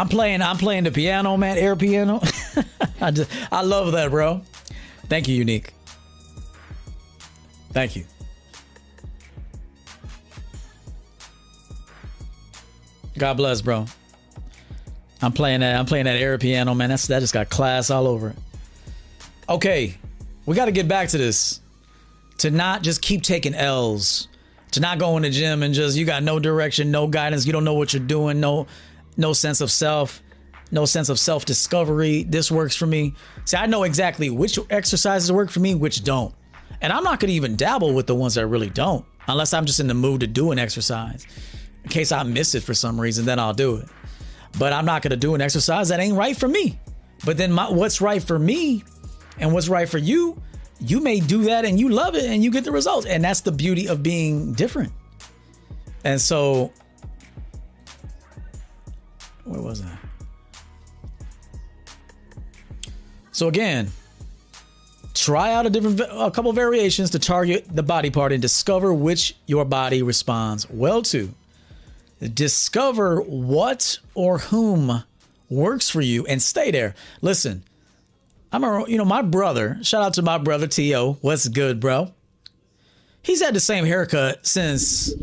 [0.06, 0.44] I'm playing.
[0.44, 1.58] I'm playing the piano, man.
[1.58, 2.22] Air piano.
[3.02, 4.44] I just, I love that, bro.
[5.10, 5.74] Thank you, Unique.
[7.72, 8.06] Thank you.
[13.18, 13.88] God bless, bro.
[15.24, 15.76] I'm playing that.
[15.76, 16.90] I'm playing that air piano, man.
[16.90, 18.36] That's that just got class all over it.
[19.50, 19.98] Okay,
[20.46, 21.62] we got to get back to this.
[22.40, 24.28] To not just keep taking L's.
[24.74, 27.48] To not go in the gym and just you got no direction, no guidance.
[27.48, 28.40] You don't know what you're doing.
[28.40, 28.68] No,
[29.18, 30.22] no sense of self,
[30.72, 32.24] no sense of self discovery.
[32.24, 33.16] This works for me.
[33.46, 36.34] See, I know exactly which exercises work for me, which don't.
[36.82, 39.66] And I'm not going to even dabble with the ones that really don't, unless I'm
[39.66, 41.26] just in the mood to do an exercise.
[41.84, 43.88] In case I miss it for some reason, then I'll do it.
[44.58, 46.80] But I'm not going to do an exercise that ain't right for me.
[47.26, 48.84] But then my, what's right for me
[49.40, 50.42] and what's right for you,
[50.80, 53.06] you may do that and you love it and you get the results.
[53.06, 54.92] And that's the beauty of being different.
[56.04, 56.72] And so
[59.46, 59.98] where was I?
[63.32, 63.92] So again,
[65.14, 69.36] try out a different a couple variations to target the body part and discover which
[69.46, 71.34] your body responds well to.
[72.34, 75.04] Discover what or whom
[75.50, 76.96] works for you and stay there.
[77.22, 77.64] Listen,
[78.52, 79.80] I'm a you know my brother.
[79.82, 81.18] Shout out to my brother To.
[81.22, 82.14] What's good, bro?
[83.22, 85.14] He's had the same haircut since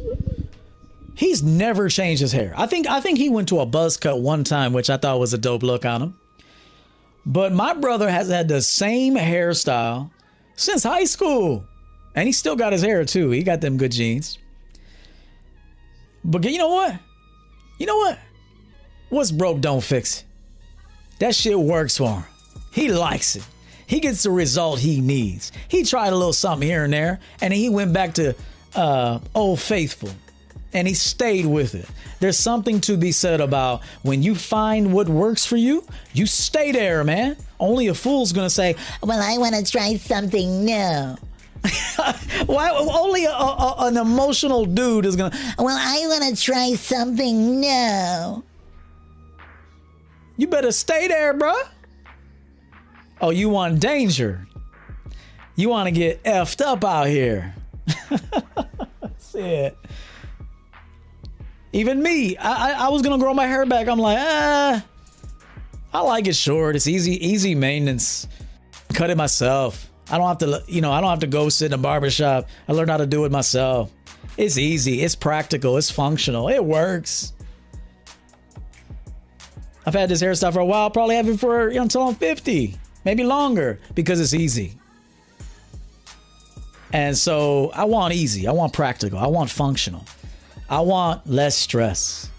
[1.14, 2.54] He's never changed his hair.
[2.56, 5.20] I think I think he went to a buzz cut one time, which I thought
[5.20, 6.18] was a dope look on him.
[7.24, 10.10] But my brother has had the same hairstyle
[10.56, 11.64] since high school.
[12.14, 13.30] And he still got his hair too.
[13.30, 14.38] He got them good genes.
[16.24, 16.96] But you know what?
[17.78, 18.18] You know what?
[19.08, 20.24] What's broke don't fix it.
[21.20, 22.24] That shit works for him.
[22.72, 23.46] He likes it.
[23.86, 25.52] He gets the result he needs.
[25.68, 28.34] He tried a little something here and there, and he went back to
[28.74, 30.10] uh, Old Faithful
[30.72, 31.88] and he stayed with it.
[32.20, 36.72] There's something to be said about when you find what works for you, you stay
[36.72, 37.36] there, man.
[37.60, 41.16] Only a fool's gonna say, Well, I want to try something new.
[42.46, 42.70] Why?
[42.70, 45.36] Only a, a, an emotional dude is gonna.
[45.58, 48.44] Well, I want to try something new.
[50.36, 51.68] You better stay there, bruh.
[53.20, 54.48] Oh, you want danger?
[55.54, 57.54] You want to get effed up out here?
[59.00, 59.76] That's it.
[61.72, 63.88] Even me, I, I, I was gonna grow my hair back.
[63.88, 64.84] I'm like, ah,
[65.92, 66.76] I like it short.
[66.76, 68.28] It's easy, easy maintenance.
[68.92, 69.90] Cut it myself.
[70.10, 72.48] I don't have to, you know, I don't have to go sit in a barbershop.
[72.68, 73.90] I learned how to do it myself.
[74.36, 75.02] It's easy.
[75.02, 75.76] It's practical.
[75.78, 76.48] It's functional.
[76.48, 77.32] It works.
[79.86, 80.90] I've had this hairstyle for a while.
[80.90, 84.74] Probably have it for you know, until I'm 50, maybe longer, because it's easy.
[86.92, 88.46] And so I want easy.
[88.46, 89.18] I want practical.
[89.18, 90.04] I want functional.
[90.72, 92.30] I want less stress.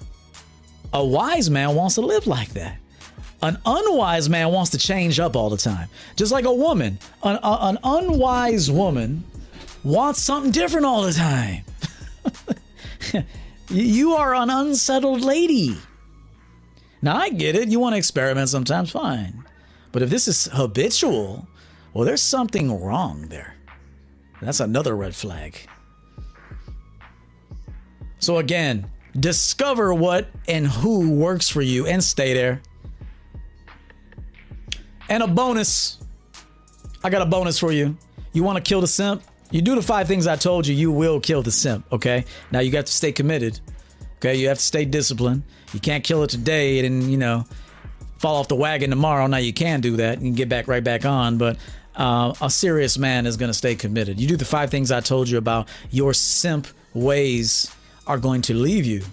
[0.91, 2.80] A wise man wants to live like that.
[3.43, 5.88] An unwise man wants to change up all the time.
[6.15, 9.23] Just like a woman, an, a, an unwise woman
[9.84, 11.64] wants something different all the time.
[13.69, 15.77] you are an unsettled lady.
[17.03, 17.68] Now, I get it.
[17.68, 19.43] You want to experiment sometimes, fine.
[19.91, 21.47] But if this is habitual,
[21.93, 23.57] well, there's something wrong there.
[24.41, 25.68] That's another red flag.
[28.24, 28.90] So, again,
[29.20, 32.62] discover what and who works for you and stay there.
[35.10, 36.00] And a bonus
[37.04, 37.98] I got a bonus for you.
[38.32, 39.24] You want to kill the simp?
[39.52, 42.26] You do the five things I told you, you will kill the simp, okay?
[42.52, 43.60] Now you got to stay committed.
[44.18, 45.44] Okay, you have to stay disciplined.
[45.74, 47.44] You can't kill it today and, you know,
[48.20, 49.28] fall off the wagon tomorrow.
[49.28, 50.20] Now you can do that.
[50.20, 51.58] and get back right back on, but
[51.98, 54.20] uh, a serious man is going to stay committed.
[54.20, 57.70] You do the five things I told you about, your simp ways
[58.08, 59.04] are going to leave you.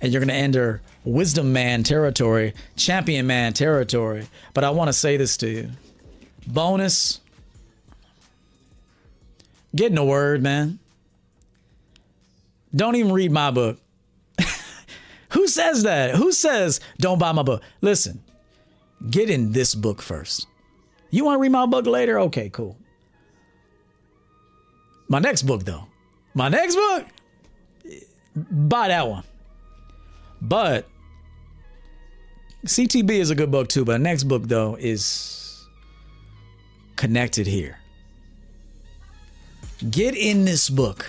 [0.00, 4.26] And you're going to enter wisdom man territory, champion man territory.
[4.54, 5.70] But I want to say this to you
[6.46, 7.20] bonus.
[9.74, 10.78] Getting a word, man.
[12.74, 13.78] Don't even read my book.
[15.30, 16.16] Who says that?
[16.16, 17.62] Who says don't buy my book?
[17.80, 18.22] Listen,
[19.10, 20.46] get in this book first.
[21.10, 22.18] You want to read my book later?
[22.20, 22.76] Okay, cool.
[25.08, 25.86] My next book, though.
[26.34, 27.06] My next book,
[28.50, 29.24] buy that one.
[30.40, 30.88] But
[32.64, 33.84] CTB is a good book too.
[33.84, 35.66] But the next book, though, is
[36.96, 37.78] connected here.
[39.90, 41.06] Get in this book.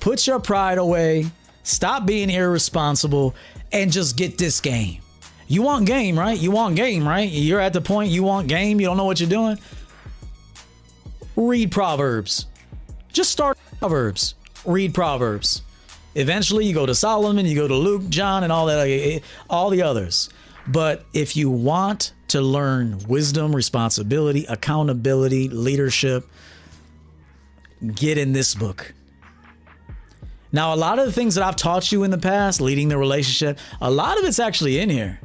[0.00, 1.26] Put your pride away.
[1.64, 3.34] Stop being irresponsible
[3.72, 5.00] and just get this game.
[5.48, 6.38] You want game, right?
[6.38, 7.28] You want game, right?
[7.28, 8.80] You're at the point you want game.
[8.80, 9.58] You don't know what you're doing.
[11.34, 12.46] Read Proverbs.
[13.12, 14.34] Just start Proverbs.
[14.64, 15.62] Read Proverbs.
[16.16, 19.20] Eventually, you go to Solomon, you go to Luke, John, and all that, eh,
[19.50, 20.30] all the others.
[20.66, 26.26] But if you want to learn wisdom, responsibility, accountability, leadership,
[27.94, 28.94] get in this book.
[30.52, 32.96] Now, a lot of the things that I've taught you in the past, leading the
[32.96, 35.20] relationship, a lot of it's actually in here.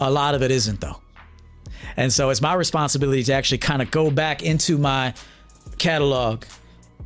[0.00, 1.00] A lot of it isn't, though.
[1.96, 5.14] And so it's my responsibility to actually kind of go back into my
[5.78, 6.44] catalog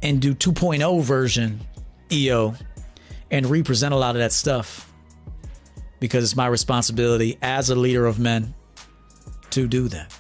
[0.02, 1.60] and do 2.0 version
[2.10, 2.54] EO
[3.34, 4.88] and represent a lot of that stuff
[5.98, 8.54] because it's my responsibility as a leader of men
[9.50, 10.16] to do that.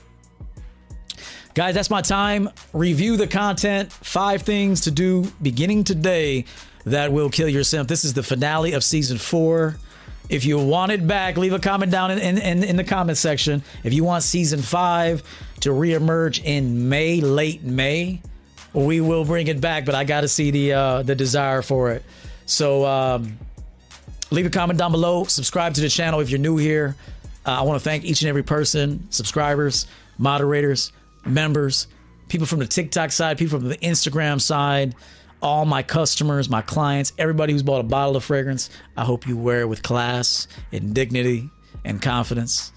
[1.54, 2.50] Guys, that's my time.
[2.72, 3.92] Review the content.
[3.92, 6.44] Five things to do beginning today
[6.86, 7.88] that will kill your simp.
[7.88, 9.76] This is the finale of season four.
[10.28, 13.62] If you want it back, leave a comment down in, in, in the comment section.
[13.84, 15.22] If you want season five
[15.60, 18.22] to reemerge in May, late May,
[18.72, 19.84] we will bring it back.
[19.84, 22.02] But I got to see the uh, the desire for it.
[22.46, 23.38] So um,
[24.30, 25.24] leave a comment down below.
[25.24, 26.96] Subscribe to the channel if you're new here.
[27.46, 29.86] Uh, I want to thank each and every person, subscribers,
[30.18, 30.92] moderators,
[31.26, 31.88] members,
[32.28, 34.94] people from the TikTok side, people from the Instagram side,
[35.42, 38.70] all my customers, my clients, everybody who's bought a bottle of fragrance.
[38.96, 41.50] I hope you wear it with class and dignity
[41.84, 42.72] and confidence.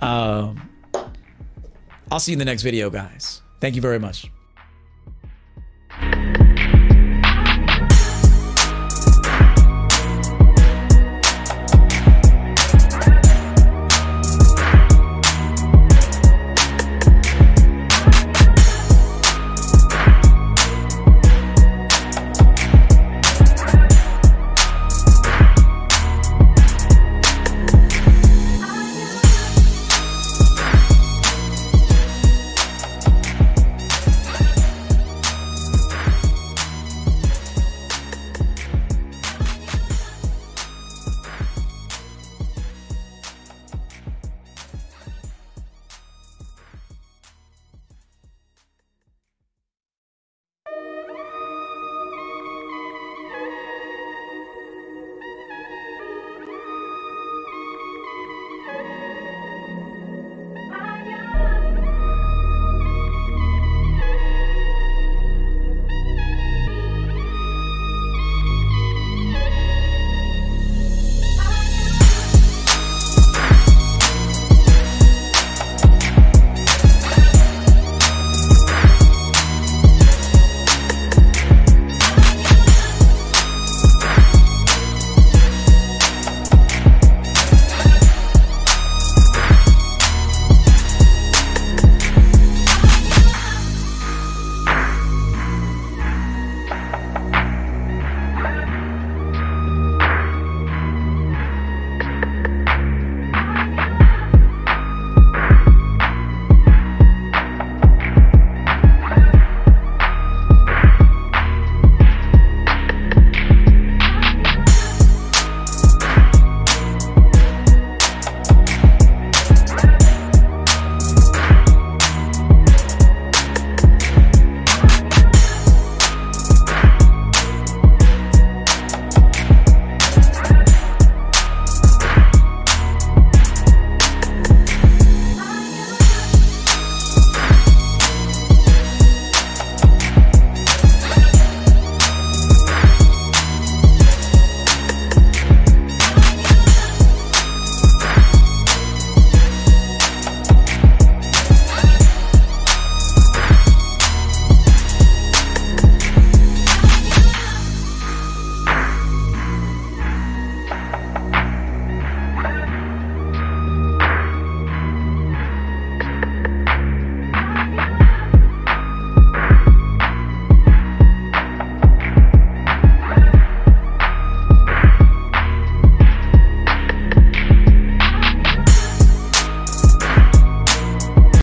[0.00, 0.68] Um,
[2.10, 3.42] I'll see you in the next video, guys.
[3.60, 4.30] Thank you very much.